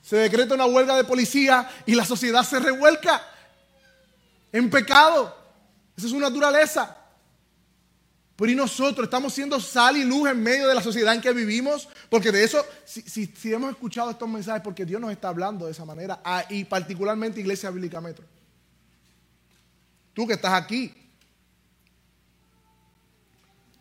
Se 0.06 0.14
decreta 0.14 0.54
una 0.54 0.66
huelga 0.66 0.96
de 0.96 1.02
policía 1.02 1.68
y 1.84 1.96
la 1.96 2.04
sociedad 2.04 2.44
se 2.44 2.60
revuelca 2.60 3.20
en 4.52 4.70
pecado. 4.70 5.36
Esa 5.96 6.06
es 6.06 6.12
su 6.12 6.20
naturaleza. 6.20 6.96
Pero 8.36 8.52
y 8.52 8.54
nosotros 8.54 9.06
estamos 9.06 9.32
siendo 9.32 9.58
sal 9.58 9.96
y 9.96 10.04
luz 10.04 10.30
en 10.30 10.40
medio 10.40 10.68
de 10.68 10.76
la 10.76 10.80
sociedad 10.80 11.12
en 11.12 11.20
que 11.20 11.32
vivimos, 11.32 11.88
porque 12.08 12.30
de 12.30 12.44
eso, 12.44 12.64
si, 12.84 13.28
hemos 13.52 13.72
escuchado 13.72 14.12
estos 14.12 14.28
mensajes, 14.28 14.62
porque 14.62 14.84
Dios 14.84 15.00
nos 15.00 15.10
está 15.10 15.26
hablando 15.26 15.66
de 15.66 15.72
esa 15.72 15.84
manera, 15.84 16.20
ah, 16.24 16.44
y 16.50 16.62
particularmente 16.62 17.40
Iglesia 17.40 17.70
Bíblica 17.70 18.00
Metro. 18.00 18.24
Tú 20.14 20.24
que 20.24 20.34
estás 20.34 20.52
aquí, 20.52 20.94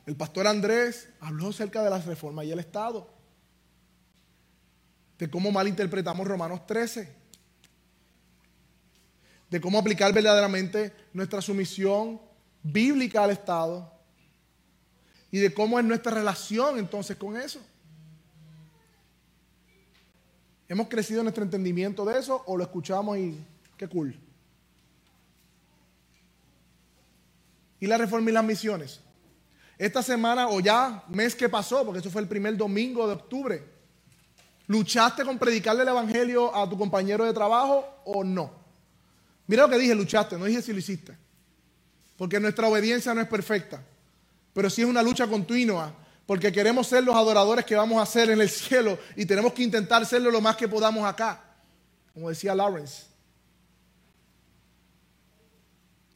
el 0.08 0.16
pastor 0.16 0.48
Andrés 0.48 1.08
habló 1.20 1.50
acerca 1.50 1.84
de 1.84 1.92
la 1.92 2.00
reforma 2.00 2.44
y 2.44 2.52
el 2.52 2.58
Estado, 2.58 3.15
de 5.18 5.30
cómo 5.30 5.52
malinterpretamos 5.52 6.28
Romanos 6.28 6.66
13, 6.68 7.12
de 9.50 9.62
cómo 9.62 9.80
aplicar 9.80 10.12
verdaderamente 10.14 10.94
nuestra 11.14 11.42
sumisión 11.42 12.20
bíblica 12.64 13.24
al 13.24 13.32
Estado 13.32 13.92
y 15.32 15.40
de 15.40 15.54
cómo 15.54 15.80
es 15.80 15.86
nuestra 15.86 16.12
relación 16.12 16.80
entonces 16.80 17.16
con 17.18 17.38
eso. 17.38 17.60
¿Hemos 20.68 20.88
crecido 20.88 21.22
nuestro 21.22 21.44
entendimiento 21.44 22.04
de 22.06 22.20
eso 22.20 22.44
o 22.48 22.58
lo 22.58 22.64
escuchamos 22.64 23.18
y 23.18 23.38
qué 23.78 23.88
cool? 23.88 24.20
Y 27.80 27.88
la 27.88 27.98
reforma 27.98 28.30
y 28.32 28.34
las 28.34 28.44
misiones. 28.44 29.02
Esta 29.78 30.02
semana 30.02 30.48
o 30.48 30.60
ya 30.60 31.04
mes 31.10 31.36
que 31.36 31.50
pasó, 31.50 31.86
porque 31.86 32.00
eso 32.00 32.10
fue 32.10 32.22
el 32.22 32.28
primer 32.28 32.58
domingo 32.58 33.06
de 33.08 33.14
octubre, 33.14 33.75
¿luchaste 34.68 35.24
con 35.24 35.38
predicarle 35.38 35.84
el 35.84 35.90
evangelio 35.90 36.56
a 36.56 36.70
tu 36.70 36.78
compañero 36.78 37.26
de 37.26 37.34
trabajo 37.34 37.86
o 38.06 38.24
no? 38.24 38.52
Mira 39.48 39.64
lo 39.64 39.70
que 39.70 39.78
dije, 39.78 39.94
luchaste, 39.96 40.38
no 40.38 40.46
dije 40.46 40.62
si 40.62 40.74
lo 40.74 40.80
hiciste. 40.80 41.18
Porque 42.18 42.40
nuestra 42.40 42.68
obediencia 42.68 43.14
no 43.14 43.22
es 43.22 43.28
perfecta 43.28 43.84
pero 44.56 44.70
sí 44.70 44.84
es 44.84 44.88
una 44.88 45.04
lucha 45.04 45.28
continua, 45.28 45.94
porque 46.26 46.50
queremos 46.50 46.88
ser 46.88 47.04
los 47.04 47.14
adoradores 47.14 47.66
que 47.66 47.76
vamos 47.76 48.02
a 48.02 48.06
ser 48.06 48.30
en 48.30 48.40
el 48.40 48.50
cielo 48.50 48.98
y 49.18 49.26
tenemos 49.26 49.52
que 49.52 49.64
intentar 49.64 50.06
serlo 50.06 50.32
lo 50.32 50.40
más 50.40 50.56
que 50.56 50.70
podamos 50.70 51.06
acá, 51.06 51.58
como 52.14 52.30
decía 52.30 52.56
Lawrence. 52.56 53.04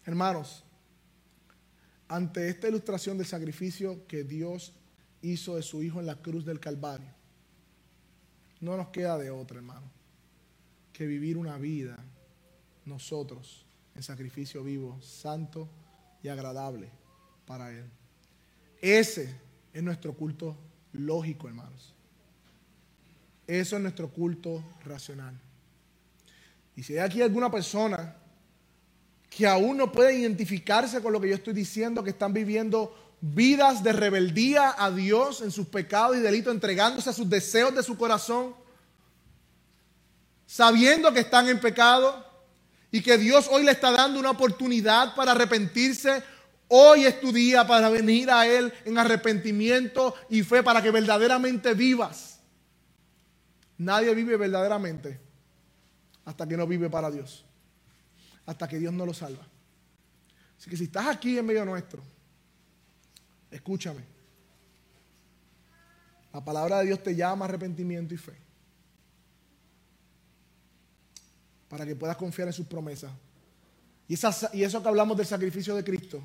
Hermanos, 0.06 0.64
ante 2.08 2.48
esta 2.48 2.70
ilustración 2.70 3.18
del 3.18 3.28
sacrificio 3.28 4.08
que 4.08 4.24
Dios 4.24 4.72
hizo 5.22 5.58
de 5.58 5.62
su 5.62 5.84
Hijo 5.84 6.00
en 6.00 6.06
la 6.06 6.16
cruz 6.16 6.46
del 6.46 6.62
Calvario, 6.62 7.14
no 8.60 8.78
nos 8.78 8.90
queda 8.90 9.18
de 9.18 9.32
otra, 9.32 9.58
hermano, 9.58 9.90
que 10.94 11.06
vivir 11.06 11.38
una 11.38 11.58
vida 11.58 11.98
nosotros 12.86 13.66
en 13.96 14.04
sacrificio 14.04 14.64
vivo, 14.64 15.00
santo 15.02 15.68
y 16.24 16.28
agradable 16.28 16.90
para 17.46 17.72
Él. 17.72 17.86
Ese 18.82 19.34
es 19.74 19.84
nuestro 19.84 20.14
culto 20.14 20.56
lógico, 20.94 21.48
hermanos. 21.48 21.94
Eso 23.48 23.76
es 23.76 23.82
nuestro 23.82 24.10
culto 24.10 24.64
racional. 24.86 25.40
Y 26.76 26.84
si 26.84 26.94
hay 26.94 27.00
aquí 27.00 27.22
alguna 27.22 27.50
persona 27.50 28.16
que 29.30 29.48
aún 29.48 29.78
no 29.78 29.92
puede 29.92 30.18
identificarse 30.18 31.02
con 31.02 31.14
lo 31.14 31.22
que 31.22 31.30
yo 31.30 31.36
estoy 31.36 31.54
diciendo, 31.54 32.04
que 32.04 32.12
están 32.12 32.34
viviendo 32.34 33.09
vidas 33.22 33.84
de 33.84 33.94
rebeldía 33.94 34.76
a 34.78 34.92
Dios 34.92 35.42
en 35.42 35.52
sus 35.52 35.68
pecados 35.68 36.18
y 36.18 36.20
delitos, 36.20 36.54
entregándose 36.54 37.10
a 37.10 37.14
sus 37.14 37.30
deseos 37.30 37.76
de 37.76 37.84
su 37.84 37.98
corazón, 37.98 38.56
sabiendo 40.46 41.12
que 41.14 41.20
están 41.22 41.48
en 41.50 41.60
pecado 41.60 42.26
y 42.92 43.02
que 43.02 43.18
Dios 43.18 43.48
hoy 43.52 43.64
le 43.64 43.72
está 43.72 43.92
dando 43.92 44.20
una 44.20 44.32
oportunidad 44.32 45.16
para 45.16 45.32
arrepentirse. 45.32 46.24
Hoy 46.68 47.06
es 47.06 47.20
tu 47.20 47.32
día 47.32 47.66
para 47.68 47.90
venir 47.90 48.30
a 48.32 48.48
Él 48.48 48.74
en 48.86 48.98
arrepentimiento 48.98 50.16
y 50.30 50.44
fe 50.44 50.64
para 50.64 50.82
que 50.82 50.92
verdaderamente 50.92 51.74
vivas. 51.74 52.40
Nadie 53.78 54.14
vive 54.14 54.38
verdaderamente 54.38 55.20
hasta 56.26 56.48
que 56.48 56.58
no 56.58 56.68
vive 56.68 56.90
para 56.90 57.10
Dios, 57.10 57.46
hasta 58.46 58.68
que 58.68 58.78
Dios 58.78 58.94
no 58.94 59.06
lo 59.06 59.14
salva. 59.14 59.48
Así 60.58 60.70
que 60.70 60.78
si 60.78 60.84
estás 60.86 61.08
aquí 61.08 61.38
en 61.38 61.46
medio 61.46 61.66
nuestro, 61.66 62.04
escúchame. 63.52 64.04
La 66.34 66.44
palabra 66.44 66.80
de 66.80 66.86
Dios 66.86 67.02
te 67.02 67.16
llama 67.16 67.46
arrepentimiento 67.46 68.14
y 68.14 68.18
fe. 68.18 68.38
Para 71.68 71.86
que 71.86 71.96
puedas 71.96 72.18
confiar 72.18 72.48
en 72.48 72.54
sus 72.54 72.68
promesas. 72.68 73.12
Y, 74.08 74.14
eso 74.16 74.82
que 74.82 74.88
hablamos 74.88 75.16
del 75.18 75.26
sacrificio 75.26 75.76
de 75.76 75.84
Cristo, 75.84 76.22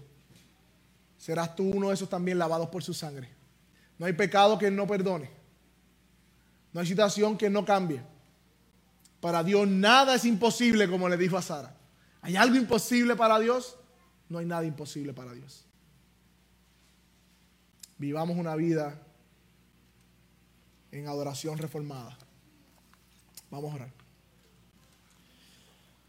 serás 1.19 1.55
tú 1.55 1.65
uno 1.65 1.89
de 1.89 1.95
esos 1.95 2.09
también 2.09 2.39
lavados 2.39 2.69
por 2.69 2.83
su 2.83 2.95
sangre. 2.95 3.29
No 3.99 4.07
hay 4.07 4.15
pecado 4.15 4.59
que 4.59 4.71
no 4.71 4.87
perdone. 4.87 5.31
No 6.73 6.81
hay 6.81 6.87
situación 6.87 7.37
que 7.37 7.51
no 7.51 7.65
cambie. 7.65 8.03
Para 9.21 9.45
Dios 9.45 9.69
nada 9.69 10.15
es 10.15 10.25
imposible, 10.25 10.89
como 10.89 11.09
le 11.09 11.17
dijo 11.17 11.37
a 11.37 11.43
Sara. 11.43 11.77
¿Hay 12.23 12.37
algo 12.37 12.57
imposible 12.57 13.17
para 13.17 13.39
Dios? 13.39 13.77
No 14.29 14.39
hay 14.39 14.47
nada 14.47 14.65
imposible 14.65 15.13
para 15.13 15.33
Dios. 15.35 15.67
Vivamos 17.99 18.37
una 18.37 18.57
vida 18.57 19.01
en 20.91 21.07
adoración 21.07 21.59
reformada. 21.59 22.17
Vamos 23.51 23.73
a 23.73 23.77
orar. 23.77 24.04